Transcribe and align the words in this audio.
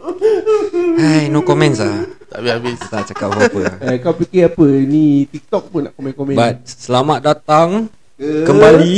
Hai, 0.00 1.28
no 1.28 1.44
comments 1.44 1.80
lah. 1.80 2.08
Tak 2.30 2.40
habis-habis 2.40 2.78
Tak 2.88 3.02
cakap 3.12 3.28
apa-apa. 3.32 3.60
Eh, 3.84 3.96
kau 4.00 4.14
fikir 4.16 4.48
apa? 4.48 4.64
Ni 4.64 5.28
TikTok 5.28 5.64
pun 5.68 5.80
nak 5.88 5.92
komen-komen. 5.96 6.34
But 6.36 6.64
selamat 6.64 7.18
datang 7.20 7.68
Ke- 8.16 8.44
kembali 8.48 8.96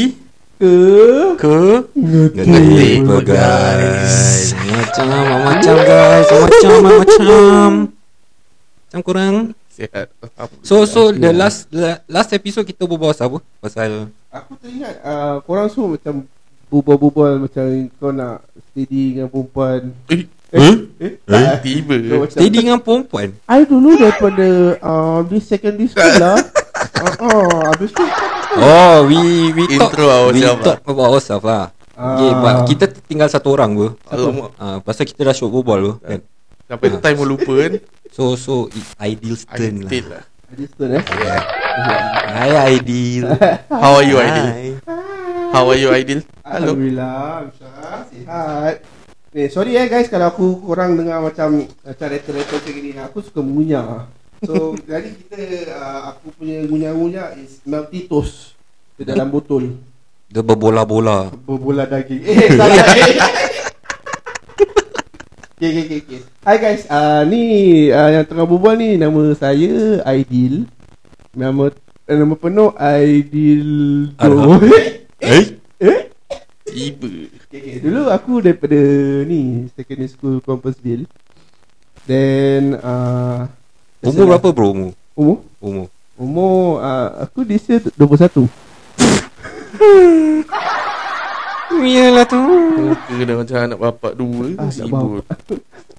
ke 0.63 0.75
ke 1.43 1.59
Ngetik 1.99 3.03
pe, 3.03 3.17
guys. 3.27 4.55
Macam 4.55 5.07
macam 5.43 5.77
guys, 5.83 6.29
macam 6.31 6.71
macam. 6.87 7.69
Macam 8.87 9.01
kurang. 9.03 9.35
Sihat 9.73 10.13
Apa 10.37 10.53
So 10.61 10.85
so 10.85 11.11
the 11.11 11.33
last 11.33 11.67
the 11.73 11.99
last 12.07 12.31
episode 12.37 12.69
kita 12.69 12.85
berbual 12.85 13.11
pasal 13.11 13.27
apa? 13.33 13.39
Pasal 13.59 13.91
Aku 14.29 14.53
teringat 14.61 15.01
uh, 15.03 15.41
korang 15.49 15.67
semua 15.73 15.97
macam 15.97 16.29
bubal-bubal 16.69 17.41
macam 17.43 17.65
kau 17.97 18.13
nak 18.13 18.45
steady 18.71 19.17
dengan 19.17 19.33
perempuan. 19.33 19.91
Eh 20.13 20.29
Eh? 20.53 20.75
Eh? 21.03 21.19
eh? 21.19 21.49
Tiba 21.59 21.95
steady 22.31 22.63
dengan 22.63 22.79
perempuan. 22.79 23.35
I 23.51 23.67
dulu 23.67 23.99
daripada 23.99 24.79
uh, 24.79 25.21
di 25.27 25.39
secondary 25.43 25.91
school 25.91 26.15
lah. 26.23 26.39
uh, 26.39 27.15
uh, 27.27 27.59
habis 27.75 27.91
tu 27.91 28.05
Oh, 28.53 29.09
we 29.09 29.49
we 29.57 29.65
talk 29.81 29.97
Intro 29.97 30.05
we 30.29 30.45
ourselves 30.45 30.63
talk 30.63 30.79
about 30.85 31.09
ourselves 31.09 31.47
lah. 31.49 31.73
Ah. 31.97 32.17
Okay, 32.17 32.31
but 32.37 32.55
kita 32.69 32.85
tinggal 33.09 33.29
satu 33.33 33.57
orang 33.57 33.75
ber. 33.75 33.97
Alamak 34.13 34.53
Ah, 34.61 34.79
pasal 34.85 35.09
kita 35.09 35.25
dah 35.25 35.35
shoot 35.35 35.49
berbual 35.49 35.81
ber, 35.81 35.95
kan. 36.05 36.21
Sampai 36.69 36.89
time 37.01 37.17
pun 37.21 37.29
lupa 37.29 37.53
kan 37.69 37.73
So 38.13 38.33
so 38.37 38.69
it's 38.73 38.93
ideal 39.01 39.37
turn 39.57 39.85
lah. 39.85 39.91
Still 39.91 40.09
lah 40.09 40.25
stone 40.53 41.01
eh. 41.01 41.05
Hi 42.33 42.53
Aidil. 42.69 43.25
How 43.73 43.97
are 43.97 44.05
you 44.05 44.21
Aidil? 44.21 44.49
Hi. 44.53 44.69
How 45.53 45.65
are 45.69 45.81
you 45.81 45.89
Aidil? 45.89 46.21
Hello 46.45 46.77
Alhamdulillah 46.77 47.49
Amsyah 47.49 48.05
Sihat 48.13 48.75
Eh 49.33 49.49
sorry 49.49 49.81
eh 49.81 49.89
guys 49.89 50.13
Kalau 50.13 50.29
aku 50.29 50.61
korang 50.61 50.93
dengar 50.93 51.25
macam 51.25 51.65
Macam 51.65 52.07
letter-letter 52.13 52.53
macam 52.61 52.73
gini 52.77 52.93
Aku 53.01 53.25
suka 53.25 53.41
mengunyah 53.41 54.05
So 54.45 54.77
jadi 54.93 55.09
kita 55.09 55.41
uh, 55.73 56.01
Aku 56.13 56.37
punya 56.37 56.69
ngunyah-ngunyah 56.69 57.41
Is 57.41 57.65
melty 57.65 58.13
toast 58.13 58.53
Di 59.01 59.09
dalam 59.09 59.33
botol 59.33 59.81
Dia 60.29 60.45
berbola-bola. 60.45 61.33
Berbola 61.49 61.89
daging 61.89 62.21
Eh 62.29 62.49
salah 62.61 62.77
eh 62.77 63.13
Okay, 65.63 65.71
okay, 65.71 65.85
okay, 65.87 65.99
okay. 66.03 66.21
Hi 66.43 66.59
guys, 66.59 66.83
uh, 66.91 67.23
ni 67.23 67.87
uh, 67.87 68.11
yang 68.11 68.27
tengah 68.27 68.51
berbual 68.51 68.75
ni 68.75 68.99
nama 68.99 69.31
saya 69.31 70.03
Aidil. 70.03 70.67
Nama 71.39 71.71
eh, 72.11 72.17
nama 72.19 72.35
penuh 72.35 72.75
Aidil 72.75 74.11
Do. 74.11 74.59
Eh? 75.23 75.63
eh? 75.79 76.11
Tiba. 76.73 77.11
Dulu 77.85 78.03
aku 78.09 78.41
daripada 78.41 78.81
ni 79.29 79.69
secondary 79.77 80.09
school 80.09 80.41
Compassville. 80.41 81.05
Then 82.09 82.81
uh, 82.81 83.47
Umur 84.03 84.35
berapa 84.35 84.49
bro 84.51 84.69
umur? 84.75 84.93
Umur? 85.15 85.39
Umur. 85.63 85.87
Umur 86.19 86.83
uh, 86.83 87.23
aku 87.23 87.45
this 87.45 87.69
year 87.69 87.85
21. 87.95 88.49
Iyalah 91.73 92.27
tu. 92.33 92.43
Muka 92.91 93.15
dah 93.23 93.37
macam 93.39 93.57
anak 93.61 93.79
bapak 93.79 94.13
dua 94.19 94.47
Ah, 94.59 94.67
nak 94.69 94.73
Sibut 94.75 95.25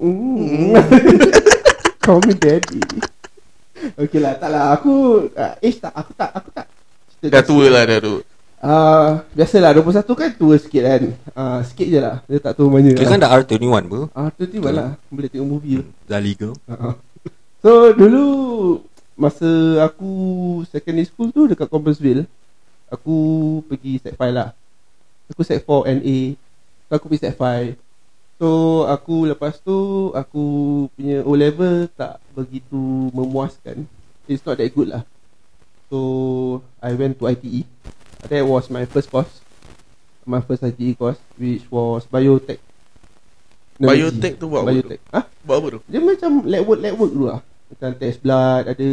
Mm. 0.04 0.74
Call 2.04 2.20
me 2.28 2.34
daddy. 2.36 2.82
Okay 3.96 4.20
lah, 4.20 4.36
tak 4.36 4.50
lah. 4.52 4.76
Aku 4.76 5.24
uh, 5.32 5.54
age 5.64 5.80
tak, 5.80 5.94
aku 5.96 6.12
tak, 6.18 6.32
aku 6.34 6.50
tak. 6.52 6.66
cerita 7.22 7.40
Dah 7.40 7.44
tua 7.46 7.66
lah 7.72 7.84
dah 7.88 8.00
tu 8.04 8.20
Uh, 8.64 9.20
biasalah 9.36 9.76
21 9.76 10.08
kan 10.16 10.30
tua 10.40 10.56
sikit 10.56 10.84
kan. 10.88 11.02
Uh, 11.36 11.60
sikit 11.68 11.84
je 11.84 12.00
lah. 12.00 12.24
Dia 12.32 12.40
tak 12.40 12.56
tua 12.56 12.72
banyak. 12.72 12.96
Dia 12.96 13.12
kan 13.12 13.20
dah 13.20 13.36
R21 13.44 13.84
bro. 13.92 14.08
Ah, 14.16 14.32
tu 14.32 14.48
tiba 14.48 14.72
lah. 14.72 14.96
Boleh 15.12 15.28
tengok 15.28 15.60
movie. 15.60 15.84
Dah 16.08 16.24
legal. 16.24 16.56
Uh-huh. 16.64 16.96
So 17.60 17.92
dulu 17.92 18.24
masa 19.20 19.84
aku 19.84 20.12
secondary 20.72 21.04
school 21.04 21.28
tu 21.36 21.44
dekat 21.52 21.68
Compassville, 21.68 22.24
aku 22.88 23.16
pergi 23.68 24.00
set 24.00 24.16
5 24.16 24.32
lah. 24.32 24.56
Aku 25.28 25.44
set 25.44 25.60
4 25.60 26.00
NA. 26.00 26.40
So 26.88 26.92
aku 26.96 27.06
pergi 27.12 27.24
set 27.28 27.36
5. 27.36 27.76
So 28.40 28.48
aku 28.88 29.28
lepas 29.28 29.60
tu 29.60 30.12
aku 30.16 30.44
punya 30.96 31.20
O 31.28 31.36
level 31.36 31.92
tak 32.00 32.24
begitu 32.32 33.12
memuaskan. 33.12 33.84
It's 34.24 34.40
not 34.48 34.56
that 34.56 34.72
good 34.72 34.88
lah. 34.88 35.04
So 35.92 36.00
I 36.80 36.96
went 36.96 37.20
to 37.20 37.28
ITE. 37.28 37.68
That 38.24 38.44
was 38.44 38.68
my 38.68 38.86
first 38.86 39.10
course. 39.10 39.30
My 40.24 40.40
first 40.40 40.64
ITE 40.64 40.96
course 40.96 41.20
which 41.36 41.68
was 41.68 42.08
biotech. 42.08 42.60
Biotech 43.76 44.38
tu 44.38 44.48
buat 44.48 44.64
apa 44.64 44.72
tu? 44.72 44.80
Biotech. 44.80 45.02
Ah, 45.10 45.26
Buat 45.44 45.58
apa 45.58 45.68
tu? 45.70 45.80
dia 45.86 46.00
macam 46.00 46.32
lab 46.44 46.64
work 46.64 46.80
lab 46.80 46.94
work 46.96 47.12
dulu 47.12 47.26
lah. 47.28 47.42
Macam 47.68 47.90
test 47.94 48.18
blood 48.20 48.64
ada 48.66 48.88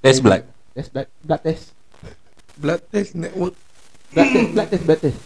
Test 0.00 0.20
blood. 0.20 0.42
test 0.72 0.88
blood 0.90 1.06
blood 1.22 1.42
test. 1.42 1.64
Blood 2.56 2.80
test 2.88 3.10
network 3.14 3.54
Blood 4.08 4.26
test 4.26 4.48
blood 4.50 4.68
test 4.68 4.82
blood 4.84 5.00
test. 5.00 5.18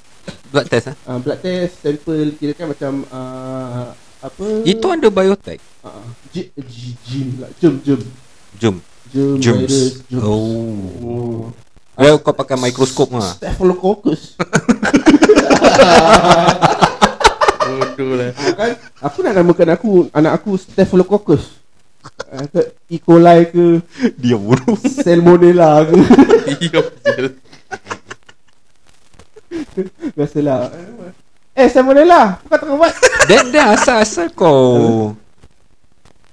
Blood 0.52 0.66
test 0.68 0.86
ah. 0.86 0.96
Ah 1.06 1.16
blood 1.16 1.38
test 1.40 1.72
sample 1.78 2.28
kira 2.36 2.52
kan 2.52 2.66
macam 2.68 2.92
uh, 3.08 3.88
apa 4.20 4.44
Itu 4.62 4.86
under 4.86 5.08
biotech. 5.08 5.58
uh, 5.80 6.04
j- 6.30 6.52
j- 6.52 6.98
jin 7.02 7.28
lah 7.38 7.48
jem 7.56 7.80
jem 7.80 8.00
Jom. 8.54 8.76
jem 9.08 9.40
Germs. 9.40 9.64
virus 9.64 9.86
germs. 10.04 10.20
Oh. 10.20 11.48
Well, 11.92 12.16
kau 12.24 12.32
pakai 12.32 12.56
mikroskop 12.56 13.12
lah. 13.12 13.36
Staphylococcus. 13.36 14.40
Bodoh 17.62 18.10
lah 18.16 18.32
Ah, 18.32 18.52
kan 18.56 18.70
aku 19.04 19.18
nak 19.20 19.32
namakan 19.36 19.68
aku 19.76 19.90
anak 20.16 20.40
aku 20.40 20.56
Staphylococcus. 20.56 21.60
Ah, 22.32 22.48
ke 22.48 22.74
E. 22.88 22.96
coli 22.96 23.46
ke 23.52 23.84
Dia 24.16 24.40
bro. 24.40 24.74
Salmonella 24.82 25.86
ke 25.86 25.94
Diam 26.58 26.86
je 27.06 27.30
Biasalah 30.16 30.74
Eh 31.54 31.68
Salmonella 31.70 32.42
Bukan 32.42 32.58
tengah 32.58 32.76
buat 32.80 32.94
dah 33.54 33.66
asal-asal 33.78 34.34
kau 34.34 35.14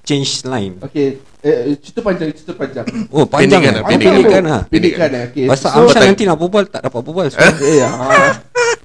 change 0.07 0.41
line. 0.49 0.81
Okay 0.81 1.21
eh, 1.41 1.75
Cerita 1.77 1.99
panjang 2.01 2.29
Cerita 2.31 2.53
panjang 2.53 2.85
Oh, 3.09 3.23
panjang 3.23 3.59
Pendekkan 3.59 3.61
kan? 3.61 3.71
lah, 3.71 3.81
Oh, 3.81 3.87
pendekkan. 3.87 4.13
pendekkan 4.13 4.43
lah. 4.43 4.61
Pendekkan 4.67 5.09
eh 5.09 5.23
okay. 5.25 5.45
Pasal 5.45 5.69
so, 5.69 5.77
Amsyar 5.81 6.01
nanti 6.05 6.23
nak 6.23 6.37
berbual 6.37 6.63
tak 6.65 6.81
dapat 6.83 6.99
berbual. 7.01 7.27
So, 7.27 7.37
Eh 7.63 7.75
ya 7.77 7.89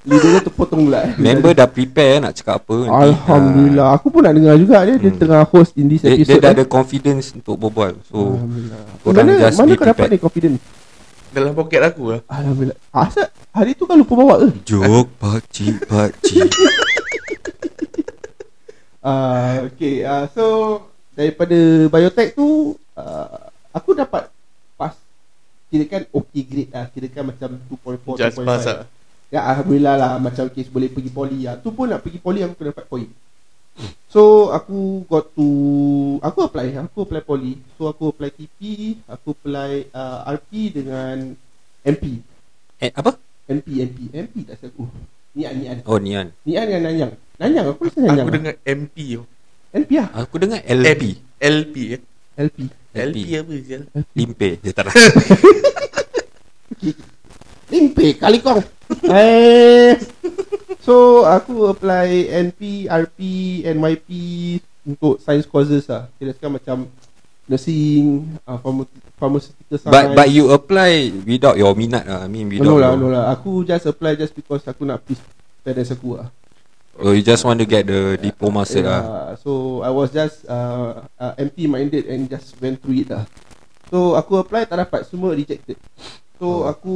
Lidah 0.01 0.29
dia 0.29 0.41
terpotong 0.43 0.85
pula 0.85 1.01
member 1.17 1.51
dah 1.51 1.65
prepare 1.65 2.21
nak 2.21 2.31
cakap 2.31 2.61
apa 2.61 2.75
nanti. 2.79 3.09
Alhamdulillah 3.09 3.87
Aku 3.91 4.07
pun 4.07 4.21
nak 4.21 4.33
dengar 4.33 4.53
juga 4.55 4.77
Dia, 4.81 4.95
dia 4.95 5.09
Hmm. 5.09 5.17
tengah 5.17 5.41
host 5.43 5.73
in 5.75 5.85
this 5.87 5.99
Ah, 5.99 6.07
Dia, 6.07 6.13
dia 6.13 6.21
episode 6.21 6.39
dah 6.39 6.51
eh. 6.51 6.55
ada 6.55 6.63
confidence 6.63 7.25
untuk 7.31 7.55
berbual. 7.57 7.97
So, 8.05 8.37
Alhamdulillah 8.37 8.81
Mana, 9.03 9.31
just 9.39 9.57
mana 9.57 9.71
kau 9.73 9.85
dapat 9.87 10.05
ni 10.07 10.17
confident 10.17 10.55
Dalam 11.31 11.51
poket 11.51 11.81
aku 11.81 12.03
lah 12.07 12.19
Alhamdulillah 12.27 12.77
Asal 12.91 13.25
hari 13.49 13.73
tu 13.73 13.83
kau 13.83 13.93
lupa 13.93 14.13
bawa 14.13 14.33
ke 14.39 14.47
Jok 14.63 15.05
pakcik 15.17 15.75
pakcik. 15.83 16.49
uh, 19.01 19.53
Okay 19.67 20.01
uh, 20.01 20.29
So 20.29 20.45
Daripada 21.15 21.57
biotech 21.87 22.35
tu 22.35 22.75
uh, 22.93 23.39
Aku 23.71 23.95
dapat 23.95 24.27
Pass 24.75 24.99
Kirakan 25.71 26.05
okay 26.11 26.43
grade 26.43 26.71
lah. 26.71 26.85
Kirakan 26.91 27.23
macam 27.31 27.49
2.4 27.71 28.21
Just 28.21 28.37
2.5 28.37 28.45
pass 28.45 28.63
lah. 28.67 28.85
Ya 29.31 29.41
Alhamdulillah 29.47 29.95
lah 29.95 30.11
Macam 30.19 30.45
case 30.51 30.69
boleh 30.69 30.91
pergi 30.91 31.09
poli 31.09 31.47
lah. 31.47 31.55
Tu 31.57 31.71
pun 31.71 31.87
nak 31.87 32.03
pergi 32.03 32.19
poli 32.19 32.43
Aku 32.43 32.53
kena 32.53 32.75
dapat 32.75 32.85
point. 32.85 33.11
So 34.07 34.51
aku 34.51 35.03
got 35.07 35.31
to 35.35 35.47
Aku 36.19 36.47
apply 36.47 36.79
Aku 36.79 37.03
apply 37.03 37.19
poli 37.19 37.59
So 37.75 37.87
aku 37.87 38.11
apply 38.11 38.31
TP 38.31 38.59
Aku 39.07 39.35
apply 39.35 39.91
uh, 39.91 40.23
RP 40.31 40.71
dengan 40.71 41.35
MP 41.81 42.19
Eh, 42.75 42.91
apa? 42.91 43.15
MP 43.47 43.79
MP 43.79 44.11
MP 44.11 44.41
tak 44.43 44.57
silap 44.59 44.73
aku. 44.75 44.89
Nian 45.31 45.53
Nian. 45.55 45.77
Oh, 45.85 45.95
Nian. 45.95 46.33
Nian 46.43 46.65
dengan 46.65 46.83
Nanyang. 46.87 47.11
Nanyang 47.37 47.65
aku 47.71 47.87
rasa 47.87 47.99
Nanyang 48.01 48.25
Aku 48.25 48.31
lah. 48.31 48.35
dengar 48.35 48.55
MP 48.63 48.97
tu 49.15 49.23
NP 49.75 49.91
lah. 49.99 50.07
Aku 50.23 50.35
dengar 50.39 50.63
LP. 50.63 51.19
LP 51.35 51.99
LP 52.35 52.57
LP 52.95 53.17
apa 53.35 53.51
sial? 53.59 53.83
Limpe. 54.15 54.49
Dia 54.63 54.71
tak 54.71 54.87
nak. 54.87 54.95
Limpe 57.71 58.15
kali 58.15 58.39
kong 58.39 58.63
Eh. 59.09 59.99
So 60.85 61.25
aku 61.25 61.73
apply 61.73 62.29
NP, 62.29 62.85
RP, 62.85 63.19
NYP 63.65 64.09
Untuk 64.85 65.17
science 65.17 65.49
courses 65.49 65.89
lah. 65.89 66.07
Kira 66.15 66.31
kan 66.37 66.55
macam 66.55 66.87
Nursing 67.45 68.25
uh, 68.47 68.57
pharma- 68.57 68.89
Pharmaceutical 69.17 69.77
science. 69.77 69.91
But 69.91 70.05
but 70.15 70.27
you 70.31 70.49
apply 70.49 71.11
without 71.25 71.57
your 71.59 71.73
minat 71.75 72.05
lah. 72.05 72.25
I 72.25 72.29
mean 72.29 72.47
without 72.49 72.69
No 72.69 72.79
lah 72.79 72.91
no 72.95 73.09
lah. 73.11 73.33
Aku 73.33 73.65
just 73.67 73.89
apply 73.89 74.15
just 74.15 74.31
because 74.31 74.63
Aku 74.65 74.87
nak 74.87 75.03
please 75.03 75.21
parents 75.65 75.91
aku 75.91 76.21
lah 76.21 76.29
Oh, 76.95 77.11
you 77.11 77.19
just 77.19 77.43
want 77.43 77.59
to 77.59 77.67
get 77.67 77.83
the 77.91 78.15
diploma 78.15 78.63
cert 78.63 78.87
lah. 78.87 79.01
Yeah, 79.03 79.27
So 79.43 79.83
I 79.83 79.91
was 79.91 80.15
just 80.15 80.47
uh, 80.47 81.03
uh, 81.19 81.33
empty 81.35 81.67
minded 81.67 82.07
And 82.07 82.31
just 82.31 82.55
went 82.63 82.79
through 82.79 83.03
it 83.03 83.11
lah 83.11 83.27
So 83.91 84.15
aku 84.15 84.39
apply 84.39 84.63
tak 84.63 84.79
dapat 84.79 85.03
Semua 85.03 85.35
rejected 85.35 85.75
So 86.39 86.63
Oh. 86.63 86.71
aku 86.71 86.95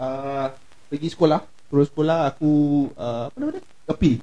uh, 0.00 0.48
Pergi 0.88 1.12
sekolah 1.12 1.44
Terus 1.68 1.92
sekolah 1.92 2.32
aku 2.32 2.52
uh, 2.96 3.28
Apa 3.28 3.36
nama 3.36 3.50
dia? 3.52 3.62
Appeal 3.84 4.16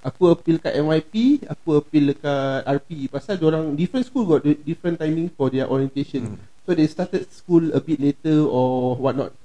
Aku 0.00 0.32
appeal 0.32 0.56
kat 0.56 0.72
NYP 0.72 1.44
Aku 1.44 1.76
appeal 1.76 2.16
dekat 2.16 2.64
RP 2.64 3.12
Pasal 3.12 3.36
orang 3.44 3.76
Different 3.76 4.08
school 4.08 4.24
got 4.24 4.40
di- 4.40 4.60
different 4.64 4.96
timing 4.96 5.28
For 5.28 5.52
their 5.52 5.68
orientation 5.68 6.24
Hmm. 6.32 6.40
So 6.64 6.72
they 6.72 6.88
started 6.88 7.28
school 7.28 7.76
A 7.76 7.80
bit 7.80 8.00
later 8.00 8.48
Or 8.48 8.96
what 8.96 9.20
not 9.20 9.36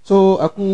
So 0.00 0.40
aku 0.40 0.68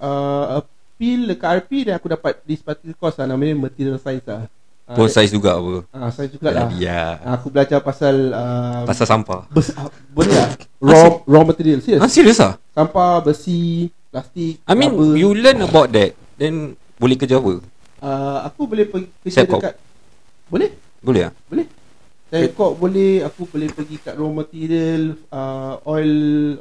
uh, 0.00 0.64
Appeal 1.00 1.20
dekat 1.26 1.48
RP 1.58 1.70
Dan 1.82 1.96
aku 1.96 2.06
dapat 2.06 2.44
This 2.44 2.60
particular 2.60 2.92
course 2.94 3.16
lah 3.16 3.24
Namanya 3.24 3.56
material 3.56 3.96
science 3.96 4.20
lah 4.22 4.44
Ah, 4.84 4.92
Pun 4.92 5.06
size 5.06 5.30
juga 5.30 5.54
apa 5.54 5.86
Ah, 5.88 6.10
saya 6.10 6.26
juga 6.26 6.50
lah. 6.50 6.68
Ya 6.74 7.16
Aku 7.32 7.48
belajar 7.48 7.80
pasal 7.80 8.30
uh, 8.30 8.82
Pasal 8.84 9.06
sampah 9.06 9.48
bes, 9.48 9.72
uh, 9.72 9.88
boleh 10.10 10.34
lah. 10.34 10.50
Raw 10.82 11.22
raw 11.24 11.40
material, 11.40 11.78
serius. 11.78 12.00
Ah 12.00 12.10
serius 12.10 12.36
ah? 12.36 12.58
Sampah, 12.70 13.22
besi, 13.22 13.86
plastik, 14.08 14.58
I 14.60 14.74
mean 14.74 14.90
rubber. 14.90 15.14
you 15.14 15.30
learn 15.30 15.62
about 15.62 15.88
that 15.88 16.12
Then 16.34 16.74
boleh 16.98 17.14
kerja 17.14 17.38
apa? 17.38 17.62
uh, 18.02 18.38
aku 18.44 18.66
boleh 18.66 18.84
pergi 18.84 19.08
kerja 19.22 19.40
Sepcop. 19.40 19.60
dekat 19.62 19.74
Boleh? 20.48 20.68
Boleh 20.98 21.22
ah? 21.28 21.32
Boleh. 21.46 21.66
Saya 22.26 22.46
kok 22.46 22.72
boleh, 22.74 23.22
aku 23.22 23.42
boleh 23.44 23.68
pergi 23.68 23.96
kat 23.96 24.14
raw 24.14 24.26
material, 24.28 25.02
uh, 25.28 25.78
oil 25.84 26.12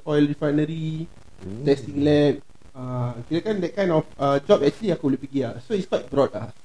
oil 0.04 0.24
refinery, 0.26 1.06
Hmm. 1.40 1.64
testing 1.64 1.98
lab. 2.00 2.46
Uh, 2.80 3.12
kira 3.28 3.44
kan 3.44 3.60
that 3.60 3.76
kind 3.76 3.92
of 3.92 4.08
uh, 4.16 4.40
job 4.40 4.64
actually 4.64 4.96
aku 4.96 5.12
boleh 5.12 5.20
pergi 5.20 5.44
lah. 5.44 5.60
So 5.60 5.76
it's 5.76 5.84
quite 5.84 6.08
broad 6.08 6.32
lah. 6.32 6.56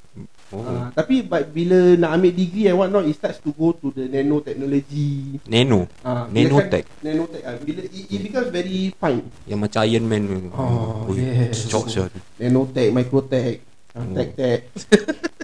Oh. 0.55 0.63
Uh, 0.63 0.87
tapi 0.95 1.27
but 1.27 1.51
bila 1.51 1.99
nak 1.99 2.15
ambil 2.15 2.31
degree 2.31 2.71
and 2.71 2.79
what 2.79 2.87
not, 2.87 3.03
it 3.03 3.19
starts 3.19 3.43
to 3.43 3.51
go 3.51 3.75
to 3.75 3.91
the 3.91 4.07
nanotechnology. 4.07 5.43
Nano 5.51 5.91
Ah, 6.07 6.31
bila 6.31 6.63
Nanotech. 6.63 6.87
kan, 6.87 7.03
nanotech 7.03 7.43
ah, 7.43 7.59
bila 7.59 7.81
it, 7.83 8.05
it 8.07 8.21
becomes 8.23 8.55
very 8.55 8.95
fine 8.95 9.27
Yang 9.43 9.59
macam 9.59 9.81
Iron 9.83 10.07
Man 10.07 10.23
tu 10.23 10.37
Oh, 10.55 11.11
Ui, 11.11 11.19
yes. 11.19 11.67
Cok 11.67 11.87
sial 11.91 12.07
nanotech 12.39 12.95
microtech 12.95 13.59
Oh. 13.95 14.07
tech 14.11 14.31
tech 14.35 14.61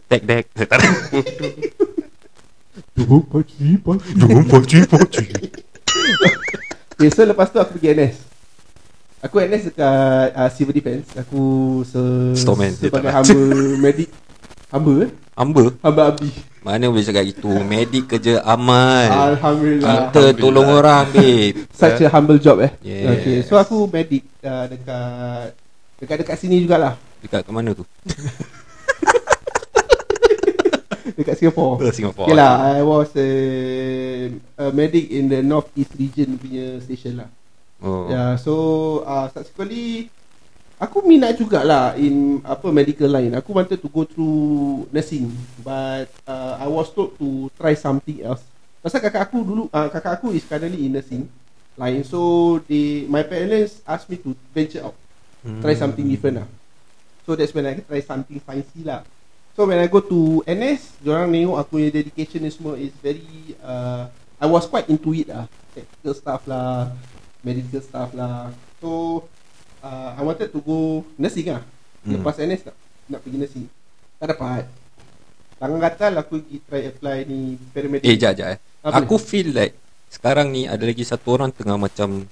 Tek 0.07 0.23
dek 0.27 0.45
Jom 2.95 3.23
paci 3.27 3.79
paci 3.79 4.11
Jom 4.15 4.43
poci 4.45 4.79
poci 4.87 5.25
okay, 6.95 7.11
so 7.11 7.23
lepas 7.23 7.47
tu 7.47 7.59
aku 7.59 7.79
pergi 7.79 7.95
NS 7.95 8.17
aku 9.21 9.37
NS 9.39 9.65
dekat 9.73 10.29
uh, 10.33 10.49
civil 10.49 10.73
defence 10.73 11.13
aku 11.13 11.43
se 11.85 12.01
Storeman. 12.41 12.73
sebagai 12.73 13.13
Dia 13.13 13.13
tak- 13.13 13.17
hamba 13.21 13.41
medik 13.85 14.09
hamba 14.73 14.93
eh? 15.05 15.11
Hamba? 15.37 15.65
Hamba 15.81 16.03
abdi 16.13 16.29
Mana 16.61 16.93
boleh 16.93 17.01
cakap 17.01 17.25
gitu 17.25 17.49
Medik 17.65 18.05
kerja 18.05 18.45
amal 18.45 19.33
alhamdulillah. 19.33 20.13
Kita 20.13 20.37
tolong 20.37 20.69
orang 20.69 21.09
babe. 21.09 21.57
Such 21.81 22.05
a 22.05 22.13
humble 22.13 22.37
job 22.37 22.61
eh? 22.61 22.77
Yes. 22.85 23.09
okay 23.17 23.37
so 23.41 23.57
aku 23.57 23.89
medik 23.89 24.29
uh, 24.45 24.69
dekat 24.69 25.57
dekat-dekat 26.01 26.37
sini 26.37 26.61
jugalah. 26.65 26.97
Dekat 27.21 27.45
ke 27.45 27.51
mana 27.53 27.73
tu? 27.73 27.85
dekat 31.21 31.37
Singapore. 31.37 31.81
Oh, 31.81 31.93
Singapore. 31.93 32.29
Okay 32.29 32.37
lah 32.37 32.77
I 32.77 32.85
was 32.85 33.09
a, 33.17 33.29
a 34.57 34.67
medic 34.73 35.09
in 35.09 35.29
the 35.29 35.41
North 35.41 35.69
East 35.77 35.93
region 35.97 36.37
punya 36.37 36.81
station 36.81 37.25
lah 37.25 37.29
Oh. 37.81 38.13
Yeah, 38.13 38.37
so 38.37 38.55
uh, 39.09 39.33
subsequently 39.33 40.13
aku 40.77 41.01
minat 41.05 41.41
jugalah 41.41 41.97
in 41.97 42.45
apa 42.45 42.69
medical 42.69 43.09
line. 43.09 43.33
Aku 43.41 43.57
wanted 43.57 43.81
to 43.81 43.89
go 43.89 44.05
through 44.05 44.89
nursing 44.93 45.33
but 45.65 46.13
uh, 46.29 46.61
I 46.61 46.69
was 46.69 46.93
told 46.93 47.17
to 47.17 47.49
try 47.57 47.73
something 47.73 48.21
else. 48.21 48.45
Pasal 48.85 49.01
kakak 49.01 49.29
aku 49.29 49.45
dulu 49.45 49.63
uh, 49.73 49.89
kakak 49.89 50.21
aku 50.21 50.33
is 50.37 50.45
currently 50.45 50.85
in 50.89 50.93
nursing 50.93 51.25
line. 51.81 52.05
So 52.05 52.61
they 52.69 53.09
my 53.09 53.25
parents 53.25 53.81
asked 53.89 54.13
me 54.13 54.21
to 54.25 54.37
venture 54.53 54.85
out. 54.85 54.97
Try 55.41 55.73
something 55.73 56.05
different 56.05 56.45
lah. 56.45 56.49
So 57.25 57.33
that's 57.33 57.57
when 57.57 57.65
I 57.65 57.81
try 57.81 58.05
something 58.05 58.37
sciencey 58.45 58.85
lah. 58.85 59.09
So 59.57 59.65
when 59.65 59.81
I 59.81 59.89
go 59.89 60.05
to 60.05 60.45
NS, 60.45 61.01
diorang 61.01 61.33
tengok 61.33 61.57
aku 61.57 61.71
punya 61.81 61.89
dedication 61.89 62.45
ni 62.45 62.53
semua 62.53 62.77
is 62.77 62.93
very 63.01 63.57
uh, 63.65 64.09
I 64.41 64.47
was 64.49 64.69
quite 64.69 64.89
into 64.93 65.13
it 65.17 65.33
lah. 65.33 65.49
Technical 65.73 66.15
stuff 66.17 66.43
lah, 66.45 66.93
medical 67.45 67.81
stuff 67.83 68.13
lah. 68.17 68.53
So 68.81 69.23
uh, 69.85 70.17
I 70.17 70.23
wanted 70.25 70.53
to 70.53 70.61
go 70.61 71.05
nursing 71.17 71.53
lah. 71.53 71.63
Hmm. 72.05 72.21
Lepas 72.21 72.41
NS 72.41 72.69
nak, 72.69 72.77
nak 73.11 73.21
pergi 73.25 73.37
nursing. 73.41 73.67
Tak 74.21 74.37
dapat. 74.37 74.65
Tangan 75.61 75.77
gatal 75.77 76.13
aku 76.17 76.41
pergi 76.41 76.57
try 76.65 76.83
apply 76.89 77.19
ni 77.29 77.61
paramedic. 77.73 78.09
Eh 78.09 78.17
jap 78.17 78.33
jap 78.37 78.57
eh. 78.57 78.59
Apa 78.81 79.05
Aku 79.05 79.21
feel 79.21 79.53
like 79.53 79.77
Sekarang 80.09 80.49
ni 80.49 80.65
ada 80.65 80.81
lagi 80.81 81.05
satu 81.05 81.37
orang 81.37 81.53
tengah 81.53 81.77
macam 81.77 82.25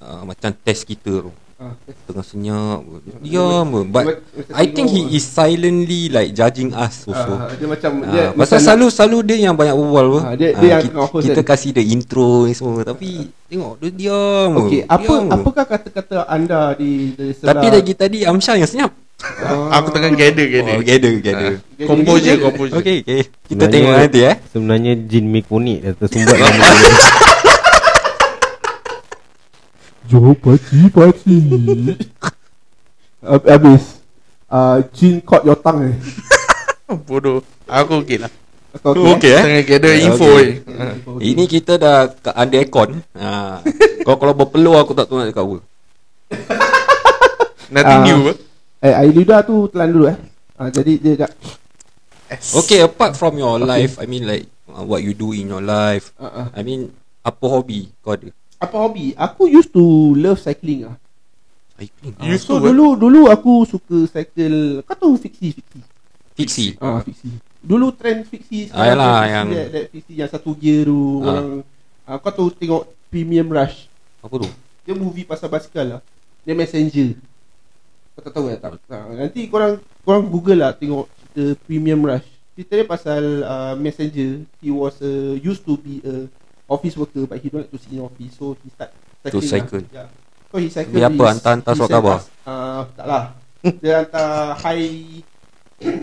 uh, 0.00 0.24
Macam 0.24 0.48
test 0.64 0.88
kita 0.88 1.28
tu 1.28 1.32
Tengah 1.60 2.24
senyap 2.24 2.80
Diam 3.20 3.68
je. 3.68 3.80
But 3.86 4.04
Dia 4.32 4.56
I 4.56 4.64
think 4.66 4.88
he 4.88 5.12
is 5.12 5.22
silently 5.22 6.08
like 6.08 6.32
judging 6.32 6.72
us 6.72 7.04
also 7.04 7.36
Ah, 7.36 7.52
dia 7.52 7.68
macam 7.68 7.90
Ah, 8.00 8.08
dia 8.08 8.24
pasal 8.32 8.40
macam 8.56 8.64
selalu 8.64 8.86
selalu 8.88 9.18
dia 9.22 9.36
yang 9.42 9.54
banyak 9.54 9.74
berbual 9.74 10.04
apa. 10.06 10.20
Ah, 10.22 10.34
dia- 10.34 10.54
dia 10.54 10.68
yang 10.70 10.82
kita, 10.82 10.96
kita 11.20 11.34
kan? 11.38 11.48
kasih 11.50 11.70
dia 11.70 11.84
intro 11.84 12.30
ni 12.44 12.54
semua 12.54 12.80
tapi 12.82 13.08
tengok 13.46 13.72
dia 13.78 13.90
diam. 13.92 14.48
je. 14.50 14.58
Okey, 14.58 14.80
apa 14.82 15.04
Diam 15.06 15.20
je. 15.22 15.32
apakah 15.32 15.64
kata-kata 15.66 16.16
anda 16.26 16.60
di, 16.74 16.90
di 17.12 17.26
sebelah 17.30 17.52
Tapi 17.52 17.66
lagi 17.70 17.92
tadi 17.94 18.18
Amsyar 18.24 18.56
yang 18.56 18.64
senyap. 18.66 18.92
Ah. 19.20 19.76
Aku 19.76 19.92
tengah 19.92 20.10
gather 20.10 20.46
gather. 20.48 20.72
Oh, 20.72 20.82
gather 20.82 21.12
gather. 21.20 21.52
Jadi- 21.76 21.84
Composure 21.84 22.36
composure. 22.40 22.76
Okey 22.78 22.96
okey. 23.00 23.20
Kita 23.22 23.36
Sebenarnya- 23.46 23.68
tengok 23.70 23.92
nanti 23.94 24.20
eh. 24.22 24.36
Sebenarnya 24.48 24.92
jin 24.98 25.24
Mikonik 25.28 25.78
dah 25.82 25.92
tersumbat 25.94 26.36
dalam 26.40 26.56
Jom 30.10 30.34
paci 30.34 30.90
paci 30.90 31.36
Habis 33.22 34.02
uh, 34.48 34.82
Jin 34.90 35.22
caught 35.22 35.44
your 35.44 35.54
tongue 35.56 35.92
eh 35.92 35.96
Bodoh. 37.06 37.38
Aku 37.70 38.02
okey 38.02 38.18
lah. 38.18 38.32
Kau 38.82 38.98
Okey 39.14 39.30
eh. 39.30 39.42
Tengah 39.46 39.62
gather 39.62 39.94
Eh, 39.94 40.02
info 40.02 40.26
okey. 40.26 40.42
eh. 40.42 40.50
Ha. 40.74 40.84
Ini 41.22 41.44
kita 41.46 41.78
dah 41.78 42.10
kat 42.10 42.34
under 42.34 42.58
aircon. 42.58 42.90
Ha. 43.14 43.62
Kau 44.02 44.18
kalau 44.18 44.34
berpeluh 44.34 44.74
aku 44.74 44.90
tak 44.90 45.06
tahu 45.06 45.22
nak 45.22 45.30
cakap 45.30 45.46
apa. 45.46 45.56
Nothing 47.74 48.00
Ah. 48.02 48.06
new? 48.10 48.20
Eh 48.82 48.90
air 48.90 49.12
lidah 49.12 49.46
tu 49.46 49.70
telan 49.70 49.92
dulu 49.92 50.04
eh 50.08 50.18
uh, 50.56 50.66
Jadi 50.66 50.98
dia 50.98 51.14
kat 51.16 51.30
Okay, 52.58 52.82
apart 52.82 53.14
from 53.14 53.38
your 53.38 53.58
Okay. 53.58 53.66
life, 53.68 53.94
I 53.98 54.06
mean 54.06 54.22
like 54.22 54.46
uh, 54.66 54.82
what 54.82 55.02
you 55.02 55.14
do 55.14 55.30
in 55.30 55.46
your 55.46 55.62
life. 55.62 56.10
uh, 56.16 56.26
uh. 56.26 56.46
I 56.50 56.62
mean 56.62 56.90
apa 57.22 57.42
hobi 57.44 57.90
kau 58.00 58.14
ada? 58.14 58.34
Apa 58.60 58.76
hobi 58.78 59.16
Aku 59.16 59.48
used 59.48 59.72
to 59.72 59.82
love 60.14 60.36
cycling 60.36 60.84
ah. 60.84 60.96
Cycling. 61.74 62.14
Uh, 62.14 62.28
Used 62.28 62.44
so 62.44 62.60
to, 62.60 62.68
dulu 62.68 62.92
dulu 62.94 63.20
aku 63.26 63.64
suka 63.64 64.04
cycle 64.06 64.84
Kau 64.84 64.94
tahu 64.94 65.14
fixie 65.16 65.50
fixie 65.50 65.84
Fixie. 66.36 66.70
Ah 66.78 67.00
fixie 67.00 67.40
Dulu 67.58 67.92
trend 67.92 68.24
fixie 68.24 68.68
Ah, 68.70 68.84
yalah, 68.86 69.12
trend 69.18 69.28
yang- 69.30 69.48
that, 69.50 69.68
that 69.70 69.84
fixie 69.88 70.16
yang 70.16 70.28
satu 70.28 70.52
gear 70.52 70.84
tu 70.84 71.00
Ah. 71.20 71.24
Orang 71.26 71.48
uh, 72.06 72.18
Kau 72.18 72.30
tahu 72.30 72.48
tengok 72.50 72.82
Premium 73.08 73.48
Rush 73.48 73.88
Apa 74.20 74.34
tu? 74.36 74.48
Dia 74.80 74.92
movie 74.92 75.24
pasal 75.24 75.48
basikal 75.48 75.86
lah 75.88 76.00
Dia 76.42 76.52
messenger 76.52 77.16
Kau 78.12 78.20
tak 78.20 78.32
tahu 78.32 78.44
ya 78.46 78.56
tak? 78.56 78.76
Ha, 78.86 78.96
nanti 79.16 79.46
korang 79.46 79.76
Korang 80.00 80.24
google 80.26 80.60
lah 80.60 80.72
Tengok 80.72 81.04
cerita 81.26 81.56
Premium 81.64 82.00
Rush 82.02 82.28
Cerita 82.52 82.76
dia 82.76 82.84
pasal 82.84 83.22
uh, 83.40 83.72
Messenger 83.74 84.44
He 84.58 84.68
was 84.68 85.00
uh, 85.00 85.08
Used 85.34 85.64
to 85.64 85.74
be 85.74 86.00
a 86.02 86.28
Office 86.70 86.94
worker 86.94 87.26
But 87.26 87.38
he 87.38 87.50
don't 87.50 87.60
like 87.60 87.68
to 87.68 87.76
sit 87.76 87.90
in 87.90 88.00
office 88.00 88.32
So 88.32 88.54
he 88.56 88.70
start 88.70 88.94
To 89.26 89.42
cycling 89.42 89.44
cycle. 89.44 89.82
lah. 89.84 89.92
yeah. 89.92 90.08
So 90.46 90.56
he 90.56 90.68
cycle 90.68 90.94
Dia 90.94 91.06
apa, 91.06 91.24
hantar-hantar 91.28 91.72
he 91.72 91.76
surat 91.76 91.90
khabar? 91.92 92.16
us, 92.16 92.24
uh, 92.44 92.80
Tak 92.94 93.06
lah 93.06 93.22
Dia 93.76 93.94
hantar 94.00 94.30
high 94.56 94.94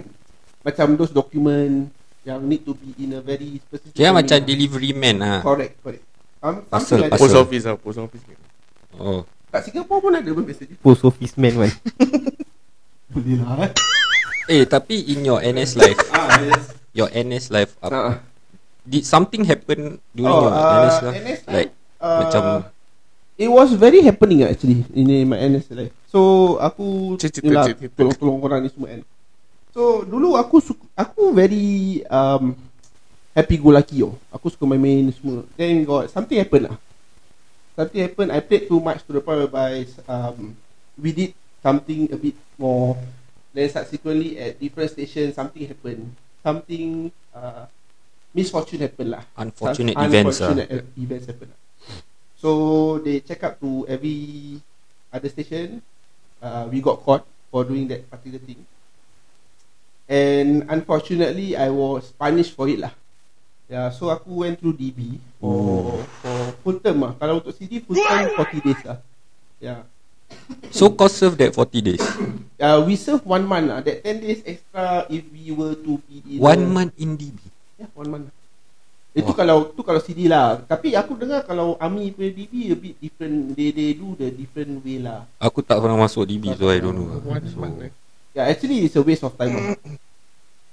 Macam 0.64 0.88
those 0.94 1.10
document 1.10 1.88
Yang 2.22 2.42
need 2.44 2.62
to 2.62 2.74
be 2.74 2.92
in 3.00 3.16
a 3.16 3.22
very 3.22 3.56
specific 3.58 3.96
Dia 3.96 4.12
timing 4.12 4.20
macam 4.20 4.38
lah. 4.38 4.46
delivery 4.46 4.92
man 4.92 5.16
lah. 5.18 5.40
Correct 5.40 5.74
correct 5.80 6.04
um, 6.38 6.56
Pasal- 6.68 7.02
like 7.02 7.16
Post 7.16 7.34
office 7.34 7.64
lah, 7.64 7.76
post 7.76 7.98
office. 7.98 8.24
Oh. 8.94 9.24
Kat 9.48 9.64
Singapore 9.64 10.00
pun 10.00 10.12
ada 10.12 10.28
pun 10.28 10.44
messenger 10.44 10.76
Post 10.78 11.02
office 11.04 11.34
man 11.34 11.56
kan. 11.58 11.72
Boleh 13.16 13.36
lah 13.40 13.64
eh 13.64 13.72
Eh, 14.50 14.64
tapi 14.64 15.04
in 15.08 15.24
your 15.24 15.40
NS 15.40 15.76
life, 15.76 16.00
Ah 16.10 16.40
yes 16.40 16.72
your 16.92 17.08
NS 17.10 17.48
life, 17.50 17.76
uh, 17.80 17.92
Ah. 17.92 18.16
Did 18.88 19.04
something 19.04 19.44
happen 19.44 20.00
during 20.16 20.32
Oh, 20.32 20.48
your 20.48 20.54
uh, 20.56 20.80
NS 20.88 20.98
life? 21.04 21.16
NS 21.20 21.42
life, 21.44 21.52
like 21.52 21.72
uh, 22.00 22.20
macam 22.24 22.44
It 23.38 23.54
was 23.54 23.70
very 23.78 24.02
happening 24.02 24.42
actually 24.42 24.82
in 24.98 25.06
my 25.30 25.38
NS 25.38 25.70
life. 25.70 25.94
So 26.10 26.58
aku 26.58 27.14
Cerita, 27.22 27.46
yelah, 27.46 27.70
cerita. 27.70 27.94
tolong-tolong 27.94 28.42
orang 28.42 28.66
ni 28.66 28.70
semua 28.74 28.90
kan. 28.90 29.02
So 29.70 30.02
dulu 30.02 30.34
aku 30.34 30.58
suka, 30.58 30.82
aku 30.98 31.38
very 31.38 32.02
um, 32.10 32.58
happy 33.38 33.62
go 33.62 33.70
lucky 33.70 34.02
oh. 34.02 34.18
Aku 34.34 34.50
suka 34.50 34.66
main-main 34.66 35.06
ni 35.06 35.14
semua. 35.14 35.46
Then 35.54 35.86
got 35.86 36.10
something 36.10 36.34
happen 36.34 36.66
lah. 36.66 36.76
Something 37.78 38.02
happen. 38.10 38.34
I 38.34 38.42
played 38.42 38.66
too 38.66 38.82
much 38.82 39.06
to 39.06 39.14
the 39.14 39.22
point 39.22 39.38
whereby 39.46 39.86
um, 40.10 40.58
we 40.98 41.14
did 41.14 41.38
something 41.62 42.10
a 42.10 42.18
bit 42.18 42.34
more. 42.58 42.98
Then 43.54 43.70
subsequently 43.70 44.34
at 44.42 44.58
different 44.58 44.90
stations 44.90 45.38
something 45.38 45.62
happened. 45.62 46.10
Something 46.42 47.14
uh, 47.38 47.70
misfortune 48.38 48.86
happened 48.86 49.18
lah. 49.18 49.24
Unfortunate 49.34 49.98
Some 49.98 50.06
events 50.06 50.38
lah. 50.38 50.54
unfortunate 50.54 50.70
e- 50.70 51.02
events 51.02 51.26
happen 51.26 51.48
lah. 51.50 51.60
So 52.38 52.50
they 53.02 53.26
check 53.26 53.42
up 53.42 53.58
to 53.66 53.90
every 53.90 54.62
other 55.10 55.30
station. 55.34 55.82
Uh, 56.38 56.70
we 56.70 56.86
got 56.86 57.02
caught 57.02 57.26
for 57.50 57.66
doing 57.66 57.90
that 57.90 58.06
particular 58.14 58.38
thing. 58.46 58.62
And 60.06 60.70
unfortunately 60.70 61.58
I 61.58 61.74
was 61.74 62.14
punished 62.14 62.54
for 62.54 62.70
it 62.70 62.80
lah 62.80 62.94
Yeah, 63.68 63.92
so 63.92 64.08
aku 64.08 64.48
went 64.48 64.64
through 64.64 64.80
DB 64.80 65.20
for 65.44 66.00
for 66.24 66.40
full 66.64 66.80
term 66.80 67.04
lah. 67.04 67.12
Kalau 67.20 67.44
untuk 67.44 67.52
CD 67.52 67.84
full 67.84 68.00
term 68.00 68.32
40 68.40 68.64
days 68.64 68.82
lah. 68.88 68.98
Yeah. 69.60 69.84
So 70.72 70.88
kau 70.96 71.12
serve 71.12 71.36
that 71.40 71.52
40 71.52 71.84
days 71.84 72.04
Uh, 72.58 72.80
we 72.88 72.96
serve 72.96 73.28
one 73.28 73.44
month 73.44 73.68
lah. 73.68 73.80
That 73.84 74.08
10 74.08 74.24
days 74.24 74.40
extra 74.48 75.04
if 75.12 75.28
we 75.36 75.52
were 75.52 75.76
to 75.76 76.00
PD. 76.08 76.40
One 76.40 76.64
month 76.72 76.96
in 76.96 77.20
DB 77.20 77.36
Yeah, 77.78 77.90
one 77.94 78.10
month. 78.10 78.28
Itu 79.18 79.34
Wah. 79.34 79.38
kalau 79.38 79.58
tu 79.74 79.82
kalau 79.82 79.98
CD 79.98 80.30
lah. 80.30 80.62
Tapi 80.62 80.94
aku 80.94 81.18
dengar 81.18 81.42
kalau 81.46 81.74
army 81.82 82.14
punya 82.14 82.30
DB 82.34 82.54
a 82.74 82.76
bit 82.78 82.96
different. 83.02 83.58
They 83.58 83.74
they 83.74 83.90
do 83.98 84.14
the 84.14 84.30
different 84.30 84.82
way 84.86 85.02
lah. 85.02 85.26
Aku 85.42 85.66
tak 85.66 85.82
pernah 85.82 85.98
masuk 85.98 86.26
DB 86.30 86.54
So 86.54 86.70
I 86.70 86.78
don't 86.78 86.94
know 86.94 87.18
One 87.26 87.42
so, 87.50 87.58
month 87.58 87.90
eh. 87.90 87.92
Yeah, 88.38 88.46
actually 88.46 88.86
it's 88.86 88.94
a 88.94 89.02
waste 89.02 89.26
of 89.26 89.34
time. 89.34 89.58
lah. 89.58 89.74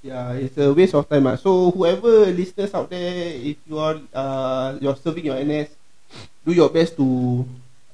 Yeah, 0.05 0.37
it's 0.37 0.61
a 0.61 0.69
waste 0.77 0.93
of 0.93 1.09
time. 1.09 1.25
lah. 1.25 1.41
So 1.41 1.73
whoever 1.73 2.29
listeners 2.29 2.77
out 2.77 2.93
there, 2.93 3.33
if 3.33 3.57
you 3.65 3.81
are 3.81 3.97
uh, 4.13 4.77
you're 4.77 5.01
serving 5.01 5.25
your 5.25 5.41
NS, 5.41 5.73
do 6.45 6.53
your 6.53 6.69
best 6.69 7.01
to 7.01 7.09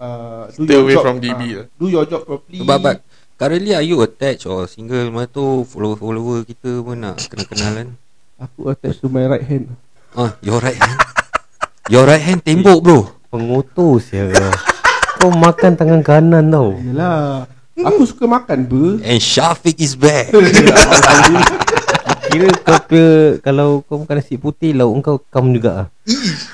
uh, 0.02 0.50
do 0.50 0.66
Stay 0.66 0.74
your 0.74 0.82
away 0.82 0.94
job, 0.98 1.04
from 1.06 1.16
DB 1.22 1.42
uh, 1.46 1.54
lah. 1.62 1.66
Do 1.78 1.86
your 1.86 2.04
job 2.10 2.26
properly. 2.26 2.66
But, 2.66 2.78
but 2.82 2.96
Currently 3.40 3.72
are 3.72 3.80
you 3.80 3.96
attached 4.04 4.44
Or 4.44 4.68
single 4.68 5.08
Mana 5.08 5.24
tu 5.24 5.64
Follower-follower 5.64 6.44
kita 6.44 6.84
pun 6.84 7.00
nak 7.00 7.16
Kenal-kenalan 7.24 7.96
Aku 8.40 8.72
attached 8.72 9.04
to 9.04 9.08
my 9.08 9.28
right 9.28 9.44
hand. 9.44 9.68
Ah, 10.16 10.32
Your 10.40 10.58
right 10.58 10.74
hand 10.74 10.98
Your 11.86 12.08
right 12.08 12.18
hand 12.18 12.40
tembok 12.40 12.80
bro 12.80 12.98
Pengutus 13.28 14.10
ya 14.10 14.26
kau. 15.20 15.28
Makan 15.30 15.76
tangan 15.76 16.00
kanan 16.00 16.48
tau. 16.48 16.72
Yelah. 16.74 17.44
Aku 17.76 18.02
suka 18.02 18.24
makan 18.24 18.64
ber. 18.64 18.98
And 19.00 19.20
Shafiq 19.20 19.76
is 19.76 19.94
back 19.94 20.32
Kira 22.30 22.48
kau 22.62 22.80
ke 22.86 23.04
kalau 23.40 23.84
kau 23.84 24.00
makan 24.00 24.18
nasi 24.18 24.34
putih 24.34 24.72
lauk 24.72 24.98
kau 25.00 25.16
kam 25.30 25.52
juga 25.52 25.70
ah. 25.74 25.86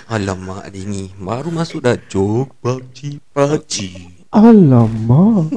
Alamak 0.09 0.69
dingi 0.71 1.15
Baru 1.15 1.51
masuk 1.51 1.83
dah 1.83 1.95
Jok 1.97 2.51
Pakcik 2.61 3.23
Pakcik 3.31 4.27
Alamak. 4.35 5.49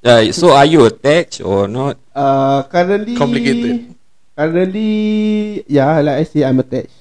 yeah, 0.00 0.22
So 0.30 0.54
are 0.54 0.64
you 0.64 0.86
attached 0.86 1.42
Or 1.42 1.66
not 1.66 1.98
Uh, 2.10 2.62
currently 2.68 3.14
Complicated. 3.16 3.96
Currently 4.40 4.90
Yeah 5.68 6.00
like 6.00 6.16
I 6.16 6.24
say 6.24 6.40
I'm 6.42 6.56
attached 6.58 6.96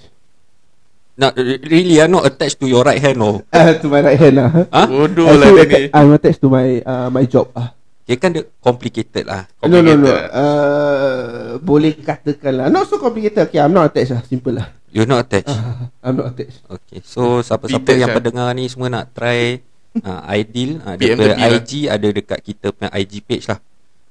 Not 1.15 1.36
really 1.39 2.00
are 2.00 2.08
not 2.08 2.24
attached 2.25 2.60
to 2.60 2.67
your 2.67 2.84
right 2.84 3.00
hand 3.00 3.19
or 3.19 3.48
uh, 3.50 3.72
To 3.79 3.88
my 3.88 4.00
right 4.01 4.15
hand 4.15 4.36
lah 4.36 4.50
Huh? 4.67 4.88
Bodoh 4.88 5.31
lah 5.31 5.48
dia 5.50 5.63
ni. 5.67 5.88
I'm 5.91 6.12
attached 6.12 6.39
to 6.39 6.48
my 6.48 6.79
uh, 6.81 7.08
my 7.08 7.24
job 7.24 7.48
ah. 7.53 7.72
Okay 8.03 8.17
kan 8.17 8.34
dia 8.34 8.43
complicated 8.60 9.24
lah 9.24 9.48
No 9.62 9.79
no 9.79 9.96
no 9.96 10.03
Complicated. 10.03 10.31
uh, 10.36 11.48
Boleh 11.62 11.91
katakan 11.96 12.53
lah 12.55 12.67
Not 12.67 12.88
so 12.88 13.00
complicated 13.00 13.48
Okay 13.48 13.60
I'm 13.60 13.72
not 13.72 13.88
attached 13.88 14.12
lah 14.12 14.22
Simple 14.22 14.60
lah 14.60 14.67
You're 14.89 15.05
not 15.05 15.24
attached 15.24 15.51
I'm 16.03 16.15
not 16.15 16.36
attached 16.36 16.60
Okay 16.65 17.00
So 17.03 17.39
siapa-siapa 17.39 17.84
Detach 17.84 18.00
yang 18.00 18.12
lah. 18.12 18.17
pendengar 18.17 18.48
ni 18.51 18.67
Semua 18.67 18.88
nak 18.89 19.12
try 19.12 19.60
uh, 19.96 20.22
Ideal 20.27 20.81
uh, 20.81 20.96
Dia 20.96 21.13
tepi 21.13 21.24
lah. 21.25 21.38
IG 21.53 21.72
Ada 21.88 22.08
dekat 22.10 22.39
kita 22.41 22.72
punya 22.72 22.91
IG 22.91 23.22
page 23.22 23.48
lah 23.48 23.60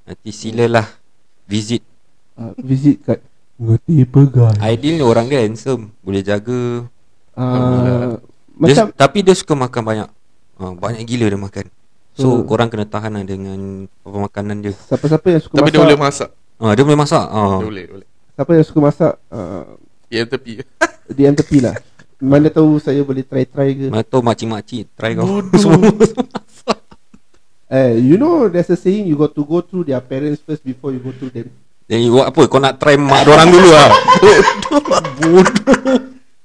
Nanti 0.05 0.31
silalah 0.31 0.87
Visit 1.45 1.83
uh, 2.39 2.55
Visit 2.59 3.03
kat 3.03 3.19
Ngerti 3.59 4.07
pegang 4.07 4.55
Ideal 4.57 4.95
ni 4.95 5.05
orang 5.05 5.27
dia 5.27 5.43
handsome 5.43 5.91
Boleh 6.01 6.23
jaga 6.23 6.87
uh, 7.35 7.83
dia, 7.83 7.95
Macam 8.55 8.85
Tapi 8.93 9.19
dia 9.21 9.35
suka 9.35 9.53
makan 9.53 9.83
banyak 9.83 10.09
uh, 10.57 10.73
Banyak 10.73 11.03
gila 11.03 11.27
dia 11.27 11.37
makan 11.37 11.67
So 12.15 12.35
Hmm. 12.35 12.47
korang 12.47 12.67
kena 12.67 12.83
tahan 12.83 13.13
lah 13.13 13.23
dengan 13.23 13.59
Pemakanan 14.03 14.59
dia 14.59 14.75
Siapa-siapa 14.75 15.27
yang 15.29 15.39
suka 15.41 15.55
Tapi 15.55 15.63
masak 15.65 15.73
dia 15.73 15.83
boleh 15.85 15.99
masak. 15.99 16.29
uh, 16.59 16.73
Dia 16.73 16.83
boleh 16.83 16.99
masak 16.99 17.25
uh. 17.25 17.59
Dia 17.59 17.69
boleh, 17.69 17.87
boleh. 17.89 18.07
Siapa 18.33 18.51
yang 18.53 18.67
suka 18.67 18.81
masak 18.81 19.13
uh, 19.29 19.63
Ya 20.07 20.23
tepi. 20.25 20.53
DM 21.09 21.35
tepi 21.35 21.59
lah 21.59 21.75
Mana 22.19 22.47
tahu 22.49 22.79
saya 22.79 23.03
boleh 23.03 23.23
try-try 23.23 23.71
ke 23.73 23.87
Mana 23.87 24.03
tahu 24.03 24.19
makcik-makcik 24.21 24.91
Try 24.93 25.15
kau. 25.15 25.27
Semua 25.63 25.95
Eh, 27.69 28.01
you 28.01 28.17
know 28.17 28.49
there's 28.49 28.67
a 28.67 28.77
saying 28.77 29.05
you 29.05 29.15
got 29.15 29.31
to 29.31 29.45
go 29.45 29.61
through 29.61 29.85
their 29.85 30.01
parents 30.01 30.41
first 30.41 30.65
before 30.65 30.89
you 30.89 30.99
go 30.99 31.13
through 31.13 31.29
them. 31.29 31.53
Then 31.89 32.05
you 32.05 32.13
buat 32.13 32.31
apa 32.31 32.41
Kau 32.47 32.61
nak 32.61 32.77
try 32.77 33.01
mak 33.01 33.25
orang 33.25 33.49
dulu 33.49 33.69
lah 33.73 33.91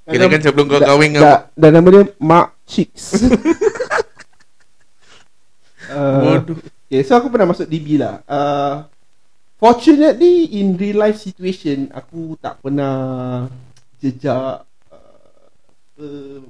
Kira 0.04 0.28
kan 0.28 0.40
sebelum 0.40 0.68
kau 0.68 0.80
kahwin 0.80 1.16
da- 1.16 1.48
dengan 1.52 1.52
Dan 1.56 1.70
nama 1.80 1.88
dia 1.88 2.02
Mak 2.20 2.48
Chicks. 2.68 3.04
uh, 5.92 6.40
Bodoh. 6.40 6.56
okay, 6.60 7.00
so 7.04 7.16
aku 7.16 7.28
pernah 7.28 7.52
masuk 7.52 7.68
DB 7.68 8.00
lah. 8.00 8.24
Uh, 8.24 8.88
fortunately 9.60 10.48
in 10.60 10.76
real 10.80 11.00
life 11.00 11.20
situation 11.20 11.92
aku 11.92 12.36
tak 12.40 12.60
pernah 12.64 13.48
jejak 14.00 14.64
uh, 16.00 16.40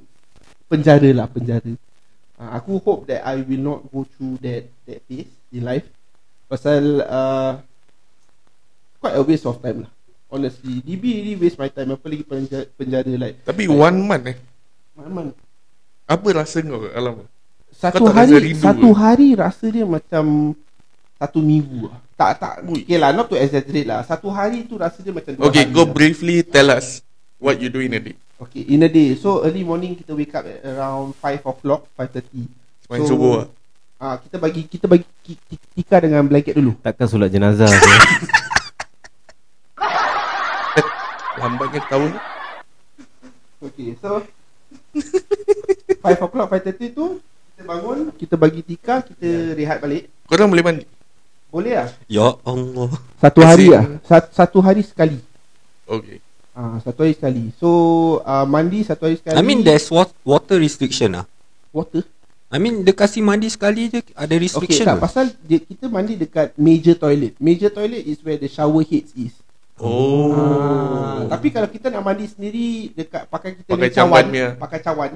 penjara 0.70 1.10
lah 1.14 1.26
penjara. 1.26 1.74
Uh, 2.38 2.50
aku 2.58 2.78
hope 2.82 3.06
that 3.10 3.26
I 3.26 3.42
will 3.42 3.62
not 3.62 3.86
go 3.90 4.06
through 4.06 4.38
that 4.42 4.66
that 4.86 4.98
phase 5.06 5.30
in 5.54 5.62
life. 5.66 5.86
Pasal 6.50 7.02
uh, 7.02 7.62
quite 9.04 9.20
a 9.20 9.22
waste 9.22 9.44
of 9.44 9.60
time 9.60 9.84
lah. 9.84 9.92
Honestly, 10.32 10.80
DB 10.80 11.04
really 11.20 11.36
waste 11.36 11.60
my 11.60 11.68
time. 11.68 11.92
Apa 11.92 12.08
lagi 12.08 12.24
penjara, 12.24 12.64
penjara 12.72 13.12
like 13.20 13.44
Tapi 13.44 13.68
one 13.68 13.98
month 14.00 14.32
eh. 14.32 14.36
Man, 14.96 15.36
Apa 16.08 16.26
rasa 16.32 16.64
kau? 16.64 16.88
Alam. 16.88 17.28
satu 17.74 18.08
hari 18.08 18.54
satu 18.56 18.88
ke? 18.94 18.96
hari 18.96 19.28
rasa 19.36 19.66
dia 19.68 19.84
macam 19.84 20.56
satu 21.20 21.38
minggu 21.44 21.92
lah. 21.92 22.00
Tak 22.14 22.30
tak 22.38 22.54
okay 22.64 22.96
lah 22.96 23.10
not 23.12 23.28
to 23.28 23.36
exaggerate 23.36 23.84
lah. 23.84 24.00
Satu 24.06 24.32
hari 24.32 24.64
tu 24.64 24.80
rasa 24.80 25.04
dia 25.04 25.12
macam 25.12 25.36
Okay, 25.50 25.68
go 25.68 25.84
lah. 25.84 25.92
briefly 25.92 26.40
tell 26.40 26.72
us 26.72 27.04
what 27.36 27.60
you 27.60 27.68
do 27.68 27.82
in 27.84 27.92
a 27.92 28.00
day. 28.00 28.16
Okay, 28.40 28.64
in 28.70 28.82
a 28.86 28.90
day. 28.90 29.18
So 29.18 29.44
early 29.44 29.66
morning 29.66 29.98
kita 29.98 30.16
wake 30.16 30.32
up 30.32 30.46
at 30.46 30.62
around 30.64 31.12
5 31.18 31.50
o'clock, 31.50 31.86
5.30. 31.98 32.90
Main 32.90 33.02
subuh 33.04 33.32
lah. 33.44 33.48
Ah, 33.98 34.16
kita 34.18 34.36
bagi 34.38 34.66
kita 34.66 34.86
bagi 34.90 35.06
tika 35.74 35.96
dengan 36.02 36.26
blanket 36.26 36.54
dulu. 36.54 36.74
Takkan 36.82 37.06
solat 37.06 37.30
jenazah 37.30 37.70
ke? 37.70 37.78
Lambatnya 41.34 41.80
tahun 41.86 42.08
ni. 42.10 42.20
Okay, 43.64 43.88
so 43.96 44.20
5 44.94 45.00
o'clock, 46.20 46.48
5.30 46.52 46.92
tu 46.92 47.06
kita 47.54 47.62
bangun, 47.64 47.98
kita 48.12 48.34
bagi 48.34 48.60
tika, 48.60 49.00
kita 49.00 49.28
rehat 49.54 49.78
balik. 49.80 50.10
Korang 50.26 50.50
boleh 50.50 50.62
mandi? 50.62 50.84
Boleh 51.48 51.78
lah. 51.78 51.88
Ya 52.10 52.34
Allah 52.42 52.90
Satu 53.16 53.40
Asyik. 53.40 53.48
hari 53.48 53.66
lah. 53.70 53.84
Sat, 54.02 54.24
satu 54.34 54.58
hari 54.58 54.82
sekali. 54.82 55.18
Okay. 55.86 56.18
Ah, 56.50 56.78
satu 56.82 57.02
hari 57.02 57.14
sekali. 57.14 57.54
So 57.56 57.68
uh, 58.20 58.42
mandi 58.44 58.82
satu 58.82 59.06
hari 59.06 59.16
sekali. 59.16 59.38
I 59.38 59.42
mean 59.42 59.62
there's 59.62 59.86
wa- 59.86 60.10
water 60.22 60.58
restriction 60.58 61.14
lah 61.14 61.26
water. 61.70 62.02
I 62.50 62.58
mean 62.58 62.82
dia 62.82 62.94
kasih 62.94 63.18
mandi 63.18 63.50
sekali 63.50 63.90
je 63.90 63.98
Ada 64.14 64.30
Okay, 64.30 64.42
restriction 64.42 64.86
tak 64.86 64.98
ke? 64.98 65.02
pasal 65.02 65.24
dia, 65.42 65.58
kita 65.58 65.86
mandi 65.86 66.14
dekat 66.14 66.54
major 66.54 66.94
toilet. 66.94 67.34
Major 67.38 67.66
toilet 67.68 68.02
is 68.02 68.22
where 68.22 68.38
the 68.38 68.46
shower 68.46 68.82
heads 68.82 69.10
is. 69.14 69.34
Oh. 69.76 70.30
Ah, 70.30 71.26
tapi 71.26 71.50
kalau 71.50 71.66
kita 71.66 71.90
nak 71.90 72.02
mandi 72.02 72.26
sendiri 72.26 72.66
dekat 72.92 73.26
pakai 73.26 73.58
kita 73.58 73.68
Pakai 73.68 73.90
cawan, 73.90 74.24
punya. 74.24 74.46
pakai 74.54 74.78
cawan. 74.80 75.10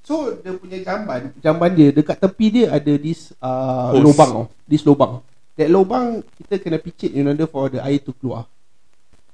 So 0.00 0.34
dia 0.34 0.50
punya 0.52 0.78
jamban, 0.80 1.30
jamban 1.38 1.70
dia 1.70 1.88
dekat 1.90 2.16
tepi 2.16 2.46
dia 2.50 2.66
ada 2.70 2.92
this 2.96 3.30
uh, 3.38 3.92
Hose. 3.92 4.02
lubang 4.02 4.30
tau. 4.32 4.44
This 4.64 4.82
lubang. 4.82 5.12
That 5.54 5.68
lubang 5.68 6.06
kita 6.34 6.58
kena 6.58 6.78
picit 6.78 7.12
in 7.12 7.28
order 7.28 7.44
for 7.44 7.68
the 7.68 7.78
air 7.78 8.00
to 8.00 8.10
keluar. 8.12 8.48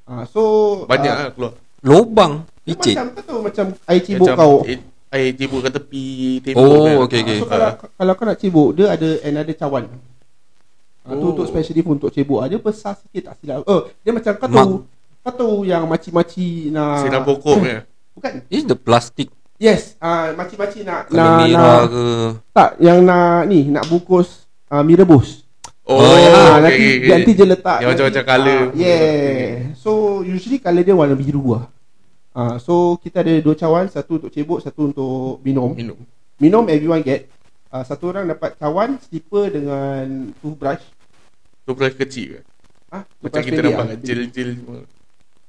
Ah, 0.05 0.23
so 0.23 0.43
Banyak 0.85 1.09
ah, 1.09 1.19
lah 1.19 1.31
keluar. 1.33 1.53
Lobang 1.81 2.33
dia 2.63 2.75
Picit 2.75 2.95
Macam 2.95 3.07
tahu 3.17 3.39
macam 3.43 3.65
air 3.87 4.01
cibuk 4.01 4.27
Macam 4.27 4.39
kau. 4.39 4.55
eh, 4.65 4.79
Air 5.09 5.31
cibuk 5.33 5.61
kat 5.61 5.73
tepi 5.73 6.05
tembok 6.41 6.63
Oh, 6.63 6.83
kan. 6.83 6.95
okay, 7.07 7.21
okay. 7.23 7.33
Ah, 7.33 7.39
so 7.39 7.47
kalau 7.47 7.69
kalau 7.95 8.13
kau 8.13 8.25
nak 8.25 8.39
cibuk 8.39 8.69
dia 8.73 8.87
ada 8.91 9.09
another 9.23 9.55
cawan. 9.55 9.85
Ah, 11.07 11.15
tu 11.15 11.23
Oh. 11.23 11.33
untuk 11.33 11.47
specially 11.47 11.81
pun 11.81 11.97
untuk 11.97 12.11
cibuk. 12.11 12.43
Ah, 12.43 12.47
dia 12.47 12.59
besar 12.59 12.99
sikit 12.99 13.31
tak 13.31 13.35
silap. 13.39 13.63
Oh, 13.65 13.87
dia 14.03 14.11
macam 14.11 14.33
kau 14.35 14.49
tahu 14.49 14.73
kau 15.23 15.33
tahu 15.33 15.57
yang 15.63 15.87
maci-maci 15.87 16.71
nak 16.71 17.03
Sinar 17.03 17.23
pokok 17.23 17.57
punya. 17.59 17.87
Bukan. 18.13 18.43
Is 18.47 18.63
the 18.63 18.75
plastic 18.75 19.31
Yes, 19.57 19.97
ah 19.99 20.37
maci-maci 20.37 20.85
nak 20.85 21.09
Kalau 21.09 21.17
nak, 21.17 21.49
nak 21.49 21.81
ke 21.89 22.05
tak 22.53 22.71
yang 22.77 23.01
nak 23.01 23.49
ni 23.49 23.65
nak 23.67 23.89
bungkus 23.89 24.45
uh, 24.69 24.85
mie 24.85 24.95
rebus. 24.95 25.49
Oh, 25.87 25.97
Oh, 25.97 26.15
ya. 26.15 26.29
Ah, 26.29 26.59
okay, 26.59 26.61
nanti 26.61 26.85
okay. 26.99 27.09
nanti 27.09 27.31
je 27.33 27.45
letak. 27.47 27.79
Yang 27.79 27.89
nanti- 27.89 28.03
macam-macam 28.05 28.25
colour. 28.27 28.61
Ah, 28.61 28.77
yeah. 28.77 29.43
So 29.73 29.91
usually 30.21 30.59
colour 30.59 30.83
dia 30.83 30.93
warna 30.93 31.15
biru 31.15 31.57
lah. 31.57 31.65
Ah, 32.31 32.55
so 32.61 33.01
kita 33.01 33.25
ada 33.25 33.33
dua 33.41 33.55
cawan, 33.55 33.89
satu 33.89 34.19
untuk 34.19 34.29
cebok, 34.29 34.61
satu 34.61 34.91
untuk 34.91 35.41
minum. 35.41 35.73
Minum. 35.73 35.97
Minum 36.37 36.65
everyone 36.69 37.01
get. 37.01 37.33
Ah, 37.67 37.81
satu 37.81 38.11
orang 38.11 38.29
dapat 38.29 38.61
cawan, 38.61 39.01
slipper 39.01 39.49
dengan 39.49 40.05
toothbrush. 40.39 40.85
Tu 41.67 41.73
brush 41.75 41.97
kecil 41.99 42.27
ke? 42.39 42.41
Ah, 42.95 43.03
Macam 43.19 43.43
kita 43.43 43.61
nampak 43.61 43.85
ah. 43.85 43.99
jel-jel 43.99 44.49
semua. 44.55 44.79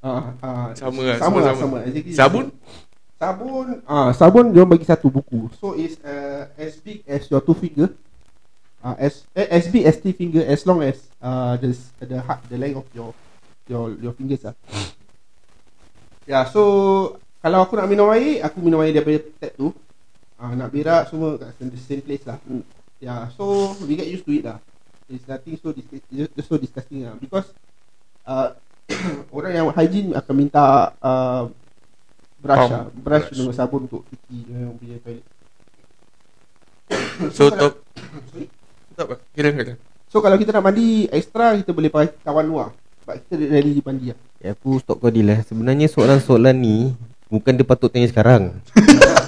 Ah, 0.01 0.33
ah, 0.41 0.67
Sama 0.73 1.01
lah, 1.05 1.17
sama 1.21 1.37
lah, 1.39 1.53
sama. 1.53 1.61
sama. 1.61 1.77
Exactly. 1.85 2.17
Sabun? 2.17 2.45
Sabun, 3.17 3.67
ah 3.89 4.13
sabun 4.13 4.45
dia 4.53 4.61
bagi 4.61 4.85
satu 4.85 5.09
buku. 5.09 5.49
So 5.57 5.73
it's 5.73 5.97
uh, 6.05 6.53
as 6.53 6.77
big 6.77 7.01
as 7.09 7.25
your 7.29 7.41
two 7.41 7.57
finger. 7.57 7.89
uh, 8.83 8.95
S 9.01 9.25
eh, 9.33 9.47
SB 9.57 9.83
ST 9.89 10.05
finger 10.15 10.43
as 10.45 10.61
long 10.65 10.79
as 10.85 10.97
uh, 11.21 11.57
the 11.57 11.73
the 12.03 12.19
height, 12.21 12.41
the 12.49 12.57
length 12.57 12.77
of 12.77 12.87
your 12.93 13.09
your 13.67 13.85
your 13.99 14.13
fingers 14.13 14.45
lah. 14.45 14.55
Ya, 16.27 16.43
yeah, 16.43 16.43
so 16.47 16.61
kalau 17.39 17.63
aku 17.63 17.79
nak 17.79 17.87
minum 17.87 18.11
air, 18.11 18.43
aku 18.43 18.59
minum 18.59 18.83
air 18.83 18.91
daripada 18.95 19.23
tap 19.39 19.53
tu. 19.55 19.71
Ah, 20.37 20.51
uh, 20.51 20.53
nak 20.53 20.69
berak 20.69 21.09
semua 21.09 21.39
kat 21.41 21.57
the 21.57 21.79
same 21.79 22.03
place 22.03 22.23
lah. 22.27 22.37
Ya, 22.47 22.61
yeah, 23.01 23.21
so 23.33 23.73
we 23.83 23.97
get 23.97 24.09
used 24.09 24.27
to 24.27 24.35
it 24.35 24.45
lah. 24.45 24.61
It's 25.07 25.23
nothing 25.23 25.55
so 25.55 25.71
dis- 25.71 26.03
it's 26.11 26.47
so 26.47 26.59
disgusting 26.59 27.07
lah 27.07 27.15
because 27.15 27.47
uh, 28.27 28.51
orang 29.35 29.51
yang 29.55 29.67
hygiene 29.71 30.11
akan 30.11 30.33
minta 30.35 30.91
uh, 30.99 31.47
brush 32.37 32.67
lah, 32.67 32.91
brush, 32.91 33.31
Brush. 33.31 33.37
dengan 33.39 33.53
sabun 33.55 33.87
untuk 33.87 34.03
cuci 34.07 34.37
yang 34.51 34.75
punya 34.75 34.99
toilet. 34.99 35.25
So 37.31 37.47
kalau- 37.51 37.71
top 37.71 37.73
Tak 38.97 39.03
apa 39.07 39.15
Kira 39.31 39.49
kira 39.51 39.73
So 40.07 40.23
kalau 40.23 40.39
kita 40.39 40.55
nak 40.55 40.63
mandi 40.71 41.07
extra 41.11 41.55
kita 41.59 41.75
boleh 41.75 41.91
pakai 41.91 42.15
kawan 42.23 42.45
luar. 42.47 42.67
Sebab 43.03 43.15
kita 43.27 43.33
ready 43.59 43.83
mandi 43.83 44.15
lah. 44.15 44.19
Ya, 44.39 44.55
aku 44.55 44.79
stop 44.79 45.03
kau 45.03 45.11
Dil 45.11 45.27
eh. 45.27 45.43
Sebenarnya 45.43 45.91
soalan-soalan 45.91 46.55
ni 46.55 46.95
bukan 47.27 47.59
dia 47.59 47.67
patut 47.67 47.91
tanya 47.91 48.07
sekarang. 48.07 48.55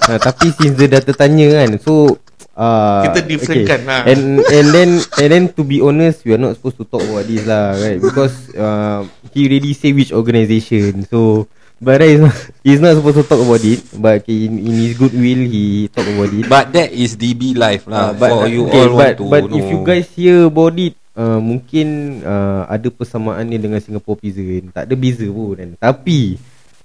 ha, 0.08 0.16
tapi 0.32 0.56
since 0.56 0.80
dia 0.80 0.88
dah 0.88 1.04
tertanya 1.04 1.52
kan. 1.52 1.70
So 1.84 2.16
uh, 2.60 3.02
Kita 3.08 3.20
differentkan 3.24 3.80
lah. 3.88 4.04
And 4.04 4.44
and 4.44 4.68
then 4.76 4.90
and 5.00 5.30
then 5.32 5.44
to 5.56 5.64
be 5.64 5.80
honest 5.80 6.28
we 6.28 6.36
are 6.36 6.42
not 6.42 6.60
supposed 6.60 6.78
to 6.84 6.86
talk 6.86 7.02
about 7.02 7.24
this 7.26 7.48
lah 7.48 7.80
right 7.80 8.04
because 8.04 8.52
uh, 8.60 9.08
he 9.32 9.48
already 9.48 9.72
say 9.72 9.96
which 9.96 10.12
organisation. 10.12 11.08
So 11.08 11.48
but 11.80 12.04
he's 12.04 12.20
not, 12.20 12.36
he's 12.60 12.84
not 12.84 13.00
supposed 13.00 13.24
to 13.24 13.26
talk 13.26 13.40
about 13.40 13.64
it 13.64 13.80
but 13.96 14.28
okay, 14.28 14.52
in, 14.52 14.60
in 14.60 14.76
his 14.84 15.00
good 15.00 15.16
will 15.16 15.44
he 15.48 15.88
talk 15.88 16.04
about 16.04 16.36
it. 16.36 16.46
But 16.52 16.76
that 16.76 16.92
is 16.92 17.16
DB 17.16 17.56
life 17.56 17.88
lah. 17.88 18.12
Ah, 18.12 18.20
but 18.20 18.30
For 18.36 18.52
you 18.52 18.68
okay, 18.68 18.84
all 18.84 19.00
but, 19.00 19.00
want 19.00 19.16
to 19.16 19.26
but 19.32 19.44
know. 19.48 19.56
if 19.56 19.66
you 19.72 19.80
guys 19.88 20.06
hear 20.12 20.52
about 20.52 20.76
it 20.76 21.00
uh, 21.16 21.40
mungkin 21.40 22.20
uh, 22.24 22.64
ada 22.68 22.88
persamaan 22.88 23.48
dia 23.48 23.60
dengan 23.60 23.80
Singapore 23.84 24.20
Prison 24.20 24.72
tak 24.72 24.88
ada 24.88 24.96
beza 24.96 25.28
pun 25.28 25.56
kan 25.60 25.70
tapi 25.76 26.40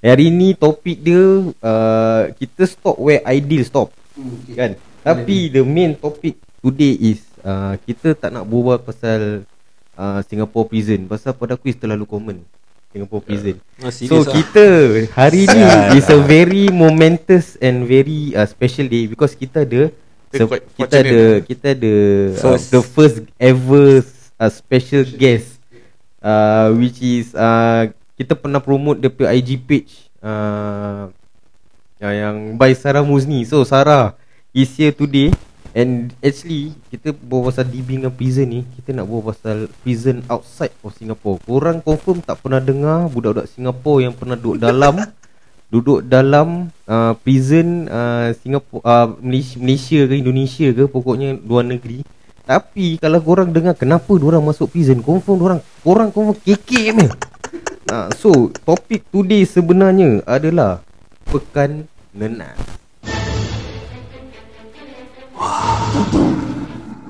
hari 0.04 0.28
ni 0.28 0.59
topik 0.59 1.00
dia 1.00 1.23
uh, 1.62 2.23
kita 2.35 2.66
stop 2.66 2.99
where 2.99 3.23
ideal 3.31 3.62
stop 3.62 3.88
kan 4.52 4.75
tapi 5.04 5.37
the 5.50 5.62
main 5.62 5.92
topic 5.94 6.34
today 6.58 6.96
is 6.99 7.20
uh, 7.40 7.76
kita 7.78 8.12
tak 8.12 8.30
nak 8.30 8.42
berbual 8.42 8.80
pasal 8.80 9.44
uh, 9.94 10.20
Singapore 10.25 10.64
Prison 10.66 11.04
pasal 11.04 11.32
pada 11.32 11.54
aku 11.54 11.68
is 11.68 11.76
terlalu 11.76 12.04
common 12.04 12.40
Singapore 12.88 13.20
Prison 13.20 13.56
Ah, 13.76 13.90
So 13.90 14.23
lah. 14.23 14.32
kita 14.32 14.64
hari 15.12 15.44
ni 15.44 15.61
Sial. 15.61 15.92
is 15.92 16.06
a 16.08 16.18
very 16.18 16.70
momentous 16.70 17.58
and 17.58 17.84
very 17.84 18.32
uh, 18.32 18.46
special 18.46 18.87
day 18.87 19.04
because 19.04 19.34
kita 19.34 19.62
ada 19.62 19.92
quite 20.32 20.64
kita 20.73 20.94
ada 20.96 21.12
lah. 21.12 21.34
kita 21.42 21.66
ada 21.70 21.94
uh, 22.32 22.40
First. 22.40 22.66
the 22.70 22.82
first 22.82 23.16
ever 23.37 24.00
uh, 24.34 24.50
special 24.50 25.04
guest 25.12 25.61
uh, 26.18 26.73
which 26.73 26.99
is 26.99 27.30
uh, 27.34 27.87
kita 28.14 28.32
pernah 28.32 28.58
promote 28.58 28.99
dia 28.99 29.11
punya 29.11 29.30
IG 29.32 29.58
page 29.61 29.90
uh, 30.18 31.11
yang, 31.99 32.14
yang 32.14 32.37
by 32.54 32.70
Sarah 32.73 33.02
Muzni. 33.02 33.42
So 33.42 33.62
Sarah 33.62 34.14
is 34.54 34.70
here 34.78 34.94
today 34.94 35.34
and 35.75 36.14
actually 36.23 36.70
kita 36.94 37.11
bawa 37.11 37.50
pasal 37.50 37.66
DB 37.66 37.99
dengan 37.99 38.14
prison 38.14 38.46
ni, 38.46 38.62
kita 38.78 38.94
nak 38.94 39.11
bawa 39.11 39.34
pasal 39.34 39.66
prison 39.82 40.23
outside 40.30 40.70
of 40.87 40.94
Singapore. 40.94 41.42
Korang 41.42 41.82
confirm 41.82 42.23
tak 42.23 42.38
pernah 42.38 42.62
dengar 42.62 43.11
budak-budak 43.11 43.50
Singapore 43.50 44.06
yang 44.06 44.14
pernah 44.14 44.38
duduk 44.38 44.62
dalam 44.62 45.02
duduk 45.75 46.06
dalam 46.06 46.70
uh, 46.87 47.18
prison 47.18 47.90
uh, 47.90 48.30
Singapore 48.38 48.82
uh, 48.87 49.18
Malaysia, 49.18 49.58
Malaysia 49.58 50.00
ke 50.06 50.14
Indonesia 50.14 50.66
ke 50.70 50.84
pokoknya 50.87 51.34
luar 51.42 51.66
negeri. 51.66 52.06
Tapi 52.46 53.02
kalau 53.02 53.18
korang 53.18 53.50
dengar 53.50 53.75
kenapa 53.75 54.14
orang 54.14 54.46
masuk 54.46 54.70
prison, 54.70 55.02
confirm 55.02 55.42
orang 55.42 55.61
korang 55.82 56.14
confirm 56.14 56.38
kekek 56.38 56.95
ni. 56.95 57.06
Uh, 57.90 58.06
so 58.14 58.54
topik 58.62 59.02
today 59.10 59.43
sebenarnya 59.43 60.23
adalah 60.23 60.78
pekan 61.26 61.90
nenas. 62.14 62.83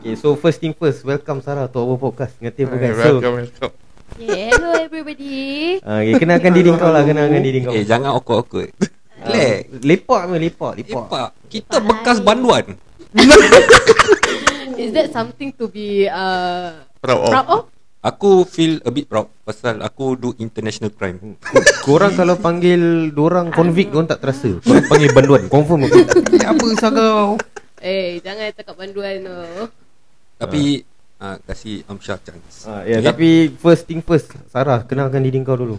Okay, 0.04 0.20
so 0.20 0.36
first 0.36 0.60
thing 0.60 0.76
first, 0.76 1.00
welcome 1.00 1.40
Sarah 1.40 1.64
to 1.64 1.80
our 1.80 1.96
podcast. 1.96 2.36
Apa 2.36 2.76
guys? 2.76 2.92
So, 2.92 3.24
Welcome 3.24 3.34
welcome 3.40 3.72
Yeah, 4.20 4.52
hello 4.52 4.76
everybody. 4.76 5.80
uh, 5.80 6.04
okay, 6.04 6.20
kenalkan 6.20 6.52
diri 6.52 6.68
kau 6.76 6.92
lah, 6.92 7.08
kenalkan 7.08 7.40
diri 7.40 7.64
kau. 7.64 7.72
Eh 7.72 7.88
jangan 7.88 8.12
awkward-awkward. 8.12 8.76
Uh, 9.24 9.32
Relax. 9.32 9.80
lepak 9.80 10.22
me, 10.28 10.36
lepak, 10.44 10.72
lepak. 10.76 11.08
Lepak. 11.08 11.28
Kita 11.48 11.80
bekas 11.80 12.20
banduan. 12.20 12.76
Is 14.84 14.92
that 14.92 15.08
something 15.08 15.56
to 15.56 15.72
be 15.72 16.04
uh, 16.04 16.84
Proud 17.00 17.24
of 17.24 17.30
proud 17.32 17.48
of? 17.48 17.62
Aku 18.04 18.44
feel 18.44 18.84
a 18.84 18.92
bit 18.92 19.08
proud 19.08 19.32
pasal 19.48 19.80
aku 19.80 20.20
do 20.20 20.36
international 20.36 20.92
crime. 20.92 21.40
Korang 21.80 22.12
kalau 22.12 22.36
panggil 22.36 23.08
dorang 23.08 23.48
convict, 23.56 23.88
dorang 23.88 24.04
tak 24.04 24.20
terasa. 24.20 24.52
Korang 24.60 24.84
panggil 24.84 25.16
banduan, 25.16 25.48
confirm 25.48 25.88
aku. 25.88 25.96
Eh, 26.36 26.44
apa 26.44 26.64
sagau? 26.76 27.40
Eh, 27.80 28.20
jangan 28.20 28.52
cakap 28.52 28.76
banduan 28.76 29.24
tu. 29.24 29.40
Tapi 30.38 30.82
uh, 31.22 31.36
kasih 31.46 31.86
Amsyar 31.86 32.18
chance. 32.20 32.66
Ah, 32.66 32.82
ya, 32.82 32.98
Okay? 33.00 33.06
tapi 33.06 33.28
first 33.58 33.84
thing 33.86 34.00
first, 34.02 34.30
Sarah, 34.50 34.82
kenalkan 34.82 35.22
diri 35.22 35.38
kau 35.46 35.56
dulu. 35.58 35.78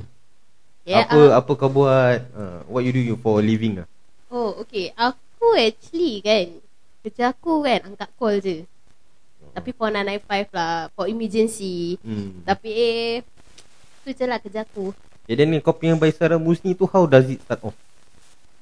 Yeah, 0.86 1.10
apa 1.10 1.18
uh, 1.18 1.30
apa 1.34 1.52
kau 1.58 1.70
buat? 1.70 2.20
Uh, 2.32 2.60
what 2.70 2.86
you 2.86 2.94
do 2.94 3.02
you 3.02 3.18
for 3.18 3.42
a 3.42 3.44
living 3.44 3.82
ah? 3.82 3.88
Oh, 4.30 4.62
okay. 4.62 4.94
Aku 4.94 5.58
actually 5.58 6.22
kan, 6.22 6.62
kerja 7.02 7.34
aku 7.34 7.66
kan 7.66 7.90
angkat 7.90 8.10
call 8.22 8.38
je. 8.38 8.66
Tapi 9.56 9.70
for 9.74 9.90
995 9.90 10.52
lah, 10.54 10.92
for 10.94 11.10
emergency. 11.10 11.98
Hmm. 12.06 12.44
Tapi 12.46 12.70
eh, 12.70 13.14
tu 14.06 14.14
je 14.14 14.26
lah 14.30 14.38
kerja 14.38 14.62
aku. 14.62 14.94
Jadi 15.26 15.42
ni 15.50 15.58
kau 15.58 15.74
punya 15.74 15.98
by 15.98 16.14
Sarah 16.14 16.38
Musni 16.38 16.78
tu 16.78 16.86
how 16.86 17.10
does 17.10 17.26
it 17.26 17.42
start 17.42 17.66
off? 17.66 17.74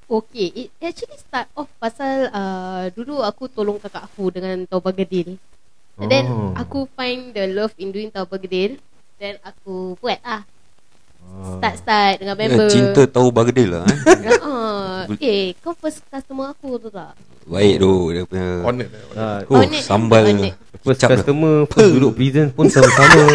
Okay, 0.07 0.47
it 0.53 0.69
actually 0.79 1.19
start 1.19 1.51
off 1.59 1.67
pasal 1.75 2.31
uh, 2.31 2.87
dulu 2.95 3.19
aku 3.19 3.51
tolong 3.51 3.75
kakak 3.81 4.07
aku 4.07 4.31
dengan 4.31 4.63
tahu 4.63 4.79
bergedil. 4.79 5.35
And 5.95 6.09
then 6.09 6.25
Oh. 6.25 6.51
aku 6.55 6.89
find 6.91 7.31
the 7.31 7.45
love 7.47 7.73
in 7.77 7.89
doing 7.89 8.09
tahu 8.09 8.25
bergedil. 8.27 8.81
Then 9.15 9.37
aku 9.39 9.93
buat 9.97 10.17
lah. 10.19 10.41
Ah. 11.23 11.55
Start-start 11.55 12.15
dengan 12.19 12.35
Eh, 12.35 12.41
member. 12.45 12.67
cinta 12.67 13.01
tahu 13.05 13.27
bagedil 13.29 13.69
lah 13.71 13.85
eh. 13.85 13.97
Uh, 14.43 15.07
eh, 15.19 15.51
kau 15.59 15.71
first 15.73 15.99
customer 16.05 16.51
aku 16.51 16.75
tu 16.77 16.87
tak? 16.87 17.11
Baik 17.43 17.75
tu 17.77 17.91
dia 18.09 18.23
punya. 18.23 18.47
Honor 18.61 18.87
Ah, 19.13 19.39
Oh, 19.45 19.63
sambal 19.73 20.23
first 20.79 20.99
dia. 20.99 21.07
customer 21.09 21.63
first 21.65 21.91
duduk 21.95 22.11
prison 22.13 22.47
pun 22.49 22.67
sama-sama. 22.67 23.23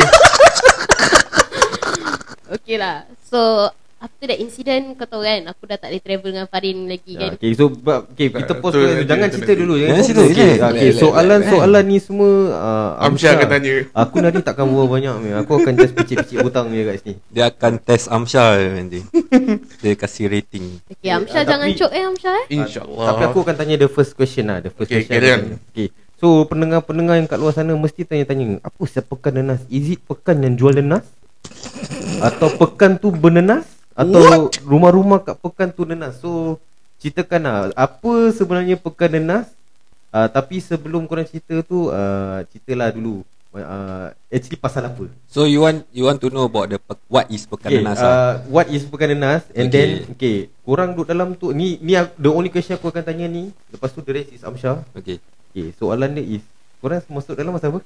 Okay 2.50 2.76
lah. 2.76 3.04
So, 3.28 3.68
after 3.98 4.24
that 4.30 4.38
incident, 4.38 4.94
kau 4.94 5.04
tahu 5.04 5.22
kan, 5.26 5.42
aku 5.50 5.62
dah 5.66 5.74
tak 5.74 5.90
boleh 5.90 6.02
travel 6.02 6.30
dengan 6.30 6.46
Farin 6.46 6.78
lagi 6.86 7.12
Ya, 7.12 7.20
kan. 7.20 7.30
okay, 7.34 7.50
so 7.52 7.64
but, 7.66 7.98
okay, 8.14 8.26
kita 8.30 8.52
pause 8.58 8.74
tu 8.74 8.78
dulu. 8.78 9.02
Jangan 9.02 9.28
cerita 9.28 9.52
dulu 9.58 9.74
ya. 9.74 9.86
Jangan 9.90 10.04
cerita, 10.06 10.22
Okay, 10.22 10.32
okay, 10.32 10.50
Let, 10.58 10.72
let, 10.72 11.00
soalan-soalan 11.02 11.84
ni 11.86 11.98
semua 11.98 12.30
uh, 12.54 13.04
Amsyar 13.06 13.32
akan 13.38 13.48
tanya. 13.50 13.74
Aku 13.90 14.16
nanti 14.22 14.38
takkan 14.42 14.66
buat 14.70 14.86
banyak 14.86 15.14
ni. 15.18 15.28
Aku 15.34 15.52
akan 15.58 15.72
just 15.74 15.92
picit-picit 15.94 16.38
hutang 16.42 16.70
je 16.70 16.82
kat 16.86 16.94
sini. 17.02 17.14
Dia 17.34 17.44
akan 17.50 17.72
test 17.82 18.06
Amsyar 18.06 18.54
nanti. 18.74 19.00
Dia 19.82 19.92
kasih 19.98 20.30
rating. 20.30 20.78
Okay, 20.86 21.10
Amsyar 21.10 21.42
Eh, 21.42 21.46
jangan 21.46 21.68
cok 21.74 21.90
eh 21.94 22.02
Amsyar 22.02 22.34
eh. 22.34 22.44
InsyaAllah 22.50 23.06
Tapi 23.14 23.22
aku 23.30 23.38
akan 23.42 23.54
tanya 23.54 23.74
the 23.78 23.88
first 23.90 24.12
question 24.14 24.50
lah. 24.50 24.58
The 24.58 24.70
first 24.70 24.90
Okay, 24.90 25.06
question. 25.06 25.58
Okay. 25.70 25.88
So 26.18 26.42
pendengar-pendengar 26.50 27.14
yang 27.14 27.30
kat 27.30 27.38
luar 27.38 27.54
sana 27.54 27.78
mesti 27.78 28.02
tanya-tanya, 28.02 28.58
apa 28.58 28.82
sih 28.90 28.98
pekan 28.98 29.38
nenas? 29.38 29.62
Is 29.70 29.94
it 29.94 30.02
pekan 30.02 30.42
yang 30.42 30.58
jual 30.58 30.74
nenas? 30.74 31.06
Atau 32.18 32.50
pekan 32.58 32.98
tu 32.98 33.14
bernenas? 33.14 33.77
Atau 33.98 34.22
rumah-rumah 34.62 35.18
kat 35.20 35.34
pekan 35.36 35.68
tu 35.74 35.82
nenas? 35.82 36.22
So 36.22 36.62
ceritakan 37.02 37.40
lah, 37.42 37.58
apa 37.74 38.30
sebenarnya 38.30 38.78
pekan 38.78 39.10
nenas? 39.10 39.50
Uh, 40.08 40.30
tapi 40.30 40.62
sebelum 40.62 41.04
korang 41.04 41.26
cerita 41.26 41.60
tu, 41.60 41.90
uh, 41.90 42.40
ceritalah 42.48 42.94
dulu. 42.94 43.26
Uh, 43.48 44.14
actually 44.30 44.54
pasal 44.54 44.86
apa? 44.86 45.10
So 45.26 45.42
you 45.42 45.64
want 45.66 45.82
you 45.90 46.06
want 46.06 46.22
to 46.22 46.30
know 46.30 46.46
about 46.46 46.70
the 46.70 46.78
pe- 46.78 47.00
what 47.10 47.26
is 47.26 47.42
pekan 47.42 47.74
Okay, 47.74 47.80
nenas 47.82 47.98
ah? 47.98 48.06
uh, 48.06 48.32
what 48.46 48.70
is 48.70 48.86
pekan 48.86 49.18
nenas 49.18 49.42
and 49.50 49.66
Okay. 49.66 49.74
then 49.74 49.88
okay, 50.14 50.36
korang 50.62 50.94
duduk 50.94 51.10
dalam 51.10 51.34
tu 51.34 51.50
ni 51.50 51.74
ni 51.82 51.98
the 52.14 52.30
only 52.30 52.52
question 52.52 52.78
aku 52.78 52.92
akan 52.92 53.02
tanya 53.02 53.26
ni. 53.26 53.50
Lepas 53.74 53.90
tu 53.90 54.04
the 54.04 54.14
rest 54.14 54.30
is 54.30 54.46
Amsyar. 54.46 54.86
Okay. 54.94 55.18
Okay, 55.50 55.74
soalan 55.74 56.14
dia 56.14 56.38
is 56.38 56.44
korang 56.78 57.02
masuk 57.10 57.34
dalam 57.34 57.50
masa 57.50 57.66
apa? 57.66 57.82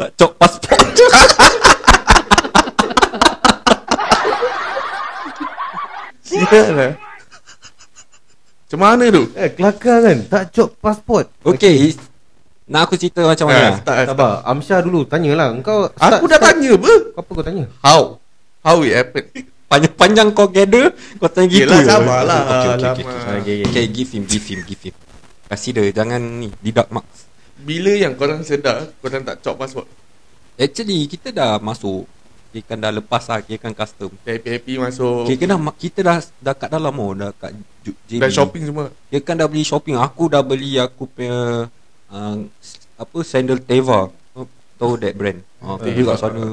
Tak 0.00 0.08
cok 0.16 0.32
pasport. 0.40 0.80
Sial 6.36 6.68
lah 6.76 6.92
Macam 8.66 8.78
mana 8.82 9.04
tu 9.08 9.24
Eh, 9.32 9.50
kelakar 9.54 9.96
kan? 10.04 10.18
Tak 10.26 10.42
cop 10.52 10.68
pasport. 10.82 11.26
Okay. 11.46 11.94
Nak 12.66 12.90
aku 12.90 12.98
cerita 12.98 13.22
macam 13.22 13.46
mana? 13.46 13.78
start, 13.78 13.80
start. 13.82 14.04
Sabar, 14.10 14.32
Amsyar 14.42 14.80
dulu 14.82 15.06
tanyalah. 15.06 15.54
Engkau 15.54 15.86
Aku 15.94 16.26
dah 16.26 16.40
tanya 16.42 16.74
apa 16.74 16.92
Apa 17.14 17.30
kau 17.30 17.44
tanya? 17.46 17.64
How 17.80 18.18
How 18.66 18.82
it 18.82 18.94
happen 18.98 19.24
Panjang-panjang 19.66 20.30
kau 20.30 20.46
gather, 20.46 20.94
kau 21.18 21.26
tanya 21.26 21.50
gitu 21.50 21.66
Yelah 21.66 21.82
je. 21.82 21.90
sabarlah 21.90 22.40
Okay, 22.46 22.70
okay, 22.70 22.86
okay, 22.86 23.02
okay. 23.02 23.02
Okay, 23.02 23.54
okay. 23.62 23.66
Okay, 23.66 23.84
give 23.90 24.10
him, 24.14 24.22
give 24.26 24.46
him, 24.46 24.60
give 24.62 24.78
him. 24.78 24.94
Kasih 25.46 25.70
dia, 25.74 25.90
jangan 25.90 26.22
ni, 26.22 26.54
deduct 26.62 26.90
marks. 26.94 27.26
Bila 27.56 27.90
yang 27.90 28.14
korang 28.14 28.44
sedar 28.44 28.92
Korang 29.00 29.24
tak 29.24 29.42
cop 29.42 29.56
password 29.58 29.88
Actually 30.54 31.08
kita 31.08 31.32
dah 31.32 31.56
masuk 31.58 32.04
Kira 32.56 32.72
kan 32.72 32.78
dah 32.80 32.88
lepas 32.88 33.28
lah 33.28 33.44
Kira 33.44 33.60
kan 33.60 33.72
custom 33.76 34.08
Happy-happy 34.24 34.80
masuk. 34.80 35.28
Kira 35.28 35.36
kan 35.44 35.48
dah, 35.52 35.58
kita 35.76 36.00
dah 36.00 36.16
Dah 36.40 36.54
kat 36.56 36.72
dalam 36.72 36.96
oh 36.96 37.12
Dah 37.12 37.28
kat 37.36 37.52
JB 37.84 38.16
Dan 38.16 38.30
shopping 38.32 38.64
semua? 38.64 38.88
Kira 39.12 39.20
kan 39.20 39.36
dah 39.36 39.44
beli 39.44 39.60
shopping. 39.60 40.00
Aku 40.00 40.32
dah 40.32 40.40
beli 40.40 40.80
Aku 40.80 41.04
punya 41.04 41.68
uh, 42.08 42.36
Apa 42.96 43.18
Sandal 43.20 43.60
Teva. 43.60 44.08
Oh, 44.32 44.48
Tahu 44.80 44.96
that 45.04 45.12
brand? 45.20 45.44
Uh, 45.60 45.76
Aku 45.76 45.84
beli 45.92 46.00
Teva. 46.00 46.16
kat 46.16 46.18
sana. 46.24 46.44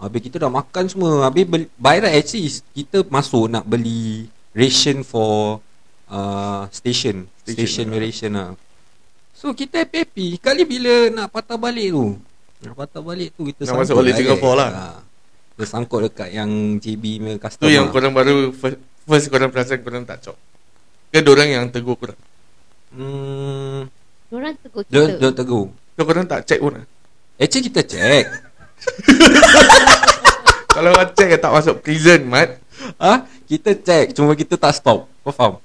Habis 0.00 0.20
kita 0.24 0.36
dah 0.40 0.48
makan 0.48 0.84
semua. 0.88 1.12
Habis 1.28 1.44
beli, 1.44 1.64
by 1.76 2.00
right 2.00 2.16
actually 2.24 2.48
Kita 2.72 3.04
masuk 3.12 3.52
nak 3.52 3.68
beli 3.68 4.32
Ration 4.56 5.04
for 5.04 5.60
uh, 6.08 6.64
Station. 6.72 7.28
Station, 7.44 7.68
Station, 7.68 7.86
ah. 7.92 8.00
ration 8.00 8.32
lah. 8.32 8.48
So 9.36 9.52
kita 9.52 9.84
happy-happy. 9.84 10.40
Kali 10.40 10.64
bila 10.64 11.12
nak 11.12 11.28
patah 11.28 11.60
balik 11.60 11.92
tu? 11.92 12.16
Nak 12.58 12.74
patah 12.74 12.98
balik 12.98 13.30
tu 13.38 13.46
Kita 13.46 13.70
Nak 13.70 13.86
masuk 13.86 13.94
balik. 14.02 14.18
Singapore 14.18 14.56
lah. 14.56 14.70
Ha. 15.58 15.64
Kita 15.66 15.74
sangkut 15.74 16.06
dekat 16.06 16.30
yang 16.30 16.78
JB 16.78 17.18
punya 17.18 17.34
Tu 17.34 17.42
customer 17.42 17.70
yang 17.74 17.90
korang 17.90 18.14
baru 18.14 18.54
First, 18.54 18.78
first 19.02 19.26
korang 19.26 19.50
perasan 19.50 19.82
Korang 19.82 20.06
tak 20.06 20.22
cop 20.22 20.38
Ke 21.10 21.18
dorang 21.18 21.50
yang 21.50 21.66
tegur 21.74 21.98
korang? 21.98 22.14
Hmm. 22.94 23.90
Diorang 24.30 24.54
tegur 24.62 24.86
kita. 24.86 25.18
dia 25.18 25.30
tegur. 25.34 25.74
So 25.98 26.06
korang 26.06 26.30
tak 26.30 26.46
check 26.46 26.62
pun 26.62 26.78
lah 26.78 26.86
Actually 27.42 27.70
kita 27.74 27.82
check. 27.82 28.24
Kalau 30.78 30.94
korang 30.94 31.10
check 31.18 31.42
Tak 31.42 31.50
masuk 31.50 31.82
prison 31.82 32.22
Mat. 32.30 32.62
Ah, 33.02 33.26
Kita 33.50 33.74
check 33.74 34.14
Cuma 34.14 34.38
kita 34.38 34.54
tak 34.54 34.78
stop. 34.78 35.10
Kau 35.26 35.34
faham? 35.34 35.58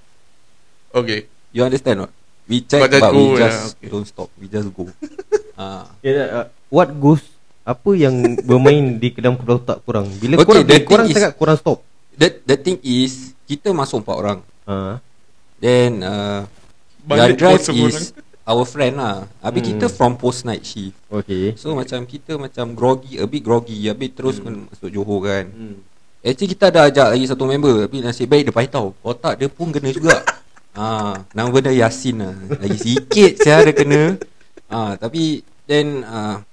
Okay. 0.89 1.29
You 1.53 1.61
understand 1.61 2.01
not? 2.01 2.11
We 2.49 2.65
check 2.65 2.81
just 2.89 2.97
But 2.97 3.13
we 3.13 3.37
just 3.37 3.61
yeah, 3.61 3.69
okay. 3.77 3.87
Don't 3.93 4.07
stop. 4.09 4.29
We 4.41 4.49
just 4.49 4.73
go. 4.73 4.89
Ah. 5.53 5.85
Yeah, 6.01 6.25
uh, 6.33 6.47
what 6.73 6.89
goes 6.97 7.21
apa 7.63 7.91
yang 7.95 8.15
bermain 8.43 8.99
di 8.99 9.15
dalam 9.15 9.39
kepala 9.39 9.55
otak 9.57 9.79
korang? 9.81 10.07
Bila 10.19 10.35
Okay, 10.35 10.45
korang 10.45 10.63
the 10.63 10.75
bila 10.75 10.83
korang 10.85 11.07
is- 11.07 11.15
cakap 11.15 11.31
korang 11.35 11.57
stop. 11.57 11.79
The, 12.13 12.27
the 12.45 12.55
thing 12.55 12.77
is 12.83 13.33
Kita 13.43 13.71
masuk 13.71 14.03
empat 14.03 14.15
orang. 14.15 14.39
Ha. 14.63 14.99
Then 15.57 15.99
uh, 15.99 16.47
Balik 17.03 17.35
Yang 17.35 17.35
drive 17.35 17.63
is 17.67 17.97
Our 18.43 18.63
friend 18.63 18.99
lah. 18.99 19.23
Habis 19.39 19.61
Hmm. 19.63 19.69
kita 19.71 19.85
from 19.87 20.15
post 20.15 20.43
night 20.43 20.63
shift. 20.63 20.95
Okey 21.07 21.55
So 21.55 21.71
macam 21.71 22.03
kita 22.03 22.35
macam 22.35 22.75
groggy 22.75 23.15
A 23.15 23.23
bit 23.23 23.39
groggy. 23.39 23.87
Habis 23.87 24.11
terus 24.11 24.35
hmm. 24.39 24.67
masuk 24.67 24.91
Johor 24.91 25.23
kan. 25.23 25.47
Hmm. 25.47 25.79
Actually 26.19 26.51
kita 26.51 26.67
ada 26.67 26.87
ajak 26.87 27.07
lagi 27.15 27.25
satu 27.27 27.43
member. 27.43 27.87
Tapi 27.87 27.99
nasib 27.99 28.27
baik 28.27 28.47
dia 28.47 28.67
tahu 28.67 28.91
Otak 28.99 29.39
dia 29.39 29.47
pun 29.47 29.71
kena 29.71 29.91
juga. 29.91 30.19
Ah, 30.71 31.23
Nama 31.35 31.55
dia 31.63 31.87
Yasin 31.87 32.19
lah. 32.19 32.35
Lagi 32.59 32.77
sikit 32.77 33.31
saya 33.39 33.63
dia 33.63 33.75
kena. 33.75 34.19
Ah, 34.67 34.95
Tapi 34.95 35.43
Then 35.63 36.03
ah, 36.03 36.43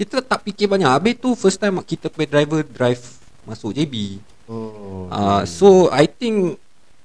Kita 0.00 0.24
tak 0.24 0.48
fikir 0.48 0.64
banyak. 0.64 0.88
Habis 0.88 1.20
tu 1.20 1.36
first 1.36 1.60
time 1.60 1.76
kita 1.84 2.08
punya 2.08 2.40
driver 2.40 2.64
drive 2.64 3.04
Masuk 3.44 3.76
JB 3.76 4.16
oh 4.48 5.12
ah, 5.12 5.44
So 5.44 5.92
I 5.92 6.08
think 6.08 6.56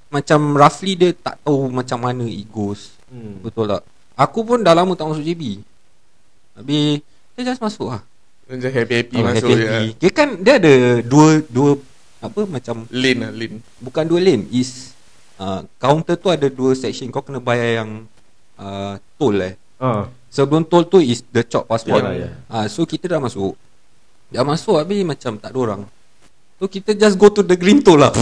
Macam 0.07 0.55
roughly 0.55 0.95
dia 0.95 1.11
tak 1.11 1.43
tahu 1.43 1.67
Macam 1.67 1.99
mana 1.99 2.23
it 2.23 2.47
goes. 2.47 2.95
Hmm. 3.11 3.43
Betul 3.43 3.67
tak? 3.67 3.83
Aku 4.15 4.47
pun 4.47 4.63
dah 4.63 4.71
lama 4.71 4.95
tak 4.95 5.11
masuk 5.11 5.27
JB 5.27 5.59
Habis 6.55 7.03
Dia 7.35 7.51
just 7.51 7.59
masuk 7.59 7.91
lah. 7.91 8.01
Macam 8.47 8.71
happy-happy 8.71 9.15
Oh, 9.19 9.27
masuk 9.27 9.49
happy-happy. 9.51 9.87
je 9.91 9.99
Dia 9.99 10.11
kan 10.15 10.29
dia 10.39 10.53
ada 10.55 10.73
dua 11.03 11.43
dua 11.51 11.75
apa 12.23 12.41
macam 12.47 12.87
Lane 12.89 13.21
lah 13.27 13.31
lane. 13.35 13.59
Bukan 13.83 14.07
dua 14.07 14.23
lane 14.23 14.47
is 14.55 14.95
uh, 15.35 15.67
counter 15.77 16.15
tu 16.15 16.31
ada 16.31 16.47
dua 16.47 16.73
section. 16.73 17.11
Kau 17.11 17.21
kena 17.21 17.43
bayar 17.43 17.83
yang 17.83 18.07
uh, 18.55 18.97
toll 19.19 19.35
eh. 19.43 19.59
ah 19.83 20.07
Sebelum 20.27 20.63
toll 20.63 20.85
tu 20.85 20.97
is 20.97 21.23
the 21.25 21.41
chop 21.41 21.65
passport. 21.65 21.99
Yalah, 21.99 22.13
ya. 22.13 22.29
Ah 22.45 22.65
so 22.65 22.83
kita 22.83 23.07
dah 23.07 23.17
masuk. 23.17 23.55
Dah 24.27 24.41
masuk 24.41 24.75
habis 24.75 25.01
macam 25.01 25.35
tak 25.35 25.49
ada 25.49 25.57
orang. 25.57 25.81
So 26.55 26.65
kita 26.65 26.93
just 26.93 27.15
go 27.15 27.29
to 27.29 27.41
the 27.41 27.53
green 27.53 27.79
toll 27.79 27.97
lah. 27.97 28.11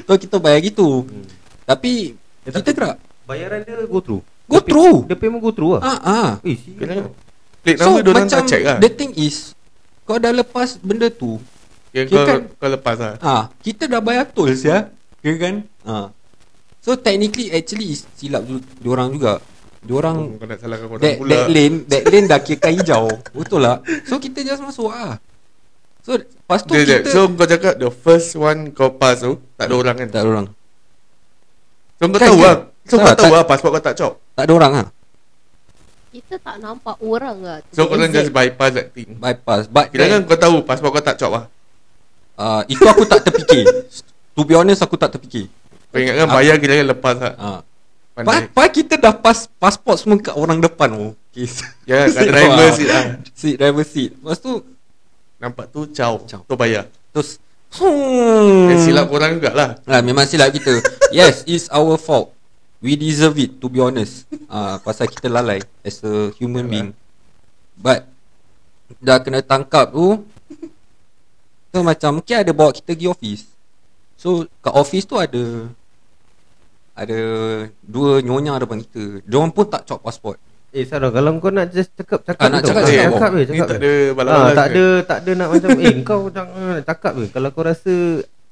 so 0.00 0.12
kita 0.14 0.36
bayar 0.38 0.60
gitu. 0.62 1.02
Hmm. 1.02 1.26
Tapi 1.64 2.14
Eh, 2.40 2.50
kita 2.50 2.70
gerak. 2.70 2.96
bayaran 3.22 3.60
dia 3.60 3.76
go 3.84 4.00
through 4.00 4.24
Go 4.48 4.56
pay- 4.56 4.64
through. 4.66 5.04
dia 5.04 5.12
payment 5.14 5.36
go 5.38 5.52
through 5.52 5.76
lah 5.76 5.82
Ah 5.84 5.98
ah. 6.00 6.30
eh 6.42 6.56
Kena 6.56 6.92
tau. 6.98 7.12
Plate 7.60 7.76
So 7.76 7.90
number 7.92 8.12
macam 8.16 8.28
tak 8.32 8.48
check 8.48 8.62
lah 8.64 8.76
the 8.78 8.88
thing 8.88 9.12
is 9.14 9.52
kau 10.02 10.16
dah 10.16 10.32
lepas 10.32 10.80
benda 10.80 11.12
tu 11.12 11.36
Kira 11.90 12.08
kau, 12.08 12.24
kan- 12.24 12.48
kau 12.50 12.68
lepas 12.70 12.96
lah 12.96 13.12
Ah, 13.20 13.42
kita 13.60 13.84
dah 13.84 14.00
bayar 14.00 14.24
tol 14.26 14.48
ya. 14.48 14.88
Kira 15.20 15.36
kan? 15.36 15.54
Ah. 15.84 16.08
So 16.88 16.96
technically 16.96 17.52
actually 17.52 17.92
is 17.92 18.08
silap 18.16 18.48
du- 18.48 18.64
diorang 18.80 19.12
juga. 19.12 19.44
Diorang 19.84 20.40
Kau 20.40 20.48
nak 20.48 20.56
salahkan 20.56 20.86
korang 20.88 21.04
that, 21.04 21.20
pula 21.20 21.28
that 21.28 21.44
lane, 21.52 21.76
that 21.84 22.02
lane 22.08 22.24
dah 22.24 22.40
kira 22.40 22.72
hijau. 22.72 23.12
Betul 23.36 23.60
lah. 23.60 23.84
So 24.08 24.16
kita 24.16 24.40
just 24.40 24.64
masuk 24.64 24.88
ah. 24.88 25.20
So 26.00 26.16
lepas 26.16 26.64
tu 26.64 26.72
Sekejap, 26.72 27.04
kita 27.04 27.12
So 27.12 27.28
kau 27.28 27.44
cakap 27.44 27.74
The 27.76 27.92
first 27.92 28.32
one 28.32 28.72
kau 28.72 28.88
pass 28.88 29.20
tu 29.20 29.36
Tak 29.60 29.68
ada 29.68 29.74
orang 29.76 29.92
kan 29.92 30.08
tak 30.08 30.20
ada 30.24 30.28
orang. 30.32 30.46
So 32.00 32.08
kau 32.08 32.16
Kan, 32.16 32.28
tahu 32.32 32.38
lah 32.40 32.56
So 32.88 32.94
kau 32.96 33.04
Tak, 33.04 33.16
tahu 33.20 33.28
tak- 33.28 33.34
lah 33.36 33.44
Pasport 33.44 33.70
kau 33.76 33.84
tak 33.84 33.94
cop 33.94 34.12
Tak 34.32 34.42
ada 34.48 34.52
orang 34.56 34.72
ah. 34.72 34.88
Kita 36.08 36.34
tak 36.40 36.56
nampak 36.64 36.96
orang 37.04 37.36
lah 37.44 37.56
So 37.68 37.84
korang 37.84 38.08
exact. 38.08 38.16
just 38.24 38.30
bypass 38.32 38.72
that 38.72 38.88
thing 38.96 39.20
Bypass. 39.20 39.68
But 39.68 39.92
Kira 39.92 40.08
kan 40.08 40.20
kau 40.24 40.38
tahu 40.40 40.56
Pasport 40.64 40.96
kau 40.96 41.04
tak 41.04 41.20
cop 41.20 41.32
lah 41.36 41.44
uh, 42.38 42.62
itu 42.64 42.84
aku 42.86 43.04
tak 43.04 43.20
terfikir. 43.20 43.66
to 44.32 44.40
be 44.46 44.54
honest 44.54 44.80
aku 44.80 44.94
tak 44.94 45.10
terfikir. 45.10 45.50
Kau 45.88 45.98
ingat 45.98 46.14
kan 46.16 46.28
bayar 46.30 46.54
kira 46.56 46.72
kan 46.76 46.86
lepas 46.88 47.14
lah 47.16 47.34
Ah. 47.34 47.60
Pandai 48.12 48.50
Pa, 48.50 48.66
pa 48.66 48.68
kita 48.68 48.94
dah 48.94 49.14
pas 49.14 49.46
pasport 49.56 49.94
semua 49.96 50.18
kat 50.18 50.34
orang 50.34 50.58
depan 50.58 50.90
oh. 50.92 51.12
Okay. 51.30 51.46
Ya 51.84 52.04
kat 52.04 52.18
Seat 52.18 52.28
driver 52.28 52.56
bawah. 52.58 52.74
seat 52.74 52.88
lah 52.88 53.04
Seat 53.32 53.56
driver 53.56 53.84
seat. 53.84 54.10
Lepas 54.12 54.38
tu 54.38 54.52
Nampak 55.38 55.66
tu 55.68 55.80
caw 55.88 56.18
Caw. 56.20 56.40
Tu 56.42 56.54
bayar 56.54 56.84
terus 57.08 57.38
Eh 57.70 58.78
silap 58.78 59.06
korang 59.06 59.36
jugalah 59.36 59.76
Ah, 59.84 60.00
memang 60.00 60.24
silap 60.24 60.50
kita. 60.50 60.80
yes, 61.10 61.44
it's 61.44 61.68
our 61.68 61.94
fault. 61.94 62.32
We 62.78 62.94
deserve 62.94 63.36
it 63.36 63.58
to 63.58 63.66
be 63.66 63.78
honest. 63.78 64.24
Ah, 64.46 64.78
pasal 64.78 65.04
kita 65.04 65.26
lalai 65.26 65.58
as 65.82 66.00
a 66.00 66.30
human 66.34 66.64
being. 66.64 66.90
But 67.74 68.08
dah 68.96 69.18
kena 69.18 69.40
tangkap 69.40 69.90
tu 69.90 70.24
So 71.68 71.82
macam 71.82 72.18
mungkin 72.18 72.34
ada 72.34 72.50
bawa 72.50 72.72
kita 72.72 72.90
pergi 72.90 73.06
office. 73.06 73.44
So 74.18 74.28
kat 74.58 74.74
office 74.74 75.06
tu 75.06 75.16
ada 75.16 75.70
ada 76.92 77.18
dua 77.80 78.18
nyonya 78.18 78.58
depan 78.58 78.82
kita. 78.82 79.22
Diorang 79.22 79.54
pun 79.54 79.64
tak 79.64 79.86
cop 79.86 80.02
pasport. 80.02 80.34
eh 80.68 80.82
Sarah 80.82 81.08
kalau 81.08 81.38
kau 81.38 81.48
nak 81.48 81.70
just 81.70 81.94
cakap 81.94 82.20
cakap 82.20 82.44
Ah, 82.44 82.50
nak 82.50 82.60
cakap, 82.60 82.82
Ah, 82.82 82.90
cakap. 82.90 83.08
cakap 83.08 83.30
je 83.30 83.38
Ni 83.38 83.46
cakap 83.48 83.68
tak 83.68 83.78
ada 83.78 83.92
Ah, 84.28 84.50
tak 84.52 84.66
ada 84.68 84.84
tak 85.00 85.18
ada 85.18 85.30
nak 85.32 85.48
macam 85.48 85.70
eh 85.80 85.94
kau 86.02 86.20
jangan 86.28 86.76
cakap 86.82 87.12
je. 87.14 87.26
Kalau 87.30 87.48
kau 87.48 87.64
rasa 87.64 87.94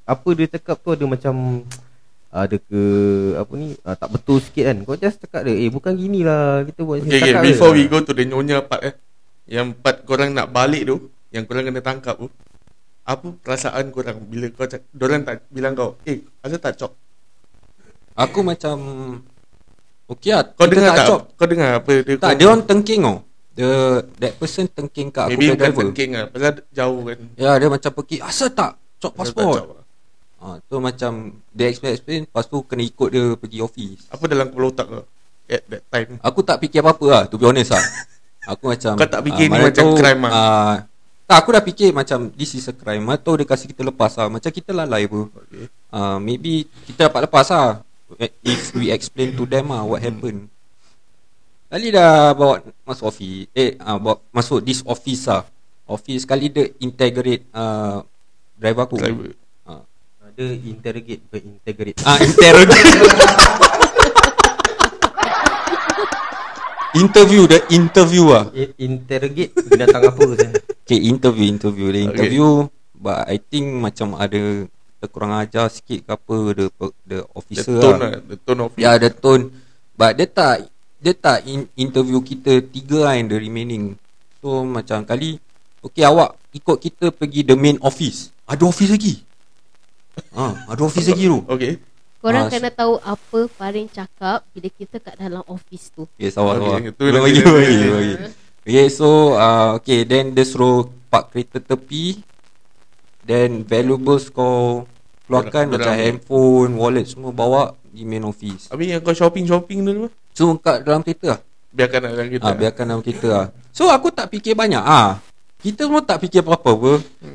apa 0.01 0.29
dia 0.33 0.47
cakap 0.49 0.75
tu 0.79 0.89
ada 0.89 1.05
macam 1.05 1.35
ada 2.27 2.57
ke 2.57 2.81
apa 3.35 3.53
ni 3.53 3.67
ah, 3.83 3.93
tak 3.93 4.09
betul 4.09 4.39
sikit 4.39 4.63
kan. 4.65 4.77
Kau 4.81 4.95
just 4.95 5.19
cakap 5.19 5.41
dia 5.43 5.53
eh 5.53 5.69
bukan 5.69 5.93
gini 5.93 6.23
lah 6.23 6.63
kita 6.63 6.81
buat 6.81 6.97
Okay, 7.01 7.11
okay. 7.11 7.21
cakap 7.29 7.41
Before 7.43 7.71
we 7.71 7.85
go 7.85 7.99
to 7.99 8.11
the 8.11 8.23
nyonya 8.23 8.63
part 8.63 8.81
eh 8.81 8.93
Yang 9.45 9.75
part 9.77 10.01
korang 10.01 10.31
nak 10.31 10.49
balik 10.49 10.83
tu 10.85 10.97
Yang 11.29 11.43
korang 11.45 11.67
kena 11.67 11.83
tangkap 11.83 12.15
tu 12.15 12.31
Apa 13.07 13.31
perasaan 13.39 13.87
korang 13.87 14.19
Bila 14.21 14.51
kau 14.51 14.63
cak, 14.63 14.83
Diorang 14.91 15.23
tak 15.23 15.47
bilang 15.47 15.71
kau 15.73 15.95
Eh 16.03 16.27
asal 16.43 16.59
tak 16.59 16.75
cop 16.75 16.91
Aku 18.13 18.43
macam 18.43 18.75
Okay 20.05 20.31
lah 20.31 20.43
Kau 20.49 20.67
dengar 20.67 20.91
tak, 20.93 21.07
cop. 21.07 21.21
Kau 21.33 21.47
dengar 21.47 21.79
apa 21.79 21.91
dia 22.03 22.15
Tak, 22.17 22.35
dia 22.35 22.45
orang 22.45 22.63
tengking 22.63 23.01
tau 23.01 23.17
The, 23.55 23.69
That 24.19 24.33
person 24.35 24.67
tengking 24.67 25.07
kat 25.09 25.23
aku 25.25 25.31
Maybe 25.33 25.47
bukan 25.49 25.59
driver. 25.63 25.81
thinking 25.81 26.09
lah 26.13 26.25
Pasal 26.27 26.51
jauh 26.69 27.01
kan. 27.01 27.19
Ya 27.33 27.51
dia 27.55 27.67
macam 27.67 27.91
pergi 27.93 28.17
Asal 28.19 28.49
tak 28.51 28.71
Cop 28.97 29.11
tak 29.11 29.17
pasport 29.23 29.55
lah. 29.55 29.83
ha, 30.37 30.45
Tu 30.61 30.75
macam 30.77 31.11
Dia 31.49 31.65
explain 31.67 31.91
explain 31.93 32.19
Lepas 32.23 32.45
tu 32.45 32.59
kena 32.61 32.83
ikut 32.83 33.07
dia 33.07 33.23
Pergi 33.33 33.59
office. 33.59 34.03
Apa 34.09 34.23
dalam 34.27 34.51
kepala 34.51 34.67
otak 34.67 34.85
kau 34.85 35.03
At 35.47 35.63
that 35.65 35.83
time? 35.87 36.11
Aku 36.19 36.39
tak 36.41 36.59
fikir 36.59 36.83
apa-apa 36.83 37.05
lah 37.07 37.23
To 37.25 37.39
be 37.39 37.45
honest 37.45 37.71
lah. 37.71 37.81
Aku 38.51 38.67
macam 38.67 38.93
Kau 38.93 39.07
tak 39.07 39.21
fikir 39.23 39.45
ah, 39.45 39.51
ni 39.53 39.59
macam 39.63 39.85
crime 39.95 40.21
lah? 40.21 40.31
ah, 40.31 40.73
Tak 41.27 41.43
aku 41.43 41.49
dah 41.51 41.63
fikir 41.63 41.91
macam 41.91 42.31
This 42.31 42.55
is 42.55 42.71
a 42.71 42.73
crime. 42.73 43.03
Atau 43.11 43.35
dia 43.35 43.43
kasi 43.43 43.67
kita 43.67 43.83
lepas 43.83 44.15
lah. 44.15 44.31
Macam 44.31 44.47
kita 44.47 44.71
lalai 44.71 45.05
pun. 45.11 45.27
Okay. 45.27 45.67
uh, 45.91 46.17
Maybe 46.23 46.63
Kita 46.87 47.11
dapat 47.11 47.27
lepas 47.27 47.51
lah. 47.51 47.83
If 48.39 48.71
we 48.71 48.87
explain 48.95 49.35
to 49.35 49.43
them 49.43 49.75
lah 49.75 49.83
What 49.83 49.99
happened. 49.99 50.47
Kali 51.67 51.91
dah 51.91 52.31
bawa 52.31 52.63
masuk 52.87 53.11
office. 53.11 53.51
Eh 53.51 53.75
uh, 53.75 53.99
bawa 53.99 54.23
masuk 54.31 54.63
this 54.63 54.79
office 54.87 55.27
lah. 55.27 55.43
Office 55.83 56.23
kali 56.23 56.47
dia 56.47 56.71
integrate 56.79 57.43
uh, 57.51 57.99
Driver 58.55 58.87
aku. 58.87 58.95
Driver. 58.95 59.35
Ah. 59.67 59.83
Ada 60.31 60.45
interrogate 60.63 61.21
bukan 61.27 61.59
integrate. 61.59 61.99
Ah 62.07 62.15
interrogate 62.23 62.87
Interview 66.97 67.45
the 67.45 67.59
interview 67.69 68.25
ah. 68.33 68.49
Interrogate 68.81 69.53
binatang 69.69 70.09
apa 70.09 70.23
saya? 70.33 70.51
Okay 70.81 70.99
interview 71.05 71.45
interview 71.45 71.87
Dia 71.93 72.01
Okay. 72.01 72.05
interview 72.09 72.47
But 72.97 73.29
I 73.29 73.37
think 73.37 73.77
macam 73.77 74.17
ada 74.17 74.65
Kita 74.65 75.05
kurang 75.13 75.37
ajar 75.37 75.69
sikit 75.69 76.01
ke 76.01 76.09
apa 76.09 76.35
The, 76.57 76.65
the 76.73 76.89
The 77.05 77.19
officer 77.37 77.77
tone 77.77 77.99
lah. 78.01 78.09
lah 78.17 78.21
The 78.25 78.37
tone 78.41 78.59
of 78.65 78.71
Ya 78.75 78.97
the 78.97 79.11
tone 79.13 79.53
But 79.93 80.17
dia 80.17 80.25
tak 80.25 80.69
dia 80.97 81.13
tak 81.13 81.45
in, 81.45 81.69
interview 81.77 82.17
kita 82.25 82.57
tiga 82.65 83.13
yang 83.13 83.29
the 83.29 83.37
remaining. 83.37 83.93
So 84.41 84.65
macam 84.65 85.05
kali 85.05 85.37
okay 85.81 86.01
awak 86.01 86.37
ikut 86.53 86.77
kita 86.81 87.13
pergi 87.13 87.45
the 87.45 87.53
main 87.53 87.77
office. 87.85 88.33
Ada 88.49 88.65
office 88.65 88.89
lagi. 88.89 89.21
Ha, 90.33 90.73
ada 90.73 90.81
office 90.81 91.05
lagi 91.05 91.29
tu. 91.29 91.45
Okay. 91.45 91.77
Korang 92.17 92.45
Ah, 92.45 92.51
kena 92.51 92.69
tahu 92.69 92.97
apa 92.97 93.39
Farin 93.47 93.85
cakap 93.85 94.41
bila 94.49 94.67
kita 94.67 94.97
kat 94.97 95.15
dalam 95.15 95.45
office 95.45 95.93
tu. 95.93 96.09
Okay, 96.17 96.33
sawah 96.33 96.57
sawah. 96.57 96.81
Okay, 96.81 96.89
tu 96.89 97.05
Belum 97.05 97.21
lagi, 97.21 97.41
lagi, 97.41 97.77
lagi. 97.87 98.13
Okay, 98.61 98.87
so 98.89 99.37
uh, 99.37 99.77
okay, 99.77 100.01
then 100.01 100.33
dia 100.33 100.41
suruh 100.41 100.89
park 101.07 101.31
kereta 101.31 101.61
tepi. 101.61 102.25
Then 103.21 103.61
valuables 103.61 104.27
kau 104.27 104.87
keluarkan 105.25 105.69
Dorang- 105.69 105.77
macam 105.77 105.93
handphone, 105.93 106.71
wallet 106.73 107.05
semua 107.05 107.29
bawa 107.29 107.61
di 107.83 108.01
main 108.01 108.23
office. 108.23 108.71
Habis 108.71 108.87
yang 108.89 109.01
kau 109.01 109.13
shopping-shopping 109.13 109.77
tu 109.79 109.91
apa? 109.93 110.07
So 110.31 110.43
kat 110.57 110.77
dalam 110.81 111.01
kereta 111.01 111.37
lah. 111.37 111.39
Biarkan 111.69 111.99
dalam 112.01 112.27
kita. 112.27 112.43
Ah, 112.43 112.55
biarkan 112.55 112.83
dalam 112.87 113.01
kereta 113.01 113.27
lah. 113.29 113.45
So 113.69 113.87
aku 113.87 114.09
tak 114.09 114.33
fikir 114.33 114.57
banyak 114.57 114.81
ah. 114.81 115.21
Kita 115.57 115.89
semua 115.89 116.05
tak 116.05 116.21
fikir 116.21 116.45
apa-apa 116.45 116.69
apa. 116.69 116.91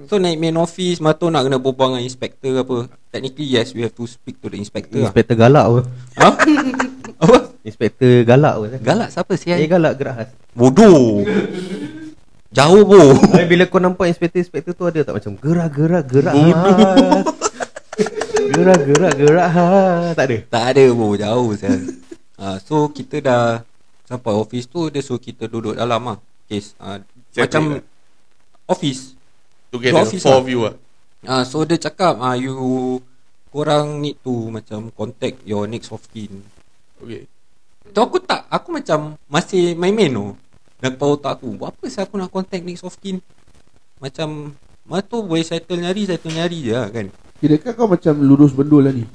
So 0.06 0.16
naik 0.16 0.38
main 0.38 0.54
office, 0.54 1.02
mata 1.02 1.26
nak 1.26 1.42
kena 1.42 1.58
berbual 1.58 1.92
dengan 1.92 2.02
inspector 2.02 2.54
apa. 2.54 2.76
Technically 3.10 3.50
yes, 3.50 3.74
we 3.74 3.82
have 3.82 3.92
to 3.92 4.06
speak 4.06 4.38
to 4.38 4.46
the 4.46 4.56
inspector 4.56 5.02
lah. 5.02 5.10
Inspektor 5.10 5.34
galak 5.34 5.64
apa 5.66 5.80
Ha? 6.16 6.28
apa? 7.26 7.36
Inspektor 7.62 8.22
galak 8.22 8.54
apa 8.56 8.66
Galak 8.78 9.08
siapa 9.10 9.32
sih? 9.34 9.50
Eh 9.50 9.66
galak 9.66 9.98
gerak 9.98 10.14
khas 10.16 10.30
Bodoh. 10.54 11.26
Jauh 12.52 12.82
bo. 12.84 13.00
Habis 13.32 13.48
bila 13.48 13.64
kau 13.66 13.80
nampak 13.80 14.06
inspektor-inspektor 14.08 14.72
tu 14.72 14.84
ada 14.84 15.00
tak 15.02 15.14
macam 15.16 15.32
gerak-gerak 15.34 16.04
gerak 16.06 16.34
khas 16.36 17.24
Gerak-gerak 18.52 19.14
gerak 19.16 19.48
khas 19.50 20.12
Tak 20.14 20.24
ada 20.24 20.36
Tak 20.46 20.64
ada 20.70 20.84
bo, 20.92 21.16
jauh 21.16 21.50
saya. 21.56 21.78
uh, 22.38 22.56
so 22.60 22.86
kita 22.86 23.18
dah 23.18 23.42
sampai 24.04 24.32
office 24.32 24.66
tu 24.66 24.86
dia 24.88 25.00
suruh 25.00 25.18
kita 25.18 25.48
duduk 25.48 25.74
dalam 25.74 26.00
ah. 26.06 26.18
Case 26.44 26.76
uh, 26.78 27.00
Separate 27.30 27.40
macam 27.40 27.62
lah. 27.72 27.82
Office. 28.72 29.14
Together, 29.68 30.00
office 30.00 30.24
four 30.24 30.36
lah. 30.36 30.40
of 30.40 30.46
you 30.48 30.60
lah. 30.64 30.74
Ah 31.22 31.42
so 31.44 31.62
dia 31.62 31.76
cakap 31.76 32.18
ah 32.18 32.34
you 32.34 32.52
korang 33.52 34.00
need 34.00 34.16
to 34.24 34.48
macam 34.48 34.88
contact 34.92 35.44
your 35.44 35.68
next 35.68 35.92
of 35.92 36.02
kin. 36.10 36.40
Okay. 36.98 37.28
Tu 37.92 38.00
aku 38.00 38.16
tak 38.18 38.48
aku 38.48 38.72
macam 38.72 39.20
masih 39.28 39.76
main-main 39.76 40.08
tu. 40.08 40.32
Dan 40.82 40.98
kepala 40.98 41.14
otak 41.14 41.32
aku 41.38 41.54
Buat 41.54 41.78
apa 41.78 41.84
saya 41.86 42.10
aku 42.10 42.18
nak 42.18 42.34
contact 42.34 42.66
next 42.66 42.82
of 42.82 42.98
kin 42.98 43.22
Macam 44.02 44.50
Mana 44.82 44.98
tu 45.06 45.22
boleh 45.22 45.46
settle 45.46 45.78
nyari 45.78 46.10
Settle 46.10 46.34
nyari 46.34 46.58
je 46.58 46.74
lah 46.74 46.90
kan 46.90 47.06
Kira 47.38 47.54
kan 47.62 47.78
kau 47.78 47.86
macam 47.86 48.18
lurus 48.18 48.50
bendul 48.50 48.82
lah 48.82 48.90
ni 48.90 49.06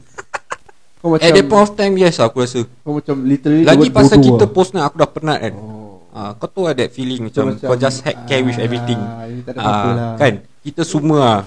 Kau 1.04 1.12
macam 1.12 1.28
At 1.28 1.36
that 1.36 1.46
point 1.52 1.64
of 1.68 1.76
time 1.76 2.00
Yes 2.00 2.24
aku 2.24 2.40
rasa 2.40 2.64
Kau 2.64 2.96
macam 2.96 3.20
literally 3.20 3.68
Lagi 3.68 3.92
pasal 3.92 4.24
kita 4.24 4.48
lah. 4.48 4.52
post 4.56 4.72
ni 4.72 4.80
Aku 4.80 4.96
dah 4.96 5.12
penat 5.12 5.40
kan 5.44 5.56
Oh. 5.60 5.87
Ah, 6.18 6.32
Kau 6.34 6.50
tu 6.50 6.62
ada 6.66 6.74
that 6.74 6.90
feeling 6.90 7.30
So, 7.30 7.46
macam, 7.46 7.62
Kau 7.62 7.78
just 7.78 8.02
heck 8.02 8.26
care 8.26 8.42
with 8.42 8.58
ah, 8.58 8.66
everything 8.66 8.98
Ini 8.98 9.42
tak 9.46 9.54
ada 9.54 9.60
apa-apa 9.62 9.86
Ah, 9.86 9.94
lah 9.94 10.12
Kan 10.18 10.34
Kita 10.66 10.82
semua 10.82 11.46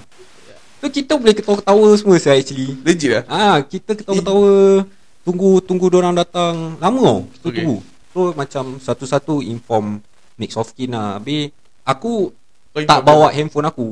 So 0.79 0.87
kita 0.87 1.13
boleh 1.19 1.35
ketawa-ketawa 1.35 1.87
semua 1.99 2.15
saya 2.17 2.39
actually 2.39 2.73
Legit 2.81 3.11
lah. 3.13 3.23
Ah, 3.27 3.57
kita 3.61 3.93
ketawa-ketawa 3.93 4.81
tunggu 5.21 5.61
tunggu 5.61 5.85
orang 5.93 6.17
datang 6.17 6.77
lama 6.81 7.01
tau. 7.01 7.19
Kita 7.29 7.45
Okay. 7.45 7.55
tunggu. 7.61 7.77
So 8.11 8.19
macam 8.33 8.63
satu-satu 8.81 9.45
inform 9.45 10.01
next 10.35 10.57
of 10.57 10.73
kin 10.73 10.91
lah. 10.91 11.21
Habis 11.21 11.53
aku 11.85 12.33
Kau 12.73 12.81
tak 12.81 13.05
bawa 13.05 13.29
dia. 13.29 13.43
handphone 13.43 13.67
aku. 13.69 13.87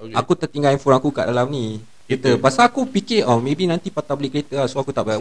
Okay. 0.00 0.14
Aku 0.16 0.32
tertinggal 0.38 0.72
handphone 0.72 0.96
aku 0.96 1.12
kat 1.12 1.28
dalam 1.28 1.52
ni. 1.52 1.84
Kereta. 2.08 2.32
Kereta. 2.32 2.40
Pasal 2.40 2.72
aku 2.72 2.88
fikir 2.88 3.28
oh 3.28 3.36
maybe 3.42 3.68
nanti 3.68 3.92
patah 3.92 4.16
beli 4.16 4.32
kereta 4.32 4.64
lah. 4.64 4.66
So 4.72 4.80
aku 4.80 4.96
tak 4.96 5.04
bayar 5.04 5.20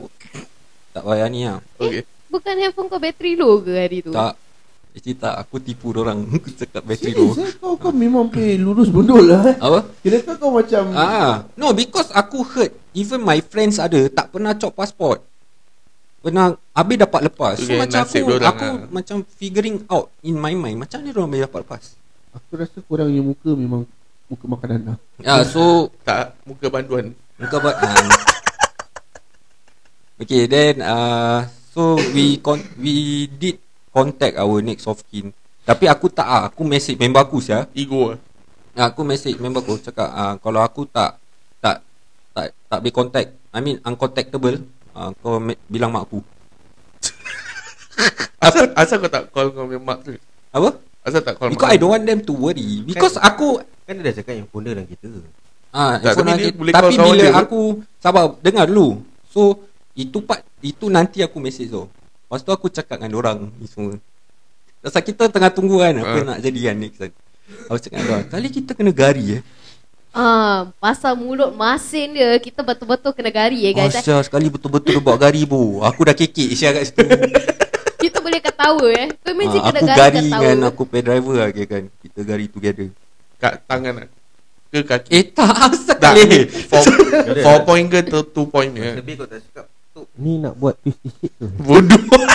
tak 0.96 1.04
bayar 1.04 1.28
ni 1.28 1.44
lah. 1.44 1.60
Okay. 1.76 2.08
Bukan 2.28 2.54
handphone 2.58 2.88
kau 2.88 3.00
bateri 3.00 3.34
low 3.34 3.60
ke 3.60 3.72
hari 3.72 4.00
tu? 4.00 4.12
Tak. 4.12 4.36
Actually 4.92 5.14
tak 5.14 5.36
aku 5.38 5.56
tipu 5.58 5.94
orang 5.94 6.26
aku 6.26 6.50
cakap 6.60 6.82
bateri 6.82 7.14
Serius 7.14 7.34
low. 7.34 7.40
eh? 7.40 7.52
Kau, 7.56 7.74
kau 7.78 7.92
memang 7.92 8.28
pay 8.28 8.58
lurus 8.58 8.90
bendul 8.90 9.30
lah 9.30 9.46
eh 9.46 9.56
Apa? 9.56 9.80
Kira 10.02 10.18
kan 10.22 10.36
kau 10.36 10.50
macam 10.50 10.84
Ah, 10.92 11.46
no 11.54 11.70
because 11.72 12.10
aku 12.12 12.42
heard 12.44 12.74
even 12.92 13.22
my 13.22 13.38
friends 13.40 13.78
ada 13.78 14.02
tak 14.08 14.30
pernah 14.30 14.52
cop 14.52 14.74
passport. 14.74 15.22
Pernah 16.18 16.58
habis 16.74 16.98
dapat 16.98 17.22
lepas. 17.24 17.56
So 17.56 17.64
Okay, 17.64 17.78
macam 17.78 18.02
aku 18.02 18.18
aku 18.42 18.66
lah. 18.66 18.90
macam 18.90 19.18
figuring 19.24 19.86
out 19.88 20.10
in 20.20 20.34
my 20.34 20.52
mind 20.52 20.82
macam 20.82 21.00
mana 21.00 21.14
orang 21.14 21.30
boleh 21.30 21.44
dapat 21.46 21.60
lepas. 21.62 21.84
Aku 22.34 22.52
rasa 22.54 22.78
korang 22.82 23.08
punya 23.08 23.24
muka 23.24 23.52
memang 23.54 23.82
Muka 24.28 24.44
makanan 24.44 24.80
lah 24.84 24.98
Ya, 25.18 25.40
so 25.42 25.88
Tak, 26.04 26.36
muka 26.44 26.68
banduan. 26.68 27.16
muka 27.38 27.56
buat 27.58 27.76
um, 27.80 28.08
Okay, 30.18 30.50
then 30.50 30.82
uh, 30.82 31.46
so 31.78 31.94
we 32.10 32.42
con- 32.42 32.66
we 32.82 33.30
did 33.30 33.62
contact 33.94 34.34
our 34.42 34.58
next 34.66 34.90
of 34.90 34.98
kin. 35.06 35.30
Tapi 35.62 35.86
aku 35.86 36.10
tak 36.10 36.26
ah, 36.26 36.42
aku 36.50 36.66
message 36.66 36.98
member 36.98 37.22
aku 37.22 37.38
sia. 37.38 37.70
Ego. 37.78 38.18
Ah, 38.74 38.90
Aku 38.90 39.06
message 39.06 39.38
member 39.38 39.62
aku 39.62 39.78
cakap 39.78 40.10
ah, 40.10 40.34
kalau 40.42 40.66
aku 40.66 40.90
tak 40.90 41.22
tak 41.62 41.86
tak 42.34 42.50
tak 42.66 42.78
boleh 42.82 42.96
contact, 42.98 43.30
I 43.54 43.60
mean 43.62 43.78
uncontactable, 43.86 44.66
ah, 44.98 45.14
kau 45.22 45.38
me- 45.38 45.62
bilang 45.70 45.94
mak 45.94 46.10
aku. 46.10 46.26
Asal, 48.38 48.70
asal 48.78 48.98
kau 49.02 49.10
tak 49.10 49.34
call 49.34 49.50
kau 49.50 49.66
punya 49.66 49.82
mak 49.82 50.06
tu? 50.06 50.14
Apa? 50.54 50.78
Asal 51.02 51.22
tak 51.26 51.38
call 51.38 51.50
Because 51.50 51.70
mak 51.70 51.78
I 51.78 51.82
don't 51.82 51.94
want 51.94 52.06
them 52.06 52.22
to 52.22 52.34
worry. 52.34 52.86
Because 52.86 53.18
aku 53.18 53.62
Kan 53.86 53.98
dia 53.98 54.10
dah 54.10 54.16
cakap 54.22 54.34
yang 54.38 54.48
phone 54.50 54.66
dia 54.66 54.74
dalam 54.78 54.86
kereta 54.86 55.10
ah 55.74 56.00
Tak, 56.00 56.14
tapi 56.22 56.32
dia 56.38 56.52
boleh 56.54 56.74
tapi 56.74 56.94
bila 56.96 57.10
dia 57.18 57.32
aku 57.34 57.82
sabar 57.98 58.38
dengar 58.40 58.70
dulu. 58.70 59.02
So 59.28 59.68
itu 59.98 60.22
part 60.22 60.46
itu 60.60 60.88
nanti 60.88 61.20
aku 61.20 61.38
message 61.38 61.68
tu. 61.68 61.90
Lepas 62.24 62.40
tu 62.40 62.52
aku 62.52 62.70
cakap 62.70 62.98
dengan 62.98 63.18
orang 63.18 63.38
ni 63.52 63.66
semua. 63.66 63.98
Pasal 64.78 65.02
kita 65.02 65.26
tengah 65.26 65.50
tunggu 65.50 65.82
kan 65.82 65.98
apa 65.98 66.16
Ah. 66.16 66.24
nak 66.24 66.40
jadi 66.40 66.60
kan 66.64 66.76
next 66.78 66.98
kan. 66.98 67.12
Aku 67.66 67.78
cakap 67.78 67.98
dengan 67.98 68.10
orang, 68.14 68.26
kali 68.30 68.48
kita 68.54 68.72
kena 68.72 68.92
gari 68.92 69.26
eh. 69.34 69.44
Ah, 70.12 70.74
pasal 70.78 71.14
mulut 71.14 71.52
masin 71.52 72.10
dia 72.12 72.38
kita 72.38 72.62
betul-betul 72.62 73.12
kena 73.12 73.30
gari 73.30 73.64
eh 73.64 73.74
guys. 73.74 73.92
eh. 73.92 74.00
Asya 74.00 74.22
sekali 74.22 74.48
betul-betul 74.48 74.94
dia 74.94 75.02
buat 75.02 75.18
gari 75.18 75.44
bu. 75.44 75.82
Aku 75.82 76.02
dah 76.04 76.14
kekek 76.14 76.48
Isya 76.52 76.72
kat 76.72 76.84
situ. 76.86 77.02
Kita 77.98 78.22
boleh 78.22 78.38
ketawa 78.38 78.86
eh. 78.94 79.10
Kau 79.16 79.34
imagine 79.34 79.58
Ah, 79.60 79.66
kena 79.68 79.80
aku 79.80 79.88
gari, 79.88 79.98
gari 79.98 80.22
ketawa. 80.24 80.42
dengan 80.44 80.60
aku 80.64 80.82
pay 80.86 81.02
driver 81.02 81.34
lah 81.36 81.50
kan. 81.50 81.84
Kita 81.98 82.20
gari 82.24 82.46
together. 82.48 82.88
Kat 83.36 83.54
tangan 83.64 83.94
lah. 83.96 84.08
Ke 84.68 84.80
kaki. 84.84 85.10
Eh 85.12 85.24
tak 85.28 85.50
asal 85.66 85.96
tak. 85.96 86.14
Four, 86.68 86.84
four 87.46 87.58
point 87.64 87.88
ke 87.88 88.00
tu 88.04 88.20
two 88.28 88.46
point 88.46 88.70
ke? 88.70 89.00
Lebih 89.00 89.14
kau 89.16 89.26
tak 89.26 89.42
cakap 89.44 89.66
Ni 90.16 90.38
nak 90.38 90.54
buat 90.54 90.78
twisty 90.78 91.10
shit 91.12 91.32
tu 91.34 91.46
Bodoh. 91.66 92.26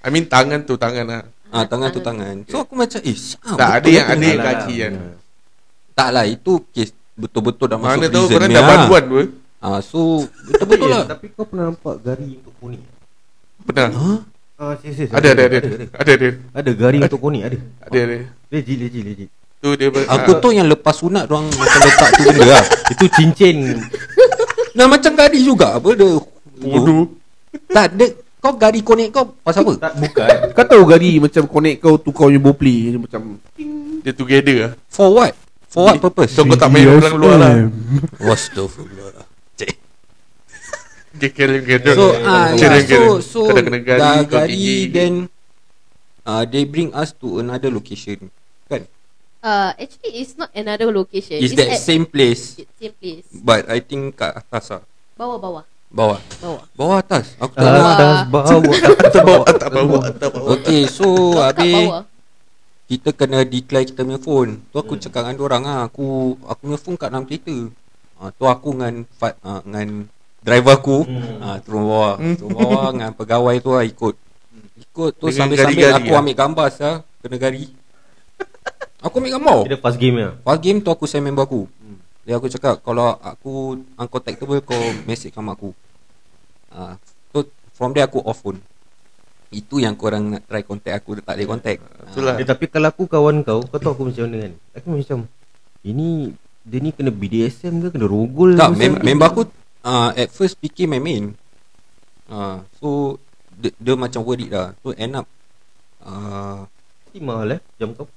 I 0.00 0.08
mean 0.08 0.26
tangan 0.26 0.62
tu 0.62 0.74
tangan 0.74 1.04
lah. 1.04 1.22
Ah 1.48 1.62
tangan 1.62 1.88
tu 1.88 2.00
tangan. 2.00 2.42
So 2.46 2.60
aku 2.60 2.74
macam 2.74 2.98
eh 2.98 3.12
siap. 3.12 3.54
Tak, 3.54 3.70
ada 3.78 3.88
yang- 3.88 4.08
ada 4.08 4.24
yang 4.24 4.40
kaki 4.40 4.74
kan. 4.80 4.92
Tak 5.92 6.08
lah 6.10 6.24
itu 6.24 6.52
kes 6.70 6.90
betul-betul 7.12 7.66
dah 7.66 7.76
masuk 7.76 7.92
Mana 7.94 8.08
tahu 8.08 8.24
prison 8.24 8.34
korang 8.34 8.48
ni 8.48 8.54
dah 8.54 8.62
lah. 8.62 8.70
bantuan 8.72 9.02
pun. 9.06 9.26
Ah 9.58 9.78
so 9.78 10.00
betul-betul 10.42 10.88
lah. 10.88 11.04
Tapi 11.06 11.26
kau 11.30 11.44
pernah 11.44 11.64
nampak 11.68 11.94
gari 12.00 12.28
untuk 12.36 12.54
koni 12.56 12.80
Pernah. 13.62 13.88
Ha? 13.92 14.10
Ah, 14.58 14.74
serius, 14.76 14.96
serius. 14.96 15.12
Ada 15.12 15.28
ada 15.28 15.42
ada. 15.44 15.58
Ada 15.92 16.10
ada. 16.12 16.28
Ada 16.52 16.70
gari 16.72 16.98
untuk 16.98 17.20
koni 17.20 17.38
ada 17.40 17.58
Ada 17.82 17.98
ada. 18.00 18.16
Legit 18.48 18.76
legit 18.76 19.02
legit 19.04 19.28
Tu 19.62 19.68
dia 19.76 19.88
ber- 19.88 20.08
Aku 20.08 20.30
ah, 20.32 20.38
tu 20.40 20.48
yang 20.50 20.66
lepas 20.66 20.94
sunat 20.96 21.24
orang 21.24 21.46
macam 21.48 21.78
letak 21.80 22.08
tu 22.10 22.22
benda 22.26 22.44
lah. 22.48 22.64
Itu 22.88 23.04
cincin 23.12 23.56
Nah 24.72 24.88
macam 24.88 25.12
gari 25.12 25.38
juga 25.38 25.76
apa 25.76 25.92
dia. 25.92 26.10
Bodoh. 26.64 27.04
Tak 27.68 27.86
ada 27.92 28.06
kau 28.42 28.58
gari 28.58 28.80
konek 28.82 29.14
kau 29.14 29.38
pasal 29.46 29.62
apa? 29.62 29.72
Tak 29.86 29.92
bukan 30.02 30.28
Kau 30.50 30.66
tahu 30.66 30.82
gari 30.90 31.22
macam 31.22 31.46
connect 31.46 31.78
kau 31.78 31.94
tu 31.94 32.10
kau 32.10 32.26
punya 32.26 32.42
bopli 32.42 32.90
Macam 32.98 33.38
Dia 34.02 34.10
together 34.10 34.56
lah. 34.66 34.72
For 34.90 35.14
what? 35.14 35.32
For 35.70 35.86
what 35.86 36.02
purpose? 36.02 36.34
So 36.34 36.42
kau 36.42 36.58
tak 36.58 36.74
main 36.74 36.90
orang 36.90 37.14
luar 37.14 37.36
lah. 37.38 37.54
Cik. 39.54 39.72
Okay, 41.12 41.30
carry 41.30 41.60
on, 41.60 41.64
carry 41.64 41.86
on. 41.86 41.96
So 41.96 42.06
ah 42.26 42.46
yeah, 42.56 42.82
so 42.82 43.00
so 43.22 43.40
dah 43.46 43.62
kena 43.62 43.80
gari, 43.84 44.26
dah 44.26 44.44
then 44.90 45.12
uh, 46.26 46.42
they 46.42 46.66
bring 46.66 46.90
us 46.92 47.14
to 47.14 47.38
another 47.38 47.70
location. 47.70 48.26
Kan? 48.66 48.90
Uh, 49.38 49.70
actually 49.78 50.18
it's 50.18 50.34
not 50.34 50.50
another 50.50 50.90
location. 50.90 51.38
Is 51.38 51.54
it's 51.54 51.60
that 51.62 51.78
at 51.78 51.80
same 51.80 52.04
place 52.10 52.58
it's 52.58 52.74
same 52.74 52.94
place. 52.98 53.26
but 53.30 53.70
I 53.70 53.78
think 53.78 54.18
kat 54.18 54.34
atas 54.34 54.76
lah. 54.76 54.82
Bawah-bawah. 55.14 55.71
Bawah. 55.92 56.18
Bawah. 56.40 56.62
Bawah 56.72 56.96
atas. 57.04 57.36
Aku 57.36 57.52
tak. 57.52 57.68
Atas 57.68 58.16
bawah 58.32 58.48
Atas 59.04 59.20
bawah, 59.20 59.44
atas 59.44 59.68
bawah, 59.68 60.02
atas 60.08 60.28
bawah. 60.32 60.48
Okay, 60.56 60.88
so 60.88 61.36
habis 61.36 61.76
bawah. 61.84 62.02
kita 62.88 63.10
kena 63.12 63.44
declare 63.44 63.84
kita 63.84 64.00
punya 64.00 64.20
phone. 64.20 64.50
Tu 64.72 64.76
aku 64.80 64.96
cakap 64.96 65.28
dengan 65.28 65.36
orang 65.44 65.62
ah, 65.68 65.80
aku 65.84 66.40
aku 66.48 66.60
punya 66.64 66.78
phone 66.80 66.96
kat 66.96 67.08
dalam 67.12 67.28
kereta. 67.28 67.56
Ah, 68.16 68.32
tu 68.32 68.48
aku 68.48 68.72
dengan 68.72 69.04
Fat, 69.20 69.36
ah, 69.44 69.60
dengan 69.60 70.08
driver 70.40 70.74
aku 70.80 70.98
ah, 71.44 71.60
turun 71.60 71.84
bawah. 71.84 72.14
Turun 72.40 72.50
bawah 72.56 72.88
dengan 72.96 73.10
pegawai 73.12 73.54
tu 73.60 73.70
lah 73.76 73.84
ikut. 73.84 74.14
Ikut 74.80 75.12
tu 75.20 75.28
sambil-sambil 75.28 75.92
aku 75.92 76.08
lah. 76.08 76.20
ambil 76.24 76.36
gambar 76.40 76.66
sah, 76.72 76.96
kena 77.20 77.36
gari. 77.36 77.68
Aku 79.02 79.18
ambil 79.18 79.34
gambar. 79.34 79.58
Kira 79.66 79.78
fast 79.82 79.98
game 79.98 80.14
lah 80.14 80.38
First 80.46 80.62
game 80.62 80.78
tu 80.78 80.86
aku 80.86 81.10
send 81.10 81.26
member 81.26 81.42
aku. 81.42 81.66
Dia 82.22 82.38
aku 82.38 82.46
cakap 82.46 82.78
kalau 82.86 83.18
aku 83.18 83.82
uncontactable 83.98 84.62
kau 84.62 84.78
message 85.04 85.34
kat 85.34 85.42
mak 85.42 85.58
aku. 85.58 85.74
Ah, 86.70 86.94
so 87.34 87.44
from 87.74 87.92
there 87.92 88.06
aku 88.06 88.22
off 88.22 88.40
phone. 88.40 88.62
Itu 89.52 89.84
yang 89.84 90.00
korang 90.00 90.32
nak 90.32 90.48
try 90.48 90.64
contact 90.64 91.04
aku 91.04 91.20
Tak 91.20 91.36
boleh 91.36 91.44
contact 91.44 91.84
Itulah. 92.08 92.40
Eh, 92.40 92.46
tapi 92.48 92.72
kalau 92.72 92.88
aku 92.88 93.04
kawan 93.04 93.44
kau, 93.44 93.60
kau 93.60 93.76
tahu 93.76 93.92
aku 93.92 94.02
macam 94.08 94.24
mana 94.24 94.48
kan? 94.48 94.52
Aku 94.80 94.86
macam 94.96 95.18
ini 95.84 96.32
dia 96.64 96.80
ni 96.80 96.88
kena 96.88 97.12
BDSM 97.12 97.84
ke 97.84 97.88
kena 97.92 98.08
rogol 98.08 98.56
Tak 98.56 98.72
mem- 98.80 99.04
member 99.04 99.28
aku 99.28 99.42
uh, 99.84 100.08
At 100.16 100.32
first 100.32 100.56
fikir 100.56 100.88
main-main 100.88 101.36
uh, 102.32 102.64
So 102.80 103.20
dia, 103.52 103.76
dia 103.76 103.92
macam 103.92 104.24
worried 104.24 104.48
lah 104.48 104.72
So 104.80 104.96
end 104.96 105.20
up 105.20 105.28
uh, 106.00 106.64
Mesti 107.12 107.20
mahal 107.20 107.52
eh 107.52 107.60
jam 107.76 107.92
kau. 107.92 108.08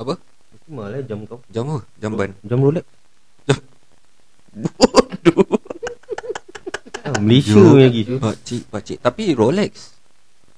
Apa? 0.00 0.16
Mesti 0.56 0.68
mahal 0.72 0.92
eh 0.96 1.02
jam 1.04 1.20
kau. 1.28 1.44
Jam 1.52 1.68
apa? 1.68 1.84
Jamban 2.00 2.32
Jam 2.48 2.64
Rolex. 2.64 2.84
Bodoh 4.60 5.46
Ah, 7.00 7.16
Malaysia 7.18 7.56
punya 7.56 7.88
lagi. 7.88 8.02
Pakcik 8.12 8.62
Pakcik 8.68 8.96
Tapi 8.98 9.32
Rolex 9.32 9.96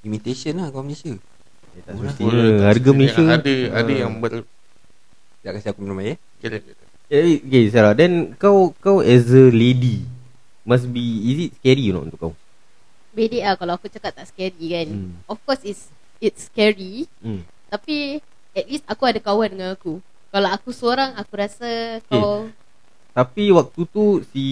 Imitation 0.03 0.57
lah 0.57 0.69
kau 0.69 0.83
Malaysia 0.83 1.15
Eh, 1.71 1.83
tak 1.87 1.95
semestinya 1.95 2.67
harga 2.67 2.91
Malaysia. 2.91 3.23
Ada 3.23 3.55
ada 3.73 3.93
Ah. 3.95 3.99
yang 4.01 4.13
ber 4.19 4.43
Tak 5.41 5.53
kasi 5.55 5.67
aku 5.69 5.81
minum 5.81 6.01
air 6.01 6.19
kira 6.37 6.59
Eh, 7.07 7.39
okay, 7.39 7.67
Sarah. 7.69 7.91
Then 7.93 8.35
kau 8.35 8.71
kau 8.77 8.99
as 9.01 9.27
a 9.29 9.49
lady 9.49 10.07
must 10.63 10.87
be 10.87 11.03
is 11.25 11.39
it 11.41 11.53
scary 11.57 11.91
or 11.91 11.99
not 11.99 12.07
untuk 12.09 12.19
kau? 12.21 12.33
Bedek 13.11 13.43
lah 13.43 13.55
kalau 13.55 13.75
aku 13.75 13.87
cakap 13.87 14.13
tak 14.13 14.27
scary 14.27 14.67
kan 14.69 14.87
Hmm. 14.89 15.13
Of 15.27 15.39
course 15.41 15.63
it's 15.63 15.91
It's 16.19 16.47
scary 16.47 17.07
Hmm. 17.19 17.47
Tapi 17.67 18.19
At 18.51 18.67
least 18.67 18.83
aku 18.85 19.05
ada 19.05 19.19
kawan 19.19 19.47
dengan 19.49 19.71
aku 19.73 20.03
Kalau 20.29 20.49
aku 20.49 20.71
seorang 20.71 21.15
Aku 21.15 21.33
rasa 21.33 21.71
Kau 22.05 22.51
Tapi 23.21 23.53
waktu 23.53 23.81
tu 23.85 24.25
si 24.33 24.45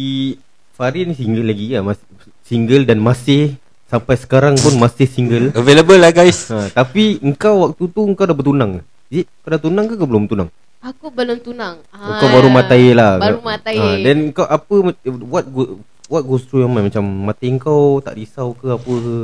Farin 0.76 1.16
single 1.16 1.48
lagi 1.48 1.72
ya, 1.72 1.80
mas, 1.80 1.96
single 2.44 2.84
dan 2.84 3.00
masih 3.00 3.56
sampai 3.88 4.20
sekarang 4.20 4.60
pun 4.60 4.76
masih 4.76 5.08
single. 5.08 5.56
Available 5.56 5.96
lah 5.96 6.12
guys 6.12 6.52
Ha, 6.52 6.68
tapi 6.76 7.16
engkau 7.24 7.64
waktu 7.64 7.88
tu 7.88 8.00
engkau 8.04 8.28
dah 8.28 8.36
bertunang. 8.36 8.84
Is 9.08 9.24
it? 9.24 9.26
Kau 9.40 9.48
dah 9.48 9.56
tunang 9.56 9.88
ke 9.88 9.96
kau 9.96 10.04
belum 10.04 10.28
tunang? 10.28 10.52
Aku 10.84 11.08
belum 11.08 11.40
tunang 11.40 11.80
Ah, 11.88 12.20
kau 12.20 12.28
baru 12.28 12.52
matai 12.52 12.92
lah. 12.92 13.16
Baru 13.16 13.40
matai 13.40 13.80
Ha, 13.80 14.04
then 14.04 14.36
kau 14.36 14.44
apa 14.44 14.92
what 15.24 15.48
go, 15.48 15.80
what 16.12 16.22
goes 16.28 16.44
through 16.44 16.68
your 16.68 16.70
mind 16.70 16.92
macam 16.92 17.02
mati 17.24 17.48
kau 17.56 18.04
tak 18.04 18.20
risau 18.20 18.52
ke 18.52 18.68
apa 18.68 18.84
ke? 18.84 19.16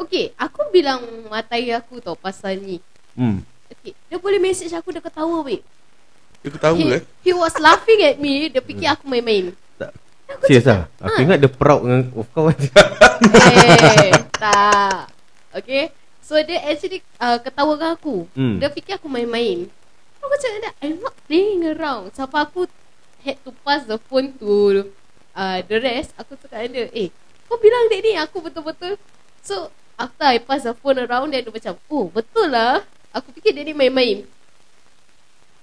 Okay 0.00 0.32
Aku 0.40 0.64
bilang 0.72 1.04
matai 1.28 1.68
aku 1.76 2.00
tau 2.00 2.16
Pasal 2.16 2.56
ni 2.56 2.80
Hmm. 3.18 3.42
okay. 3.68 3.92
Dia 4.08 4.16
boleh 4.16 4.40
message 4.40 4.72
aku 4.72 4.94
Dia 4.94 5.04
ketawa 5.04 5.44
weh 5.44 5.60
Aku 6.46 6.58
tahu 6.58 6.76
he, 6.78 6.86
eh 6.94 7.02
he 7.26 7.32
was 7.34 7.54
laughing 7.58 8.00
at 8.06 8.16
me. 8.22 8.46
Dia 8.48 8.62
fikir 8.62 8.86
aku 8.86 9.10
main-main. 9.10 9.50
Tak. 9.76 9.92
Serius 10.46 10.64
lah. 10.68 10.86
Aku 11.02 11.18
ingat 11.24 11.38
dia 11.42 11.50
proud 11.50 11.82
dengan 11.82 12.02
of 12.14 12.28
kau 12.30 12.46
Eh 12.54 14.12
Tak. 14.38 15.10
Okay. 15.58 15.90
So 16.22 16.38
dia 16.44 16.62
actually 16.62 17.02
uh, 17.18 17.42
Ketawa 17.42 17.74
dengan 17.74 17.92
aku. 17.98 18.30
Hmm. 18.38 18.62
Dia 18.62 18.70
fikir 18.70 19.02
aku 19.02 19.10
main-main. 19.10 19.66
Aku 20.22 20.34
cakap 20.38 20.58
dia 20.62 20.72
I'm 20.84 21.02
not 21.02 21.16
playing 21.26 21.66
around. 21.66 22.14
Sampai 22.14 22.46
aku 22.46 22.70
Had 23.26 23.42
to 23.42 23.50
pass 23.66 23.82
the 23.82 23.98
phone 23.98 24.38
to 24.38 24.86
uh, 25.34 25.58
The 25.66 25.82
rest 25.82 26.14
Aku 26.14 26.38
cakap 26.38 26.70
dia 26.70 26.86
Eh 26.94 27.10
kau 27.50 27.58
bilang 27.58 27.90
dia 27.90 27.98
ni 27.98 28.14
Aku 28.14 28.38
betul-betul. 28.38 28.94
So 29.42 29.74
After 29.98 30.30
I 30.30 30.38
pass 30.38 30.62
the 30.62 30.78
phone 30.78 31.02
around 31.02 31.34
Then 31.34 31.42
dia 31.42 31.50
macam 31.50 31.74
Oh 31.90 32.06
betul 32.06 32.54
lah. 32.54 32.86
Aku 33.10 33.34
fikir 33.34 33.56
dia 33.58 33.66
ni 33.66 33.74
main-main 33.74 34.37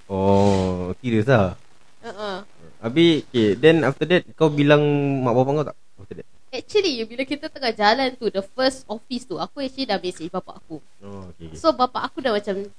Oh 0.05 0.93
Serius 1.01 1.25
lah. 1.25 1.57
Uh-uh. 2.05 2.45
Habis 2.81 3.25
okay, 3.29 3.57
Then 3.57 3.81
after 3.81 4.05
that 4.05 4.23
Kau 4.37 4.53
bilang 4.53 4.81
mak 5.25 5.33
bapak 5.33 5.51
kau 5.51 5.65
tak? 5.73 5.77
After 5.97 6.15
that? 6.21 6.27
Actually 6.53 6.93
Bila 7.09 7.23
kita 7.25 7.49
tengah 7.49 7.73
jalan 7.73 8.13
tu 8.13 8.29
The 8.29 8.45
first 8.45 8.85
office 8.85 9.25
tu 9.25 9.41
Aku 9.41 9.61
actually 9.65 9.89
dah 9.89 9.97
message 9.97 10.29
bapak 10.29 10.61
aku. 10.61 10.77
Oh 11.01 11.33
okay. 11.33 11.57
So 11.57 11.73
bapak 11.73 12.05
aku 12.05 12.21
dah 12.21 12.37
macam 12.37 12.69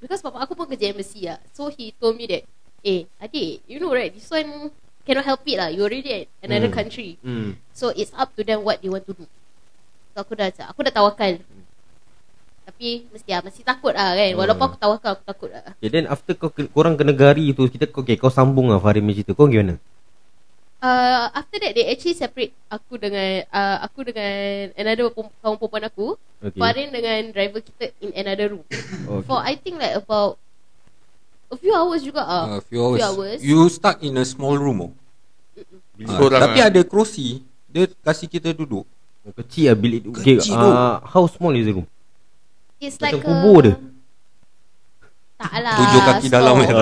Because 0.00 0.24
bapak 0.24 0.40
aku 0.48 0.52
pun 0.56 0.66
kerja 0.72 0.92
embassy 0.92 1.28
lah. 1.28 1.40
So 1.52 1.68
he 1.68 1.92
told 2.00 2.16
me 2.16 2.24
that 2.32 2.42
Eh 2.80 3.04
adik 3.20 3.60
You 3.68 3.76
know 3.80 3.92
right 3.92 4.12
This 4.12 4.32
one 4.32 4.72
Cannot 5.04 5.28
help 5.28 5.44
it 5.44 5.60
lah. 5.60 5.68
You 5.68 5.84
already 5.84 6.24
at 6.24 6.32
another 6.40 6.72
Hmm. 6.72 6.80
country. 6.80 7.20
Hmm. 7.20 7.60
So 7.76 7.92
it's 7.92 8.08
up 8.16 8.32
to 8.36 8.40
them 8.40 8.64
What 8.64 8.80
they 8.80 8.88
want 8.88 9.04
to 9.04 9.12
do. 9.12 9.28
So 10.16 10.24
aku 10.24 10.32
dah 10.32 10.48
Aku 10.72 10.80
dah 10.80 10.88
tawakal 10.96 11.44
Tapi 12.64 13.06
Mesti 13.08 13.30
lah 13.30 13.40
Masih 13.40 13.62
takut 13.62 13.92
lah 13.92 14.12
kan 14.12 14.30
Walaupun 14.34 14.64
aku 14.66 14.76
tawakal 14.76 15.10
Aku 15.14 15.24
takut 15.24 15.48
lah 15.48 15.76
Okay 15.76 15.88
then 15.88 16.04
after 16.04 16.32
kau 16.32 16.48
korang 16.48 16.96
kena 16.96 17.12
gari 17.12 17.52
tu 17.52 17.68
kita 17.68 17.86
okay, 17.86 18.16
kau 18.16 18.28
sambung 18.28 18.68
lah 18.68 18.78
Farid 18.78 19.00
punya 19.00 19.20
cerita. 19.20 19.32
Kau 19.32 19.44
gimana? 19.44 19.76
uh, 20.80 21.28
After 21.30 21.60
that 21.60 21.72
They 21.72 21.88
actually 21.88 22.12
separate 22.12 22.52
Aku 22.68 22.96
dengan 22.96 23.44
uh, 23.48 23.84
Aku 23.84 24.00
dengan 24.02 24.72
Another 24.74 25.08
pem- 25.08 25.32
kawan 25.38 25.56
perempuan 25.56 25.84
aku 25.84 26.06
Okay. 26.44 26.60
Farin 26.60 26.88
dengan 26.88 27.32
driver 27.32 27.56
kita 27.58 27.88
In 28.00 28.12
another 28.14 28.52
room 28.52 28.64
Okay. 28.68 29.24
For 29.24 29.40
I 29.40 29.56
think 29.56 29.76
like 29.76 29.94
about 29.94 30.36
A 31.48 31.56
few 31.56 31.72
hours 31.72 32.00
juga 32.00 32.20
uh, 32.20 32.58
ah. 32.58 32.60
few 32.60 32.80
hours. 32.80 32.98
Few 32.98 33.06
hours. 33.06 33.38
You 33.40 33.58
stuck 33.68 34.00
in 34.00 34.16
a 34.16 34.24
small 34.24 34.56
room 34.56 34.78
oh. 34.82 34.92
Bilik 35.94 36.04
Ah, 36.04 36.18
seorang 36.18 36.40
Tapi 36.42 36.58
lah. 36.58 36.68
ada 36.68 36.80
kerusi 36.82 37.40
Dia 37.66 37.88
kasih 38.00 38.26
kita 38.26 38.50
duduk 38.50 38.84
kecil 39.24 39.72
lah 39.72 39.76
bilik 39.78 40.00
tu. 40.04 40.10
Okay, 40.12 40.36
Kecil 40.36 40.52
uh, 40.52 41.00
how 41.00 41.24
small 41.24 41.48
is 41.50 41.64
the 41.64 41.72
room? 41.72 41.88
It's 42.78 42.96
Macam 42.98 43.10
like 43.10 43.22
kubur 43.22 43.56
a... 43.56 43.62
dia? 43.62 43.74
Tak 45.34 45.52
lah 45.60 45.76
Tujuh 45.76 46.00
kaki 46.00 46.26
store. 46.26 46.34
dalam 46.34 46.54
Macam 46.54 46.76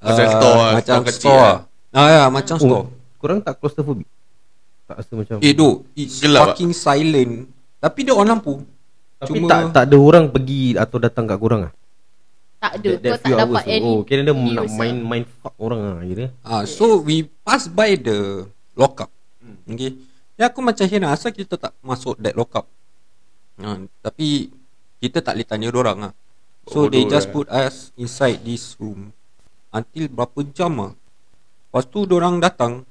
Ah, 0.00 0.12
store 0.34 0.56
lah, 0.56 0.70
Macam 0.74 0.94
store 0.94 1.04
kecil 1.04 1.20
store 1.20 1.40
lah. 1.40 1.56
Ah 1.94 2.08
ya 2.10 2.22
macam 2.28 2.56
store 2.56 2.84
Korang 3.16 3.38
tak 3.40 3.54
claustrophobic? 3.56 4.08
Tak 4.84 4.94
rasa 5.00 5.12
macam 5.14 5.36
Eh 5.40 5.52
duk 5.52 5.76
It's 5.94 6.20
Gelap 6.20 6.52
fucking 6.52 6.72
silent 6.72 7.48
Tapi 7.78 7.98
dia 8.02 8.12
on 8.12 8.26
lampu 8.26 8.60
Tapi 9.16 9.28
Cuma 9.32 9.46
tak 9.48 9.60
tak 9.72 9.84
ada 9.88 9.96
orang 9.96 10.24
pergi 10.28 10.76
atau 10.76 10.98
datang 11.00 11.24
kat 11.24 11.38
korang 11.38 11.62
ah. 11.64 11.72
Tak 12.60 12.72
ada 12.80 12.90
That, 12.90 13.00
that 13.00 13.12
Kau 13.18 13.28
tak 13.28 13.38
dapat 13.40 13.62
any 13.66 13.84
Oh, 13.84 14.00
kira 14.02 14.20
dia 14.20 14.32
nak 14.32 14.56
lah. 14.56 14.64
main 14.70 14.96
main 14.98 15.24
fuck 15.24 15.52
orang 15.56 15.80
ah 15.84 16.00
kira. 16.00 16.24
Ah, 16.40 16.64
so 16.64 16.96
we 16.98 17.24
pass 17.44 17.68
by 17.68 17.92
the 17.92 18.48
lockup. 18.72 19.12
Hmm. 19.38 19.60
Okay. 19.68 20.00
Ya 20.34 20.48
aku 20.48 20.64
macam 20.64 20.80
heran 20.82 21.12
asal 21.12 21.28
kita 21.28 21.54
tak 21.54 21.76
masuk 21.78 22.16
that 22.18 22.32
lockup. 22.32 22.64
Ah, 23.60 23.76
tapi 24.00 24.48
kita 25.04 25.20
tak 25.20 25.36
boleh 25.36 25.48
tanya 25.48 25.68
orang 25.68 25.98
ah. 26.08 26.12
So 26.64 26.88
Bodoh 26.88 26.96
they 26.96 27.04
just 27.04 27.28
lah. 27.28 27.34
put 27.36 27.46
us 27.52 27.92
inside 28.00 28.40
this 28.40 28.72
room 28.80 29.12
until 29.68 30.04
berapa 30.08 30.40
jam 30.56 30.72
ah. 30.80 30.92
Lepas 31.68 31.84
tu 31.92 32.08
orang 32.08 32.40
datang 32.40 32.88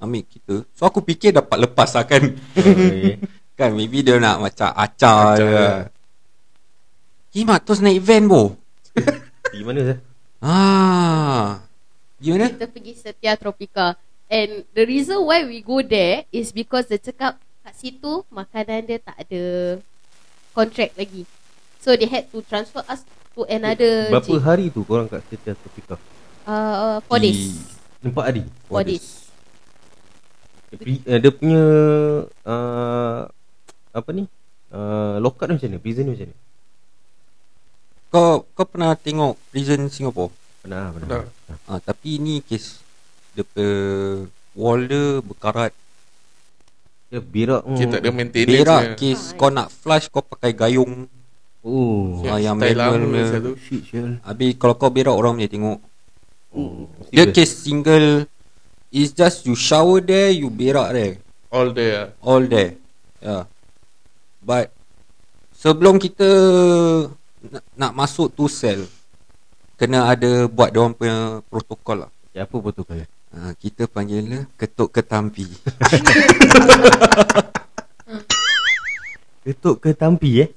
ambil 0.00 0.24
kita. 0.24 0.64
So 0.72 0.88
aku 0.88 1.04
fikir 1.04 1.36
dapat 1.36 1.68
lepas 1.68 1.92
lah 1.92 2.08
kan. 2.08 2.24
Okay. 2.56 3.20
kan 3.58 3.76
maybe 3.76 4.00
dia 4.00 4.16
nak 4.16 4.40
macam 4.40 4.72
acar 4.72 5.36
Acar 5.36 5.36
je. 5.36 5.44
lah. 5.52 5.76
Kimak 7.32 7.60
terus 7.68 7.84
naik 7.84 8.00
van 8.00 8.24
bo. 8.24 8.56
Pergi 9.52 9.62
mana 9.66 9.80
sah? 9.84 9.98
Ah. 10.40 11.46
Gimana? 12.22 12.54
Kita 12.54 12.70
pergi 12.70 12.94
Setia 12.94 13.34
Tropika 13.34 13.98
And 14.30 14.62
the 14.78 14.86
reason 14.86 15.26
why 15.26 15.42
we 15.42 15.58
go 15.58 15.82
there 15.82 16.22
Is 16.30 16.54
because 16.54 16.86
dia 16.86 17.02
cakap 17.02 17.34
Kat 17.66 17.74
situ 17.74 18.22
Makanan 18.30 18.86
dia 18.86 19.02
tak 19.02 19.18
ada 19.26 19.42
Contract 20.54 20.94
lagi 20.94 21.26
So 21.82 21.92
they 21.92 22.06
had 22.06 22.30
to 22.30 22.40
transfer 22.42 22.86
us 22.86 23.02
To 23.32 23.48
another 23.48 24.12
Berapa 24.12 24.28
gym. 24.28 24.44
hari 24.44 24.64
tu 24.68 24.84
korang 24.84 25.08
kat 25.08 25.24
Setia 25.26 25.56
Tropika? 25.56 25.96
uh, 26.44 27.00
Four 27.02 27.18
days 27.18 27.58
Empat 27.98 28.24
hari. 28.28 28.42
Four 28.68 28.84
days 28.84 29.26
Pri- 30.68 31.04
uh, 31.04 31.18
dia 31.18 31.28
punya 31.28 31.62
uh, 32.44 33.20
apa 33.92 34.10
ni? 34.10 34.24
Uh, 34.68 35.20
lock 35.20 35.36
up 35.36 35.44
dia 35.44 35.56
macam 35.56 35.68
mana? 35.68 35.80
Prison 35.80 36.04
dia 36.04 36.12
macam 36.12 36.28
mana? 36.28 36.36
Kau 38.08 38.32
kau 38.52 38.64
pernah 38.64 38.92
tengok 38.92 39.36
prison 39.48 39.80
Singapore? 39.88 40.32
Pernah, 40.60 40.92
pernah. 40.92 41.08
Pernah. 41.24 41.58
Ah, 41.66 41.80
tapi 41.80 42.16
ni 42.16 42.40
kes 42.40 42.80
dia 43.32 43.42
pe 43.42 43.64
wall 44.52 44.84
dia 44.84 45.20
berkarat. 45.20 45.72
Dia 47.08 47.20
berak. 47.20 47.64
Kita 47.66 47.88
tak 47.90 48.00
ada 48.00 48.10
maintenance 48.12 48.52
Berak 48.54 48.82
kes 48.96 49.20
Ah, 49.22 49.36
kau 49.36 49.50
nak 49.50 49.68
flush 49.68 50.06
kau 50.08 50.20
pakai 50.20 50.52
gayung. 50.52 51.08
Oh. 51.62 52.26
Ah, 52.26 52.42
yang 52.42 52.58
manual 52.58 52.98
lama 52.98 53.06
punya. 53.06 53.26
satu. 53.30 53.50
Shit, 53.54 53.82
Syal. 53.86 54.18
Habis 54.26 54.50
kalau 54.58 54.74
kau 54.74 54.90
berak 54.90 55.14
orang 55.14 55.38
boleh 55.38 55.50
tengok. 55.50 55.78
Oh. 56.50 56.90
Dia 57.14 57.30
serious? 57.30 57.34
kes 57.38 57.50
single 57.62 58.08
is 58.90 59.14
just 59.14 59.46
you 59.46 59.54
shower 59.54 60.02
there, 60.02 60.34
you 60.34 60.50
berak 60.50 60.90
there. 60.90 61.14
All 61.54 61.70
there. 61.70 62.18
All 62.18 62.42
there. 62.42 62.74
Yeah. 63.22 63.46
But 64.42 64.74
sebelum 65.54 66.02
kita 66.02 66.26
nak, 67.46 67.64
nak 67.78 67.92
masuk 67.94 68.34
tu 68.34 68.50
cell 68.50 68.82
kena 69.78 70.10
ada 70.10 70.50
buat 70.50 70.74
dia 70.74 70.82
orang 70.82 70.98
punya 70.98 71.46
protokol 71.46 72.06
lah. 72.06 72.10
Ya, 72.34 72.46
apa 72.46 72.58
protokol 72.58 73.02
dia? 73.02 73.08
Ha, 73.32 73.54
kita 73.56 73.86
panggil 73.86 74.22
dia 74.26 74.40
ketuk 74.58 74.90
ketampi. 74.90 75.46
Ketuk 79.42 79.82
ke 79.82 79.90
tampi 79.90 80.46
eh? 80.46 80.54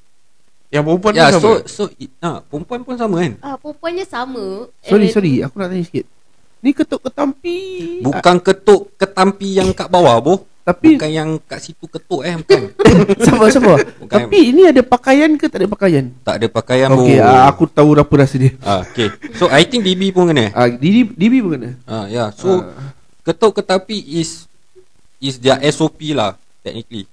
Yang 0.70 0.84
perempuan 0.84 1.14
ya, 1.14 1.24
pun 1.24 1.32
so 1.32 1.40
sama. 1.40 1.60
so 1.66 1.84
i- 1.96 2.14
ha, 2.20 2.42
perempuan 2.42 2.82
pun 2.82 2.96
sama 2.98 3.16
kan? 3.22 3.34
Ah, 3.40 3.56
Perempuannya 3.56 4.06
sama. 4.06 4.68
Sorry 4.82 5.08
sorry 5.08 5.40
Aku 5.40 5.56
nak 5.56 5.70
tanya 5.70 5.84
sikit. 5.84 6.06
Ni 6.60 6.74
ketuk 6.74 7.00
ketampi. 7.00 7.58
Bukan 8.02 8.36
ketuk 8.42 8.82
ketampi 8.98 9.56
yang 9.56 9.70
kat 9.72 9.86
bawah 9.88 10.18
boh. 10.18 10.40
Tapi 10.66 10.98
Bukan 10.98 11.12
yang 11.14 11.30
kat 11.40 11.62
situ 11.62 11.86
ketuk 11.86 12.26
eh 12.26 12.34
Bukan. 12.42 12.74
Sabar 13.26 13.54
sabar 13.54 13.78
Bukan. 14.02 14.18
Tapi 14.18 14.50
ini 14.50 14.66
ada 14.66 14.82
pakaian 14.82 15.30
ke 15.38 15.46
tak 15.46 15.62
ada 15.62 15.70
pakaian? 15.70 16.10
Tak 16.26 16.42
ada 16.42 16.48
pakaian 16.50 16.90
Okay 16.90 17.22
pun 17.22 17.30
ah, 17.30 17.46
Aku 17.54 17.64
tahu 17.70 17.94
apa 17.94 18.14
rasa 18.18 18.36
dia. 18.42 18.58
Ah, 18.66 18.82
Okay 18.82 19.14
So 19.38 19.46
I 19.48 19.62
think 19.62 19.86
DB 19.86 20.10
pun 20.10 20.26
kena. 20.26 20.50
Ah, 20.52 20.66
Didi, 20.66 21.06
Didi 21.06 21.38
pun 21.38 21.62
kena? 21.62 21.78
Ah, 21.86 22.10
Ya. 22.10 22.18
Yeah. 22.26 22.30
So 22.34 22.66
Ketuk 23.22 23.62
ketapi 23.62 23.94
is 23.94 24.50
Is 25.22 25.38
their 25.38 25.62
SOP 25.70 26.02
lah 26.18 26.34
Technically 26.66 27.06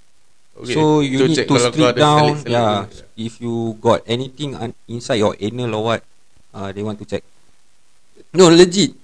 Okay, 0.62 0.74
So 0.74 1.02
you 1.02 1.18
to 1.18 1.26
need 1.26 1.36
check 1.36 1.46
to 1.46 1.58
strip 1.58 1.98
down 1.98 2.38
selek-selek 2.38 2.52
Yeah 2.54 2.74
tu. 2.86 3.02
If 3.18 3.32
you 3.38 3.54
got 3.78 4.06
anything 4.06 4.54
un- 4.54 4.78
Inside 4.86 5.18
your 5.18 5.34
anal 5.36 5.74
or 5.74 5.82
what 5.84 6.00
uh, 6.50 6.70
They 6.70 6.80
want 6.80 6.96
to 6.96 7.06
check 7.06 7.26
No 8.30 8.46
legit 8.46 8.94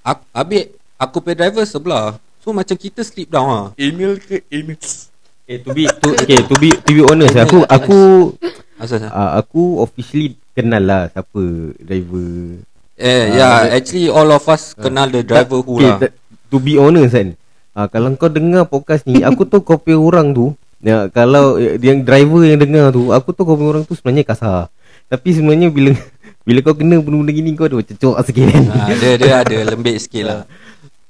Aku, 0.00 0.24
Habis 0.32 0.72
Aku 0.96 1.16
pay 1.20 1.36
driver 1.36 1.62
sebelah 1.62 2.16
So 2.40 2.50
macam 2.50 2.74
kita 2.74 3.04
slip 3.04 3.28
down 3.28 3.46
lah 3.46 3.66
Email 3.76 4.16
ke 4.16 4.40
anus 4.48 5.12
Eh 5.46 5.62
to 5.62 5.70
be 5.70 5.86
to, 5.86 6.08
okay 6.16 6.42
to 6.42 6.54
be 6.58 6.74
to 6.74 6.90
be 6.90 7.02
honest 7.06 7.38
aku 7.38 7.62
aku 7.68 8.34
Asal 8.76 8.98
asal 8.98 9.14
uh, 9.14 9.38
aku 9.38 9.78
officially 9.78 10.34
kenal 10.52 10.82
lah 10.82 11.02
siapa 11.06 11.42
driver. 11.78 12.60
Eh, 12.98 13.06
Ah, 13.06 13.24
yeah, 13.30 13.54
that- 13.62 13.72
actually 13.78 14.08
all 14.08 14.26
of 14.26 14.42
us 14.42 14.74
kenal 14.74 15.06
the 15.06 15.22
driver 15.22 15.60
who 15.62 15.78
okay, 15.78 15.86
lah. 15.86 15.98
that- 16.02 16.16
to 16.50 16.56
be 16.58 16.74
honest 16.74 17.14
kan. 17.14 17.38
Uh, 17.76 17.86
kalau 17.86 18.10
kau 18.16 18.26
dengar 18.26 18.64
podcast 18.64 19.04
ni, 19.04 19.20
aku 19.20 19.44
tahu 19.44 19.60
kau 19.60 19.76
punya 19.76 20.00
orang 20.00 20.32
tu 20.32 20.56
Ya, 20.84 21.08
kalau 21.08 21.56
eh, 21.56 21.80
yang 21.80 22.04
driver 22.04 22.44
yang 22.44 22.60
dengar 22.60 22.92
tu, 22.92 23.08
aku 23.08 23.32
tahu 23.32 23.48
kau 23.48 23.56
punya 23.56 23.70
orang 23.72 23.84
tu 23.88 23.96
sebenarnya 23.96 24.24
kasar. 24.28 24.68
Tapi 25.08 25.28
sebenarnya 25.32 25.68
bila 25.72 25.96
bila 26.46 26.58
kau 26.62 26.76
kena 26.76 27.00
benda-benda 27.00 27.32
gini 27.32 27.56
kau 27.56 27.66
ada 27.66 27.80
macam 27.80 27.96
cocok 27.96 28.16
sikit 28.28 28.44
kan. 28.52 28.64
Ha, 28.70 28.78
dia 28.94 29.12
dia 29.16 29.34
ada 29.42 29.56
lembik 29.72 29.96
sikit 29.98 30.24
lah. 30.26 30.40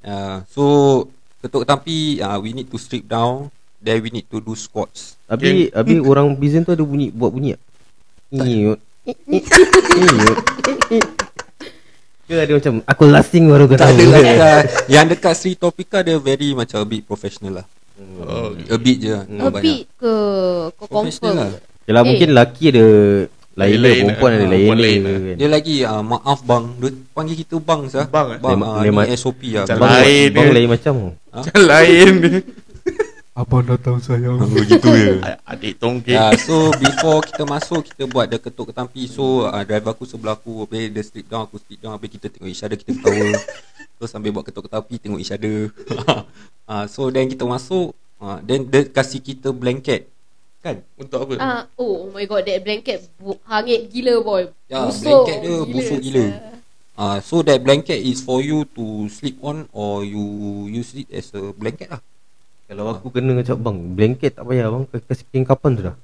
Uh, 0.07 0.39
so 0.47 0.63
ketuk 1.43 1.67
tampi 1.67 2.17
uh, 2.23 2.39
we 2.39 2.55
need 2.55 2.71
to 2.71 2.79
strip 2.79 3.03
down 3.05 3.51
then 3.83 3.99
we 4.01 4.09
need 4.09 4.25
to 4.31 4.39
do 4.39 4.55
squats. 4.55 5.19
Habis 5.27 5.69
habis 5.75 5.99
orang 6.09 6.33
Bizen 6.33 6.63
tu 6.63 6.71
ada 6.73 6.81
bunyi 6.81 7.11
buat 7.11 7.29
bunyi 7.29 7.53
tak? 7.53 7.61
Iut. 8.47 8.79
Iut. 9.07 10.37
Ke 12.27 12.43
ada 12.43 12.51
macam 12.59 12.73
aku 12.83 13.03
lasting 13.07 13.47
baru 13.47 13.71
kau 13.71 13.79
Tak 13.79 13.87
tahu. 13.87 13.95
ada 13.95 14.03
lah 14.11 14.19
dekat, 14.19 14.63
yang 14.91 15.05
dekat 15.07 15.33
Sri 15.37 15.55
Topika 15.55 16.03
dia 16.03 16.19
very 16.19 16.51
macam 16.51 16.83
a 16.83 16.87
bit 16.87 17.07
professional 17.07 17.63
lah. 17.63 17.65
Oh, 18.19 18.53
A 18.53 18.77
bit 18.77 18.97
je. 18.99 19.09
A 19.09 19.19
tak 19.19 19.51
banyak. 19.51 19.63
bit 19.63 19.81
ke 19.95 20.13
Kau 20.73 20.87
confirm 20.87 21.33
lah. 21.33 21.49
Yalah 21.83 22.01
Eh. 22.01 22.05
mungkin 22.05 22.27
lelaki 22.29 22.63
ada 22.69 22.85
lain 23.55 23.77
lah 23.79 23.89
perempuan 23.89 24.31
ada 24.31 24.37
Ah, 24.37 24.49
lain 24.49 24.67
lain 24.69 24.99
lah 24.99 25.09
lah. 25.09 25.19
kan. 25.23 25.35
Dia 25.35 25.47
lagi 25.49 25.75
uh, 25.81 26.03
maaf 26.03 26.39
bang 26.41 26.65
Dia 26.77 26.89
panggil 27.09 27.35
kita 27.37 27.55
bang 27.57 27.81
sah 27.87 28.05
Bang, 28.05 28.27
eh? 28.29 28.37
Bang 28.37 28.59
Lain- 28.59 28.93
uh, 28.93 29.01
lain 29.01 29.17
SOP 29.17 29.41
lah 29.49 29.65
Macam 29.65 29.77
Bang. 29.79 29.91
lain 29.95 30.27
Bang 30.29 30.45
dia. 30.45 30.53
lain 30.53 30.67
macam 30.69 30.93
Macam 31.31 31.59
lain 31.63 32.09
dia. 32.19 32.39
Abang 33.33 33.61
datang 33.63 33.97
sayang 33.97 34.37
Begitu 34.47 34.87
je 34.87 35.13
Adik 35.51 35.73
tongkek 35.77 36.09
Ya, 36.11 36.33
so 36.35 36.69
before 36.75 37.21
kita 37.21 37.45
masuk 37.45 37.81
kita 37.83 38.05
buat 38.05 38.25
the 38.25 38.37
ketuk 38.37 38.65
ketampi. 38.67 39.05
So 39.05 39.23
uh, 39.43 39.61
driver 39.61 39.89
aku 39.91 40.03
sebelah 40.03 40.33
aku, 40.33 40.61
habis 40.63 40.89
dia 40.89 41.01
strip 41.01 41.25
down, 41.25 41.45
aku 41.45 41.57
strip 41.57 41.77
down, 41.79 41.93
habis 41.93 42.09
kita 42.11 42.27
tengok 42.27 42.45
each 42.47 42.61
other, 42.61 42.73
kita 42.75 42.93
ketawa. 42.93 43.29
Terus 43.97 44.09
sambil 44.09 44.29
buat 44.29 44.45
ketuk 44.45 44.69
ketampi 44.69 44.95
tengok 44.97 45.19
each 45.19 45.33
other. 45.33 45.73
uh, 46.65 46.85
so 46.93 47.09
then 47.09 47.25
kita 47.25 47.43
masuk, 47.43 47.91
uh, 48.17 48.37
then 48.41 48.63
dia 48.63 48.85
kasih 48.85 49.19
kita 49.19 49.49
blanket. 49.49 50.05
Kan? 50.61 50.85
Untuk 50.95 51.21
apa? 51.21 51.33
Ah, 51.37 51.61
oh, 51.75 52.05
oh 52.05 52.09
my 52.09 52.25
god, 52.25 52.45
that 52.45 52.61
blanket 52.61 53.09
bu- 53.17 53.41
hangit 53.43 53.89
gila 53.89 54.21
boy. 54.21 54.43
Ya, 54.67 54.85
blanket 54.85 55.35
dia 55.41 55.55
busuk 55.63 55.99
gila. 55.99 56.25
Uh, 56.97 57.17
so 57.21 57.41
that 57.41 57.61
blanket 57.61 57.97
is 57.97 58.21
for 58.21 58.41
you 58.41 58.65
to 58.67 59.05
sleep 59.07 59.37
on 59.41 59.69
or 59.69 60.01
you 60.01 60.17
use 60.67 60.97
it 60.97 61.05
as 61.13 61.29
a 61.33 61.53
blanket 61.53 61.93
lah. 61.93 62.01
Kalau 62.67 62.91
aku 62.91 63.07
kena 63.07 63.31
cakap 63.39 63.63
bang 63.63 63.77
Blanket 63.95 64.31
tak 64.35 64.43
payah 64.43 64.67
bang 64.67 64.83
Kau 64.91 64.99
Kasih 64.99 65.23
kain 65.31 65.47
kapan 65.47 65.71
tu 65.71 65.81
dah 65.87 65.95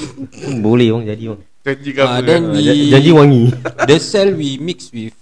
Boleh 0.64 0.88
bang 0.88 1.04
jadi 1.12 1.24
bang 1.28 1.40
Janji 1.60 1.90
Ah, 1.92 1.94
cover 2.00 2.24
then 2.24 2.40
kan? 2.40 2.56
we- 2.56 2.64
Ja- 2.64 2.88
Janji 2.96 3.10
wangi 3.12 3.42
The 3.92 3.96
cell 4.00 4.32
we 4.32 4.56
mix 4.56 4.88
with 4.96 5.12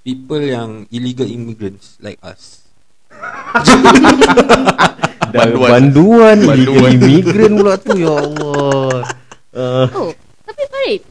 people 0.00 0.40
yang 0.40 0.84
illegal 0.88 1.24
immigrants 1.24 1.96
like 2.00 2.18
us. 2.20 2.64
Banduan. 5.30 5.70
Banduan 5.70 6.36
Illegal 6.42 6.74
Banduan. 6.74 6.90
immigrant 6.90 7.54
pula 7.54 7.74
tu 7.78 7.90
Ya 7.94 8.10
Allah 8.10 8.90
uh, 9.54 9.86
Oh, 9.94 10.10
tapi 10.42 10.62
Farid, 10.66 11.02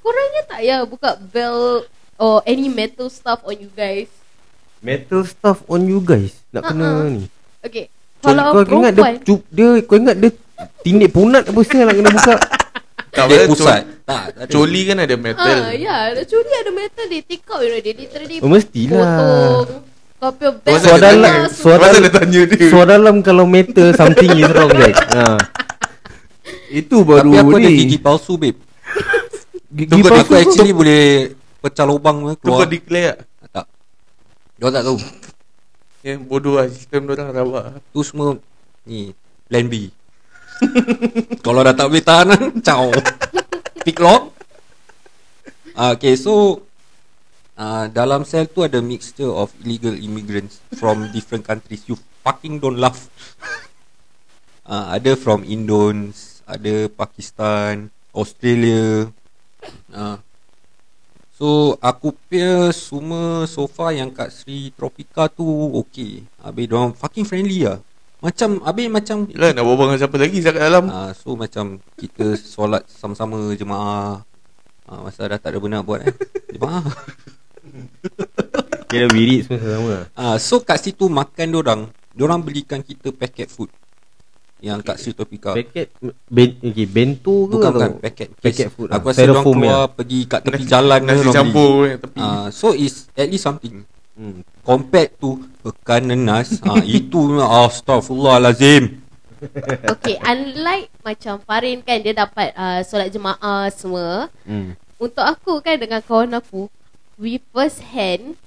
korangnya 0.00 0.42
tak 0.44 0.60
ya 0.60 0.84
buka 0.84 1.16
belt 1.16 1.88
or 2.16 2.44
any 2.44 2.68
metal 2.68 3.08
stuff 3.08 3.40
on 3.42 3.56
you 3.56 3.72
guys? 3.72 4.08
Metal 4.80 5.24
stuff 5.24 5.64
on 5.64 5.88
you 5.88 6.00
guys 6.00 6.44
Nak 6.52 6.68
kena 6.68 6.84
Uh-uh. 6.84 7.08
ni 7.08 7.24
Okay, 7.64 7.88
kalau 8.20 8.52
kau 8.52 8.84
ingat 8.84 8.92
dia 8.92 9.16
dia 9.48 9.68
Kau 9.80 9.96
ingat 9.96 10.16
dia 10.20 10.30
Tindik 10.84 11.10
punat 11.10 11.48
apa 11.48 11.60
sih 11.64 11.80
Nak 11.80 11.96
kena 11.96 12.10
buka 12.12 12.34
Tak 13.14 13.24
Dia 13.24 13.36
boleh 13.36 13.46
pusat. 13.48 13.80
Tak, 14.04 14.24
tak 14.28 14.44
ada. 14.44 14.50
Coli 14.50 14.80
kan 14.84 14.96
ada 14.98 15.14
metal 15.16 15.56
ah, 15.60 15.72
ya, 15.72 15.96
curi 16.20 16.50
ada 16.52 16.72
metal, 16.72 17.04
they 17.06 17.22
take 17.22 17.46
out, 17.46 17.62
you 17.62 17.70
know, 17.70 17.78
they 17.78 17.94
literally 17.94 18.36
Oh, 18.38 18.50
mestilah. 18.50 18.98
potong. 18.98 19.82
Kau 20.16 20.30
punya 20.32 20.78
Suara 20.78 20.98
dalam- 21.06 21.36
suara 21.48 21.84
dalam- 21.86 22.00
dia 22.00 22.10
tanya 22.10 22.40
dia 22.42 22.66
Suara 22.66 22.90
dalam 22.92 23.16
kalau 23.20 23.44
metal 23.44 23.92
Something 23.92 24.30
is 24.34 24.48
wrong 24.48 24.72
guys 24.72 24.96
ha. 25.14 25.36
Itu 26.66 27.04
baru 27.04 27.28
Tapi 27.28 27.40
aku 27.40 27.56
ni 27.56 27.66
ada 27.66 27.76
gigi 27.76 27.98
palsu 27.98 28.32
babe. 28.34 28.56
Gigi 29.68 29.84
Tunggu 29.86 30.08
palsu 30.08 30.24
aku 30.24 30.32
actually 30.34 30.72
boleh 30.72 31.02
pecah 31.60 31.84
lubang 31.84 32.16
tu 32.24 32.32
Tu 32.34 32.40
kau 32.42 32.56
keluar. 32.56 32.66
declare 32.66 33.14
tak? 33.14 33.24
Tak. 33.52 33.66
Dia 34.56 34.68
tak 34.70 34.82
tahu. 34.82 34.96
Ya 36.00 36.12
bodoh 36.18 36.54
lah 36.54 36.66
Sistem 36.66 37.04
orang 37.06 37.28
rabak 37.30 37.64
Tu 37.86 38.00
semua 38.00 38.36
ni 38.82 39.12
plan 39.44 39.66
B. 39.66 39.92
Kalau 41.44 41.60
dah 41.64 41.74
tak 41.74 41.88
boleh 41.90 42.04
tahan 42.04 42.28
Ciao. 42.66 42.90
Pick 43.82 43.98
lock. 44.00 44.32
Uh, 45.74 45.98
Okay 45.98 46.14
so 46.14 46.62
uh, 47.58 47.90
Dalam 47.90 48.22
sel 48.22 48.46
tu 48.46 48.62
ada 48.62 48.78
mixture 48.78 49.30
of 49.30 49.50
illegal 49.66 49.94
immigrants 49.98 50.62
From 50.78 51.06
different 51.16 51.44
countries. 51.46 51.86
You 51.90 51.98
fucking 52.22 52.62
don't 52.62 52.78
laugh. 52.78 53.10
Uh, 54.64 54.94
Ada 54.94 55.18
from 55.18 55.42
Indons 55.44 56.40
Ada 56.46 56.88
Pakistan 56.92 57.90
Australia. 58.14 59.10
Uh, 59.90 60.18
So 61.34 61.74
aku 61.82 62.14
punya 62.14 62.70
semua 62.70 63.42
so 63.50 63.66
far 63.66 63.90
yang 63.90 64.14
kat 64.14 64.30
Sri 64.30 64.70
Tropika 64.70 65.26
tu 65.26 65.42
okay. 65.74 66.22
Habis 66.38 66.70
diorang 66.70 66.94
fucking 66.94 67.26
friendly 67.26 67.66
lah 67.66 67.82
Macam 68.24 68.64
Habis 68.64 68.88
macam 68.88 69.16
Yelah 69.28 69.52
nak 69.52 69.62
berbual 69.62 69.86
dengan 69.86 70.00
siapa 70.00 70.16
lagi 70.16 70.38
Saya 70.40 70.52
kat 70.52 70.62
dalam 70.64 70.84
Ah, 70.88 71.10
so 71.12 71.36
macam 71.36 71.64
kita 71.94 72.24
solat 72.34 72.88
sama-sama 72.88 73.52
jemaah. 73.52 74.24
Ah, 74.84 75.00
masa 75.00 75.24
dah 75.24 75.36
tak 75.36 75.52
ada 75.52 75.60
benda 75.60 75.80
nak 75.80 75.84
buat 75.84 76.00
eh. 76.02 76.12
Jemaah. 76.54 76.84
Kira 78.86 79.06
wirid 79.10 79.44
semua 79.44 79.60
sama 79.60 79.94
Ah, 80.12 80.36
so 80.36 80.60
kat 80.60 80.78
situ 80.78 81.08
makan 81.08 81.48
orang, 81.54 81.80
orang 82.14 82.40
belikan 82.40 82.80
kita 82.80 83.10
packet 83.10 83.48
food. 83.48 83.72
Yang 84.60 84.80
kat 84.82 84.96
Sri 84.96 85.12
Topika. 85.12 85.52
Paket 85.52 85.92
ben, 86.26 86.56
okay, 86.58 86.86
Bento 86.86 87.44
ke 87.44 87.52
Bukan 87.52 87.64
atau- 87.66 87.72
bukan 87.74 87.90
packet. 88.00 88.28
Packet 88.34 88.68
food 88.70 88.88
Aku 88.88 89.04
ah. 89.04 89.10
rasa 89.10 89.20
orang 89.20 89.36
Styrofoam 89.36 89.56
keluar 89.58 89.76
ya? 89.76 89.92
pergi 89.92 90.20
kat 90.24 90.40
tepi 90.40 90.62
jalan 90.64 91.00
Nasi 91.04 91.26
campur 91.28 91.72
Tepi 91.98 92.18
Ah, 92.18 92.46
so 92.48 92.72
is 92.72 93.08
at 93.12 93.28
least 93.28 93.44
something. 93.44 93.84
Hmm. 94.16 94.40
Compared 94.64 95.14
to 95.20 95.42
pekan 95.60 96.10
nenas, 96.10 96.58
ah, 96.68 96.82
itu 96.82 97.38
astagfirullahalazim. 97.40 99.00
Okay, 99.92 100.16
unlike 100.24 100.88
macam 101.04 101.36
Farin 101.44 101.84
kan 101.84 102.00
dia 102.00 102.16
dapat 102.16 102.48
uh, 102.56 102.80
solat 102.80 103.12
jemaah 103.12 103.68
semua. 103.68 104.32
Hmm. 104.48 104.72
Untuk 104.96 105.20
aku 105.20 105.60
kan 105.60 105.76
dengan 105.76 106.00
kawan 106.00 106.32
aku, 106.32 106.72
we 107.20 107.36
first 107.52 107.84
hand 107.92 108.40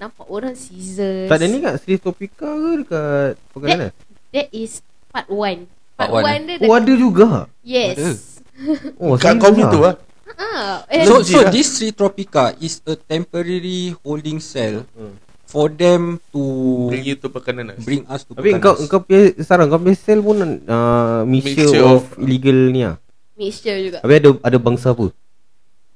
nampak 0.00 0.24
orang 0.26 0.56
scissors. 0.56 1.28
Tak 1.28 1.36
ada 1.36 1.46
ni 1.46 1.60
kat 1.60 1.76
Sri 1.84 2.00
Topika 2.00 2.48
ke 2.48 2.70
dekat 2.80 3.32
Pekana? 3.52 3.86
That 4.32 4.48
is 4.50 4.80
part 5.12 5.28
1. 5.28 5.68
Part 6.00 6.10
Part 6.10 6.24
one, 6.24 6.42
1 6.48 6.58
dia 6.58 6.66
Oh 6.66 6.74
ada 6.74 6.92
juga 6.96 7.28
Yes. 7.60 7.96
Ada. 8.00 8.12
Oh 9.04 9.14
Kat 9.20 9.36
kau 9.36 9.52
tu 9.52 9.80
lah 9.84 10.00
Ah, 10.42 10.82
eh, 10.90 11.06
So, 11.06 11.22
so 11.22 11.46
this 11.46 11.70
Sri 11.70 11.90
Tropika 11.90 12.50
is 12.58 12.82
a 12.82 12.98
temporary 12.98 13.94
holding 14.02 14.42
cell 14.42 14.82
Hmm. 14.90 15.14
for 15.46 15.70
them 15.70 16.18
to 16.30 16.42
Bring 16.88 17.04
you 17.04 17.14
to 17.14 17.28
pekanan 17.28 17.76
bring 17.78 18.02
us 18.08 18.24
to 18.24 18.34
Tapi 18.34 18.56
Pekanas. 18.56 18.64
kau 18.82 18.98
kau 18.98 19.00
punya 19.00 19.22
sarang 19.40 19.68
kau 19.68 19.78
punya 19.78 19.94
sel 19.94 20.18
pun 20.18 20.36
uh, 20.66 21.22
mixture, 21.22 21.68
Mixture 21.68 21.84
of, 21.84 22.02
of- 22.02 22.18
illegal 22.18 22.58
ni 22.72 22.82
ah. 22.82 22.96
mixture 23.32 23.78
juga. 23.78 23.98
Habis 24.00 24.16
ada 24.18 24.30
ada 24.42 24.58
bangsa 24.58 24.90
apa? 24.90 25.12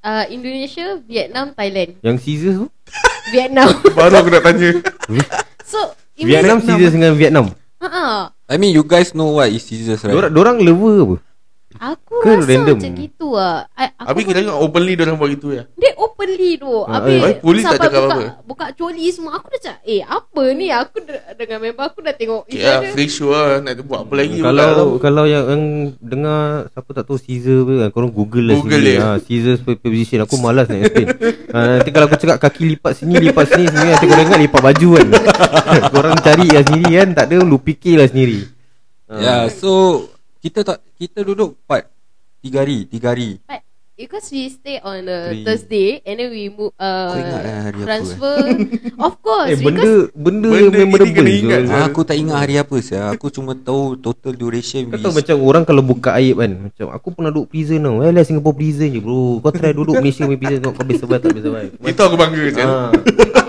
Uh, 0.01 0.25
Indonesia, 0.31 1.03
Vietnam, 1.03 1.51
Thailand. 1.51 1.99
Yang 1.99 2.17
scissors 2.23 2.57
tu? 2.61 2.67
Vietnam. 3.29 3.67
Baru 3.99 4.15
aku 4.15 4.31
nak 4.31 4.43
tanya 4.45 4.71
so, 5.73 5.79
Vietnam 6.15 6.63
scissors 6.63 6.95
dengan 6.95 7.13
Vietnam. 7.13 7.47
Ha 7.83 7.89
ah. 7.89 8.23
I 8.47 8.55
mean 8.57 8.71
you 8.71 8.87
guys 8.87 9.11
know 9.11 9.35
what 9.35 9.51
is 9.51 9.61
scissors 9.61 9.99
right? 10.01 10.15
Dorang 10.15 10.31
dorang 10.31 10.57
lover 10.63 10.95
apa? 11.03 11.17
Aku 11.79 12.15
Ke 12.19 12.31
rasa 12.35 12.47
random? 12.47 12.77
macam 12.77 12.93
gitu 12.95 13.29
lah 13.31 13.57
I, 13.73 13.87
aku 13.93 14.07
Habis 14.07 14.23
kira 14.25 14.39
tengok 14.39 14.59
openly 14.59 14.93
Diorang 14.93 15.17
buat 15.17 15.31
gitu 15.31 15.49
ya 15.51 15.63
Dia 15.73 15.93
openly 15.95 16.51
tu 16.57 16.73
Ah, 16.83 16.99
Habis 16.99 17.21
eh. 17.23 17.37
Polis 17.39 17.63
tak 17.63 17.79
cakap 17.79 18.01
buka, 18.03 18.15
apa? 18.15 18.23
buka 18.43 18.67
coli 18.73 19.07
semua 19.09 19.33
Aku 19.35 19.47
dah 19.49 19.61
cakap 19.63 19.81
Eh 19.83 20.01
apa 20.01 20.43
ni 20.51 20.67
Aku 20.69 20.97
de- 20.99 21.25
dengan 21.35 21.59
member 21.61 21.85
aku 21.85 21.99
dah 22.01 22.13
tengok 22.13 22.43
lah 22.47 22.81
dia. 22.81 22.91
Free 22.91 23.07
show 23.07 23.31
lah 23.31 23.59
Nak 23.59 23.83
buat 23.83 24.01
apa 24.03 24.15
lagi 24.15 24.37
Kalau 24.39 24.69
bukan? 24.91 24.99
kalau 24.99 25.25
yang, 25.25 25.45
yang 25.47 25.63
dengar 25.99 26.41
siapa 26.69 26.91
tak 26.93 27.05
tahu 27.05 27.19
Caesar 27.19 27.59
ke 27.61 27.75
kan 27.79 27.91
korang 27.91 28.11
Google 28.11 28.47
lah 28.47 28.57
Google 28.57 28.83
dia. 28.83 28.99
Ha, 28.99 29.09
Caesar 29.19 29.55
position 29.61 30.19
aku 30.21 30.35
malas 30.37 30.67
nak 30.67 30.83
explain. 30.83 31.09
ha, 31.49 31.59
nanti 31.75 31.91
kalau 31.91 32.07
aku 32.07 32.17
cakap 32.17 32.39
kaki 32.39 32.63
lipat 32.71 32.93
sini 32.95 33.15
lipat 33.21 33.47
sini 33.47 33.65
sini 33.67 33.87
nanti 33.89 34.05
korang 34.05 34.25
ingat 34.25 34.41
lipat 34.41 34.61
baju 34.63 34.89
kan. 34.93 35.07
korang 35.95 36.17
cari 36.19 36.47
lah 36.49 36.63
sendiri 36.63 36.91
kan 36.97 37.09
tak 37.13 37.25
ada 37.27 37.37
lu 37.41 37.57
fikirlah 37.57 38.07
sendiri. 38.07 38.41
Ya, 39.07 39.19
yeah, 39.19 39.43
so 39.47 40.03
kita 40.47 40.63
tak 40.63 40.79
kita 40.95 41.27
duduk 41.27 41.59
part 41.67 41.91
tiga 42.39 42.63
hari, 42.63 42.87
tiga 42.87 43.11
hari. 43.11 43.43
But 43.43 43.67
Because 43.97 44.29
we 44.29 44.53
stay 44.53 44.77
on 44.85 45.09
a 45.09 45.33
Three. 45.33 45.41
Thursday 45.41 46.05
And 46.05 46.21
then 46.21 46.29
we 46.29 46.53
move 46.53 46.77
uh, 46.77 47.17
ingat 47.17 47.43
lah 47.49 47.61
hari 47.65 47.79
apa, 47.81 47.87
Transfer 47.89 48.37
Of 49.09 49.15
course 49.25 49.49
Eh 49.49 49.57
benda 49.57 49.73
because 49.73 49.97
benda, 50.13 50.49
Benda 50.53 50.69
gini 50.69 50.85
memorable 50.85 51.29
ingat. 51.33 51.61
Ah, 51.73 51.89
aku 51.89 52.05
tak 52.05 52.21
ingat 52.21 52.37
hari 52.37 52.61
apa 52.61 52.77
saya. 52.85 53.09
Aku 53.17 53.33
cuma 53.33 53.57
tahu 53.57 53.97
total 53.97 54.37
duration 54.37 54.93
Kau 54.93 55.01
we 55.01 55.05
tahu 55.09 55.17
macam 55.17 55.37
orang 55.49 55.65
kalau 55.65 55.81
buka 55.81 56.13
aib 56.21 56.37
kan 56.37 56.53
Macam 56.69 56.87
aku 56.93 57.09
pernah 57.09 57.33
duduk 57.33 57.49
prison 57.49 57.81
tau 57.81 58.05
Eh 58.05 58.13
lah 58.13 58.21
Singapore 58.21 58.53
prison 58.61 58.89
je 58.93 59.01
bro 59.01 59.41
Kau 59.41 59.49
try 59.49 59.73
duduk 59.73 59.97
Malaysia 59.97 60.29
punya 60.29 60.41
prison 60.45 60.59
Tengok 60.61 60.75
kau 60.77 60.85
boleh 60.85 61.01
survive 61.01 61.23
tak 61.25 61.31
boleh 61.33 61.45
survive 61.49 61.73
Itu 61.89 62.01
aku 62.05 62.17
bangga 62.21 62.43
je 62.53 62.61
ha. 62.61 62.77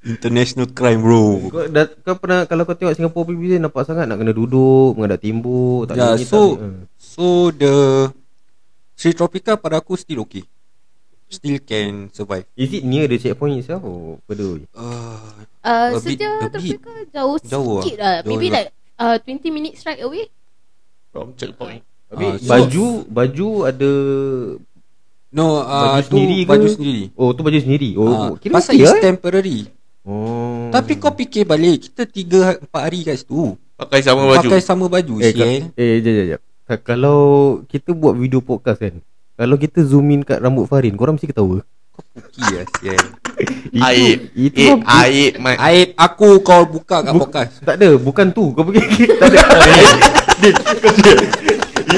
international 0.00 0.70
crime 0.70 1.00
bro. 1.00 1.42
kau, 1.44 1.66
dah, 1.66 1.86
kau 1.98 2.14
pernah 2.14 2.44
Kalau 2.44 2.62
kau 2.62 2.72
tengok 2.72 2.94
Singapore 2.94 3.24
prison 3.28 3.60
Nampak 3.60 3.82
sangat 3.82 4.04
nak 4.04 4.16
kena 4.16 4.30
duduk 4.30 4.94
Mengadap 4.94 5.18
timbuk 5.18 5.86
tak 5.86 5.94
ni, 5.96 6.22
so 6.22 6.54
tak. 6.54 6.56
Ha. 6.56 6.66
so 6.94 7.26
the 7.50 7.74
Sri 8.94 9.10
Tropica 9.10 9.54
pada 9.54 9.78
aku 9.78 9.94
still 9.94 10.22
okay. 10.22 10.42
Still 11.28 11.60
can 11.60 12.08
survive. 12.08 12.48
Is 12.52 12.72
it 12.72 12.82
near 12.82 13.04
the 13.04 13.14
checkpoint 13.14 13.58
itself 13.58 13.82
Or 13.82 14.18
further 14.24 14.56
away 14.56 14.64
Uh, 14.70 15.18
uh, 15.60 15.92
A 15.92 15.98
bit- 15.98 16.16
Sejauh 16.16 16.40
a 16.40 16.48
bit. 16.48 16.78
Tropika 16.78 16.92
Jauh, 17.08 17.36
Jauh 17.40 17.78
sikit 17.80 17.96
lah. 17.96 18.14
lah 18.16 18.24
Maybe 18.24 18.48
Jauh 18.48 18.56
like 18.56 18.70
uh, 18.96 19.16
20 19.20 19.50
minutes 19.52 19.82
ride 19.82 20.00
away 20.00 20.30
From 21.08 21.34
checkpoint 21.34 21.82
Habis 22.08 22.24
Ah, 22.24 22.34
so- 22.34 22.48
baju 22.48 22.86
Baju 23.04 23.48
ada 23.64 23.90
no, 25.28 25.46
uh, 25.58 25.68
Baju 25.92 26.06
sendiri 26.08 26.34
tu 26.34 26.40
ke? 26.40 26.48
baju 26.48 26.66
sendiri. 26.70 27.02
Oh 27.12 27.30
tu 27.30 27.42
baju 27.42 27.58
sendiri 27.58 27.90
Oh 27.94 28.32
kira 28.34 28.52
pasal 28.54 28.72
okay 28.72 28.80
it's 28.80 28.88
lah, 28.88 28.96
eh? 28.96 29.04
temporary. 29.04 29.58
Oh 30.08 30.70
Tapi 30.70 30.96
kau 30.96 31.10
fikir 31.10 31.44
balik, 31.44 31.86
kita 31.86 32.02
3 32.02 32.64
4 32.64 32.72
hari 32.72 33.02
kat 33.02 33.18
situ. 33.18 33.54
Pakai 33.76 34.00
sama 34.00 34.26
baju 34.26 34.42
Pakai 34.42 34.58
sama 34.58 34.84
baju 34.88 35.12
Eh, 35.18 35.30
sial. 35.30 35.38
ka- 35.38 35.70
eh 35.76 35.94
jap 35.98 36.10
jap 36.10 36.26
jap 36.26 36.40
Ka- 36.64 36.82
Kalau 36.86 37.18
kita 37.64 37.92
buat 37.92 38.12
video 38.12 38.40
podcast 38.40 38.80
kan 38.80 39.00
Kalau 39.34 39.54
kita 39.54 39.80
zoom 39.80 40.10
in 40.10 40.22
kat 40.22 40.38
rambut 40.38 40.64
Farin 40.64 40.92
Korang 40.92 41.14
mesti 41.14 41.26
ketawa 41.26 41.62
Puki 42.10 42.42
lah 42.48 42.64
sial. 42.74 43.02
Itu, 43.70 43.80
Aib 43.80 44.18
Itu 44.34 44.58
Eh 44.58 44.70
apa- 44.72 45.04
aib 45.04 45.30
Mat 45.36 45.56
Aib 45.60 45.88
aku 45.94 46.40
kau 46.40 46.64
buka 46.64 46.96
kat 47.00 47.12
Bu- 47.12 47.22
podcast. 47.22 47.52
Tak 47.60 47.74
ada 47.76 47.88
Bukan 47.94 48.26
tu 48.30 48.50
Kau 48.50 48.64
pergi 48.64 48.82
Tak 49.14 49.26
ada 49.28 49.38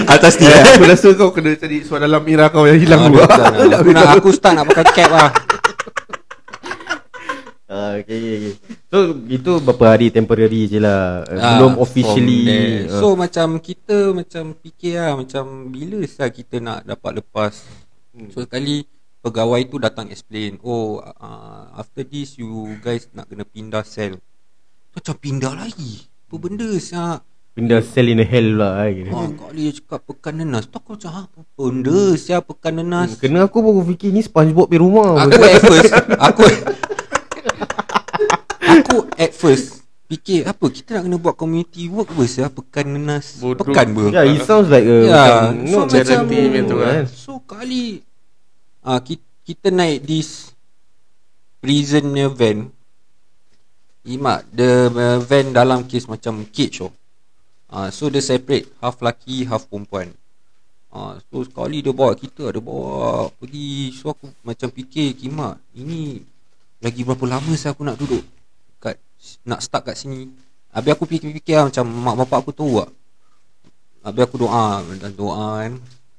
Atas 0.06 0.36
Eh, 0.36 0.46
aku 0.46 0.82
rasa 0.84 1.06
kau 1.12 1.30
kena 1.30 1.54
cari 1.54 1.80
suara 1.80 2.04
dalam 2.04 2.20
Ira 2.24 2.48
kau 2.48 2.62
yang 2.62 2.76
hilang 2.76 3.08
dulu. 3.08 3.20
Aku 3.20 3.90
nak 3.90 4.14
aku 4.14 4.28
start 4.30 4.54
nak 4.54 4.64
pakai 4.64 4.84
cap 4.92 5.10
lah. 5.10 5.28
Ah, 7.80 7.96
okay, 7.96 8.20
okay. 8.36 8.54
So 8.92 8.96
itu 9.24 9.52
berapa 9.58 9.84
hari 9.90 10.12
temporary 10.12 10.68
je 10.68 10.76
lah. 10.76 11.24
Uh, 11.24 11.40
Ah, 11.40 11.56
Belum 11.56 11.72
from 11.74 11.82
officially 11.82 12.44
uh, 12.84 13.00
So 13.00 13.16
macam 13.16 13.56
kita 13.56 14.12
macam 14.12 14.52
fikir 14.54 15.00
lah 15.00 15.16
Macam 15.16 15.44
bila 15.68 16.04
sah 16.04 16.28
kita 16.28 16.60
nak 16.60 16.84
dapat 16.84 17.24
lepas? 17.24 17.64
So 18.30 18.44
sekali 18.44 18.84
pegawai 19.20 19.64
tu 19.64 19.76
datang 19.76 20.08
explain 20.08 20.60
Oh 20.60 21.00
uh, 21.00 21.72
after 21.72 22.02
this 22.02 22.36
you 22.36 22.48
guys 22.78 23.08
nak 23.10 23.26
kena 23.26 23.44
pindah 23.44 23.80
sel. 23.82 24.20
Macam 24.90 25.14
pindah 25.16 25.56
lagi? 25.56 26.04
Apa 26.28 26.36
benda 26.36 26.68
sah? 26.76 27.24
Pindah 27.50 27.82
cell 27.82 28.06
in 28.06 28.20
a 28.20 28.26
hell 28.26 28.62
lah 28.62 28.86
eh. 28.86 29.10
Oh, 29.10 29.26
kali 29.26 29.66
dia 29.66 29.74
cakap 29.74 30.06
pekan 30.06 30.38
nenas 30.38 30.70
Tu 30.70 30.76
aku 30.76 30.94
macam 30.94 31.10
ha, 31.10 31.22
Apa 31.26 31.40
benda 31.58 31.98
siapa 32.14 32.46
pekan 32.46 32.78
nenas 32.78 33.18
Kena 33.18 33.42
aku 33.42 33.58
baru 33.58 33.82
fikir 33.84 34.10
ni 34.10 34.22
Spongebob 34.22 34.70
punya 34.70 34.78
rumah. 34.78 35.26
Aku 35.26 35.40
at 35.40 35.58
first 35.60 35.92
Aku 36.30 36.42
Aku 38.70 39.10
at 39.18 39.34
first 39.34 39.82
Fikir 40.10 40.46
apa 40.46 40.66
Kita 40.70 40.98
nak 40.98 41.02
kena 41.06 41.16
buat 41.18 41.34
community 41.34 41.90
work 41.90 42.14
ber 42.14 42.26
sia 42.30 42.46
Pekan 42.46 42.94
nenas 42.94 43.42
Bodoh. 43.42 43.66
Pekan 43.66 43.90
ber 43.90 44.14
Ya, 44.14 44.22
it 44.26 44.42
sounds 44.46 44.70
like 44.70 44.86
a 44.86 44.98
Ya 45.06 45.24
macam, 45.50 45.66
So 45.66 45.74
no, 45.74 45.78
macam 45.86 46.04
charity 46.06 46.36
event 46.46 46.66
tu 46.66 46.76
kan. 46.78 47.04
So 47.10 47.32
kali 47.42 48.02
ah 48.86 49.00
kita, 49.02 49.26
kita 49.46 49.68
naik 49.74 50.06
this 50.06 50.54
Prison 51.60 52.14
punya 52.14 52.30
van 52.30 52.58
Imak 54.06 54.48
The 54.54 54.70
uh, 54.88 55.18
van 55.20 55.52
dalam 55.52 55.84
kes 55.84 56.08
macam 56.08 56.46
cage 56.48 56.86
oh. 56.86 56.92
Ah, 57.70 57.86
so 57.94 58.10
dia 58.10 58.18
separate 58.18 58.66
half 58.82 58.98
laki 58.98 59.46
half 59.46 59.70
perempuan. 59.70 60.10
Ah, 60.90 61.22
so 61.30 61.46
sekali 61.46 61.86
dia 61.86 61.94
bawa 61.94 62.18
kita 62.18 62.50
ada 62.50 62.58
bawa 62.58 63.30
pergi 63.38 63.94
so 63.94 64.10
aku 64.10 64.26
macam 64.42 64.66
fikir 64.74 65.14
kimak 65.14 65.54
ini 65.78 66.18
lagi 66.82 67.06
berapa 67.06 67.22
lama 67.30 67.54
saya 67.54 67.70
aku 67.70 67.86
nak 67.86 67.94
duduk 67.94 68.26
nak 69.44 69.60
start 69.64 69.92
kat 69.92 69.96
sini. 69.96 70.30
Habis 70.70 70.90
aku 70.94 71.04
fikir-fikir 71.06 71.54
lah, 71.58 71.64
macam 71.66 71.84
mak 71.90 72.16
bapak 72.24 72.38
aku 72.46 72.52
tahu 72.54 72.84
tak. 72.84 72.90
Habis 74.06 74.22
aku 74.24 74.36
doa 74.46 74.80
dan 74.96 75.12
doa 75.12 75.66
kan. 75.66 75.72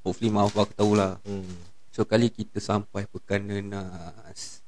Hopefully 0.04 0.30
mak 0.30 0.52
bapak 0.52 0.62
aku 0.70 0.74
tahulah. 0.76 1.12
Hmm. 1.24 1.56
So 1.92 2.08
kali 2.08 2.32
kita 2.32 2.60
sampai 2.60 3.08
pekan 3.08 3.48
nenas. 3.48 4.64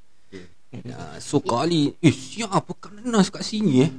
Ya, 0.73 1.21
so 1.21 1.37
kali 1.37 1.93
eh 2.01 2.09
siap 2.09 2.65
pekan 2.65 2.97
nenas 2.97 3.29
kat 3.29 3.45
sini 3.45 3.85
eh. 3.85 3.91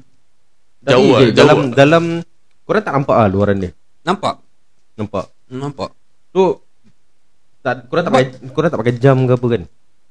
Jauh 0.85 1.23
je, 1.23 1.31
lah, 1.31 1.33
dalam 1.33 1.57
jauh 1.57 1.71
lah. 1.71 1.77
dalam 1.79 2.05
korang 2.67 2.85
tak 2.85 2.95
nampak 2.99 3.17
ah 3.17 3.29
luaran 3.31 3.57
dia. 3.63 3.71
Nampak? 4.03 4.43
Nampak. 4.99 5.27
Nampak. 5.49 5.91
So 6.35 6.67
tak 7.63 7.89
korang 7.89 8.05
tak 8.05 8.13
pakai 8.13 8.29
korang 8.53 8.71
tak 8.75 8.81
pakai 8.83 8.97
jam 8.99 9.25
ke 9.25 9.33
apa 9.39 9.47
kan? 9.47 9.63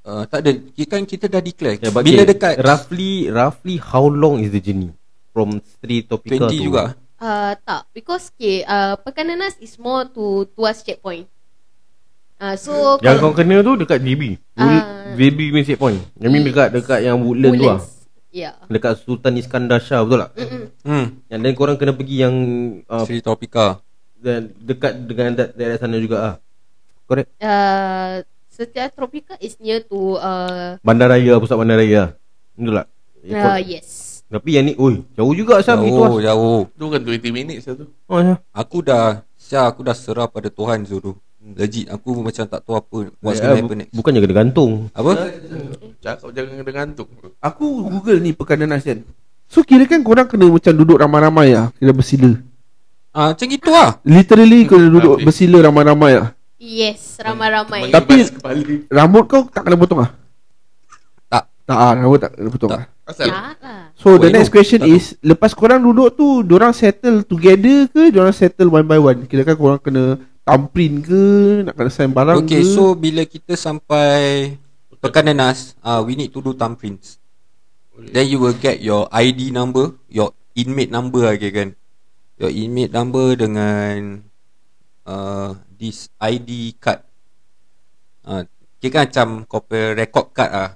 Uh, 0.04 0.28
tak 0.28 0.43
ada 0.43 0.51
kan 0.84 1.08
kita 1.08 1.32
dah 1.32 1.39
declare 1.39 1.80
Yeah, 1.80 1.95
but 1.95 2.04
Bila 2.04 2.28
okay, 2.28 2.36
dekat 2.36 2.54
roughly 2.60 3.32
roughly 3.32 3.80
how 3.80 4.04
long 4.04 4.43
is 4.43 4.51
the 4.51 4.60
journey 4.60 4.91
from 5.32 5.64
Street 5.64 6.12
Topica 6.12 6.51
20 6.51 6.60
tu? 6.60 6.64
juga 6.68 6.84
Uh, 7.24 7.56
tak 7.64 7.88
Because 7.95 8.28
okay, 8.36 8.68
uh, 8.68 8.99
Pekan 8.99 9.32
Nenas 9.32 9.56
is 9.64 9.80
more 9.80 10.04
to 10.12 10.43
Tuas 10.60 10.84
checkpoint 10.84 11.24
uh, 12.36 12.60
So 12.60 12.99
Yang 12.99 13.24
kau 13.24 13.32
kena 13.32 13.64
tu 13.64 13.80
dekat 13.80 14.04
JB. 14.04 14.36
Ah. 14.60 15.16
JB 15.16 15.56
punya 15.56 15.64
checkpoint. 15.64 16.04
Yang 16.20 16.32
mean 16.36 16.43
dekat 16.51 16.68
dekat 16.76 16.99
yang 16.99 17.24
Woodland 17.24 17.56
tu 17.56 17.64
lah. 17.64 17.80
Yeah 18.28 18.60
Dekat 18.68 18.99
Sultan 19.08 19.39
Iskandar 19.39 19.80
Shah 19.80 20.04
betul 20.04 20.28
tak? 20.28 20.32
Mm-mm. 20.36 20.64
Hmm 20.84 21.06
Yang 21.32 21.39
then 21.47 21.56
korang 21.56 21.80
kena 21.80 21.95
pergi 21.95 22.28
yang 22.28 22.36
uh, 22.91 23.08
Sri 23.08 23.24
Tropica 23.24 23.80
dan 24.20 24.51
dekat 24.60 25.08
dengan 25.08 25.32
da- 25.32 25.51
daerah 25.56 25.80
sana 25.80 25.95
juga 25.99 26.18
ah. 26.20 26.36
Correct. 27.08 27.36
uh, 27.39 28.24
Setiap 28.54 28.93
Tropika 28.93 29.34
is 29.39 29.58
near 29.58 29.82
to 29.82 29.97
uh, 30.16 30.78
Bandaraya 30.80 31.41
pusat 31.41 31.58
bandaraya. 31.58 32.14
Betul 32.54 32.74
tak? 32.76 32.88
Ya, 33.20 33.41
uh, 33.47 33.58
Yes 33.58 34.22
Tapi 34.28 34.49
yang 34.51 34.66
ni 34.68 34.74
oi, 34.76 35.01
jauh 35.12 35.34
juga 35.34 35.58
Syah 35.58 35.74
pergi 35.74 35.89
Jauh 35.91 36.06
tuas. 36.12 36.22
jauh 36.24 36.62
Tu 36.70 36.86
kan 36.88 37.01
20 37.01 37.34
minit 37.34 37.58
satu 37.60 37.89
Oh, 38.06 38.20
Syah. 38.20 38.38
Aku 38.51 38.78
dah 38.80 39.06
Syah 39.34 39.66
aku 39.66 39.82
dah 39.82 39.93
serah 39.93 40.28
pada 40.28 40.49
Tuhan 40.49 40.84
Zul 40.84 41.18
Legit 41.43 41.88
aku 41.88 42.14
macam 42.20 42.43
tak 42.43 42.62
tahu 42.62 42.76
apa 42.76 42.97
What's 43.18 43.38
Eh, 43.38 43.43
gonna 43.43 43.56
bu- 43.56 43.62
happen 43.64 43.78
next 43.80 43.91
Bukannya 43.91 44.20
kena 44.20 44.36
gantung. 44.38 44.72
Apa? 44.91 45.12
Cakap 45.99 46.30
jangan 46.30 46.54
kena 46.58 46.74
gantung 46.76 47.10
Aku 47.39 47.66
google 47.86 48.20
ni 48.20 48.32
pekan 48.32 48.60
nenas 48.60 48.82
kan. 48.82 49.01
So 49.45 49.62
kira 49.62 49.86
kan 49.86 50.01
korang 50.01 50.26
kena 50.26 50.45
macam 50.45 50.74
duduk 50.74 50.95
ramai-ramai 50.95 51.47
lah 51.51 51.74
Kira 51.74 51.89
bersila 51.89 52.38
Ah, 53.10 53.32
macam 53.32 53.45
gitu 53.45 53.70
lah 53.70 53.97
Literally 54.04 54.62
kena 54.64 54.88
duduk 54.89 55.14
Habis. 55.16 55.26
bersila 55.26 55.58
ramai-ramai 55.64 56.12
lah 56.16 56.28
Yes 56.64 57.20
Ramai-ramai. 57.20 57.91
Tapi- 57.91 58.24
Rambut 58.88 59.24
kau 59.28 59.43
tak 59.51 59.68
kena 59.68 59.76
potong 59.76 60.07
lah 60.07 60.16
Tak. 61.28 61.43
Tak 61.68 61.76
ah, 61.76 61.91
rambut 61.91 62.20
tak 62.24 62.32
kena 62.39 62.47
potong 62.47 62.72
Tak. 62.72 62.80
lah 62.80 62.86
Asal? 63.03 63.28
Tak 63.28 63.36
lah. 63.59 63.82
So 63.99 64.07
Oh, 64.07 64.18
the 64.18 64.32
next 64.32 64.47
know. 64.47 64.55
question 64.55 64.80
Tak 64.80 64.95
is 64.95 65.05
Lepas 65.20 65.51
korang 65.51 65.84
duduk 65.84 66.16
tu 66.16 66.39
Diorang 66.41 66.72
settle 66.72 67.28
together 67.28 67.91
ke 67.91 68.16
Diorang 68.16 68.32
settle 68.32 68.72
one 68.72 68.88
by 68.88 68.95
one? 68.95 69.28
Kira 69.28 69.43
kan 69.43 69.59
korang 69.59 69.80
kena 69.84 70.16
Thumbprint 70.47 71.03
ke 71.03 71.24
Nak 71.68 71.76
kena 71.76 71.91
sign 71.91 72.16
barang 72.16 72.47
Okay 72.47 72.64
ke? 72.64 72.72
so 72.72 72.95
bila 72.95 73.28
kita 73.28 73.59
sampai 73.59 74.55
Pekan 75.03 75.28
Nenas 75.28 75.76
uh, 75.84 75.99
We 75.99 76.16
need 76.16 76.32
to 76.32 76.39
do 76.39 76.55
thumbprints. 76.55 77.20
Then 77.93 78.26
you 78.26 78.39
will 78.39 78.55
get 78.55 78.80
your 78.80 79.11
ID 79.11 79.51
number 79.51 79.99
Your 80.07 80.32
inmate 80.55 80.89
number 80.89 81.28
kira 81.36 81.51
kan? 81.51 81.70
Your 82.39 82.49
inmate 82.49 82.95
number 82.95 83.36
dengan 83.36 84.24
uh, 85.08 85.58
This 85.76 86.12
ID 86.20 86.80
card. 86.80 87.04
Uh, 88.24 88.47
Kira 88.80 89.04
kan 89.04 89.04
macam 89.08 89.28
Kau 89.47 89.64
punya 89.64 89.95
record 89.95 90.32
card 90.32 90.51
lah 90.51 90.72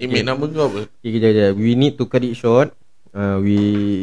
Email 0.00 0.24
nama 0.26 0.44
kau 0.50 0.66
apa? 0.66 0.88
Okay, 0.98 1.10
kejap, 1.14 1.30
kejap. 1.30 1.52
We 1.54 1.78
need 1.78 1.94
to 1.94 2.10
cut 2.10 2.26
it 2.26 2.34
short. 2.34 2.74
uh, 3.12 3.38
we, 3.38 3.56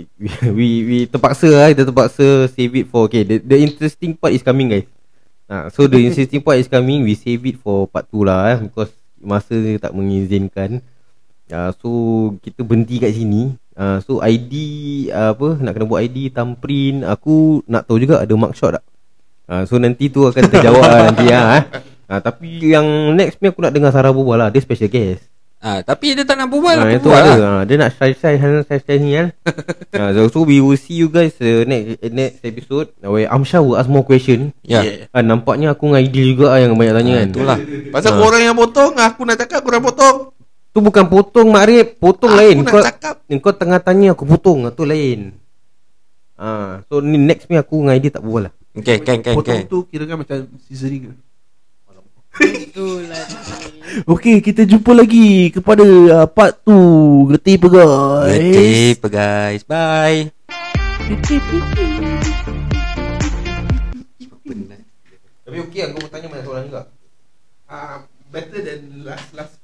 we 0.21 0.29
we 0.53 0.67
we 0.85 0.97
terpaksa 1.09 1.49
lah 1.49 1.67
kita 1.73 1.83
terpaksa 1.89 2.47
save 2.53 2.73
it 2.77 2.85
for 2.87 3.09
okay 3.09 3.25
the, 3.25 3.41
the 3.41 3.57
interesting 3.57 4.13
part 4.15 4.33
is 4.33 4.45
coming 4.45 4.69
guys. 4.69 4.87
Uh, 5.49 5.65
so 5.73 5.89
the 5.89 5.97
interesting 5.97 6.45
part 6.45 6.61
is 6.61 6.69
coming. 6.69 7.01
We 7.01 7.17
save 7.17 7.41
it 7.49 7.57
for 7.57 7.89
part 7.89 8.05
2 8.13 8.21
lah 8.21 8.53
eh, 8.53 8.59
because 8.69 8.93
masa 9.17 9.57
dia 9.57 9.81
tak 9.81 9.97
mengizinkan. 9.97 10.77
Uh, 11.49 11.73
so 11.81 11.89
kita 12.45 12.61
berhenti 12.61 13.01
kat 13.01 13.17
sini. 13.17 13.57
Uh, 13.73 13.97
so 14.05 14.21
ID 14.21 14.53
uh, 15.09 15.33
apa 15.33 15.57
nak 15.57 15.73
kena 15.73 15.89
buat 15.89 16.05
ID 16.05 16.29
thumbprint 16.35 17.01
aku 17.07 17.63
nak 17.65 17.87
tahu 17.87 17.97
juga 17.97 18.19
ada 18.19 18.33
mugshot 18.35 18.75
tak 18.75 18.83
uh, 19.49 19.63
so 19.65 19.75
nanti 19.75 20.07
tu 20.07 20.23
akan 20.23 20.43
terjawab 20.45 20.79
lah 20.81 21.01
nanti 21.09 21.25
lah 21.27 21.43
eh. 21.55 21.63
uh, 22.07 22.19
tapi 22.21 22.47
yang 22.69 22.85
next 23.11 23.37
ni 23.39 23.49
aku 23.49 23.59
nak 23.59 23.71
dengar 23.71 23.89
Sarah 23.89 24.09
berbual 24.09 24.37
lah 24.37 24.47
dia 24.47 24.61
special 24.61 24.87
guest 24.87 25.25
Ah, 25.59 25.83
tapi 25.83 26.15
dia 26.15 26.23
tak 26.23 26.39
nak 26.39 26.47
berbual 26.47 26.71
Ah, 26.71 26.87
apa 26.87 26.95
itu 26.95 27.11
ada. 27.11 27.19
lah. 27.27 27.35
Ah, 27.35 27.61
dia 27.67 27.75
nak 27.75 27.91
shy-shy 27.91 28.39
hal 28.39 28.63
shy-shy 28.63 28.95
ni 28.95 29.11
kan. 29.11 29.27
ah, 29.99 30.15
so, 30.15 30.31
so 30.31 30.39
we 30.39 30.63
will 30.63 30.79
see 30.79 30.95
you 30.95 31.11
guys 31.11 31.35
uh, 31.35 31.67
next 31.67 31.99
next 32.07 32.39
episode 32.47 32.87
where 32.97 33.27
Amsha 33.27 33.59
will 33.59 33.75
ask 33.75 33.91
more 33.91 34.07
question. 34.07 34.55
Ya. 34.63 34.79
Yeah. 34.79 35.11
Ah, 35.11 35.19
nampaknya 35.19 35.75
aku 35.75 35.91
dengan 35.91 35.99
Aidil 35.99 36.25
juga 36.31 36.55
ah, 36.55 36.63
yang 36.63 36.79
banyak 36.79 36.95
tanya 36.95 37.11
Ah, 37.11 37.19
kan. 37.19 37.27
itulah. 37.27 37.57
Pasal 37.91 38.11
Ha. 38.15 38.17
korang 38.17 38.39
yang 38.41 38.55
potong 38.55 38.93
Aku 38.95 39.21
nak 39.27 39.35
cakap 39.35 39.59
korang 39.59 39.83
potong 39.83 40.17
Tu 40.71 40.79
bukan 40.79 41.05
potong 41.05 41.47
Makrib, 41.51 41.87
potong 41.99 42.31
Aku 42.31 42.39
lain. 42.39 42.55
nak 42.55 42.71
Kau 42.71 42.79
cakap. 42.79 43.15
kau 43.27 43.51
tengah 43.51 43.79
tanya 43.83 44.15
aku 44.15 44.23
potong, 44.23 44.63
tu 44.71 44.87
lain. 44.87 45.35
Ah, 46.39 46.87
so 46.87 47.03
ni 47.03 47.19
next 47.19 47.51
ni 47.51 47.59
aku 47.59 47.83
dengan 47.83 47.99
Aidil 47.99 48.15
tak 48.15 48.23
berbual 48.23 48.47
lah. 48.47 48.53
Okay, 48.69 49.01
kan, 49.01 49.17
kan, 49.25 49.33
Potong 49.33 49.65
kan. 49.65 49.71
tu 49.71 49.79
kira 49.89 50.05
kan 50.05 50.21
macam 50.21 50.45
scissoring 50.65 51.09
ke? 51.09 51.13
Itulah 52.39 53.25
Okey, 54.13 54.39
kita 54.45 54.63
jumpa 54.69 54.93
lagi 54.93 55.49
kepada 55.49 55.81
uh, 55.83 56.27
part 56.29 56.61
2 56.63 57.33
Getih 57.35 57.57
Peguys. 57.57 58.37
Okay, 58.37 58.93
guys. 59.09 59.61
Bye. 59.65 60.29
Tapi 65.49 65.57
okey 65.65 65.81
aku 65.89 65.97
bertanya 66.05 66.27
banyak 66.29 66.45
soalan 66.45 66.63
juga. 66.69 66.81
Uh, 67.65 68.05
better 68.29 68.61
than 68.61 69.01
last 69.01 69.33
last 69.33 69.58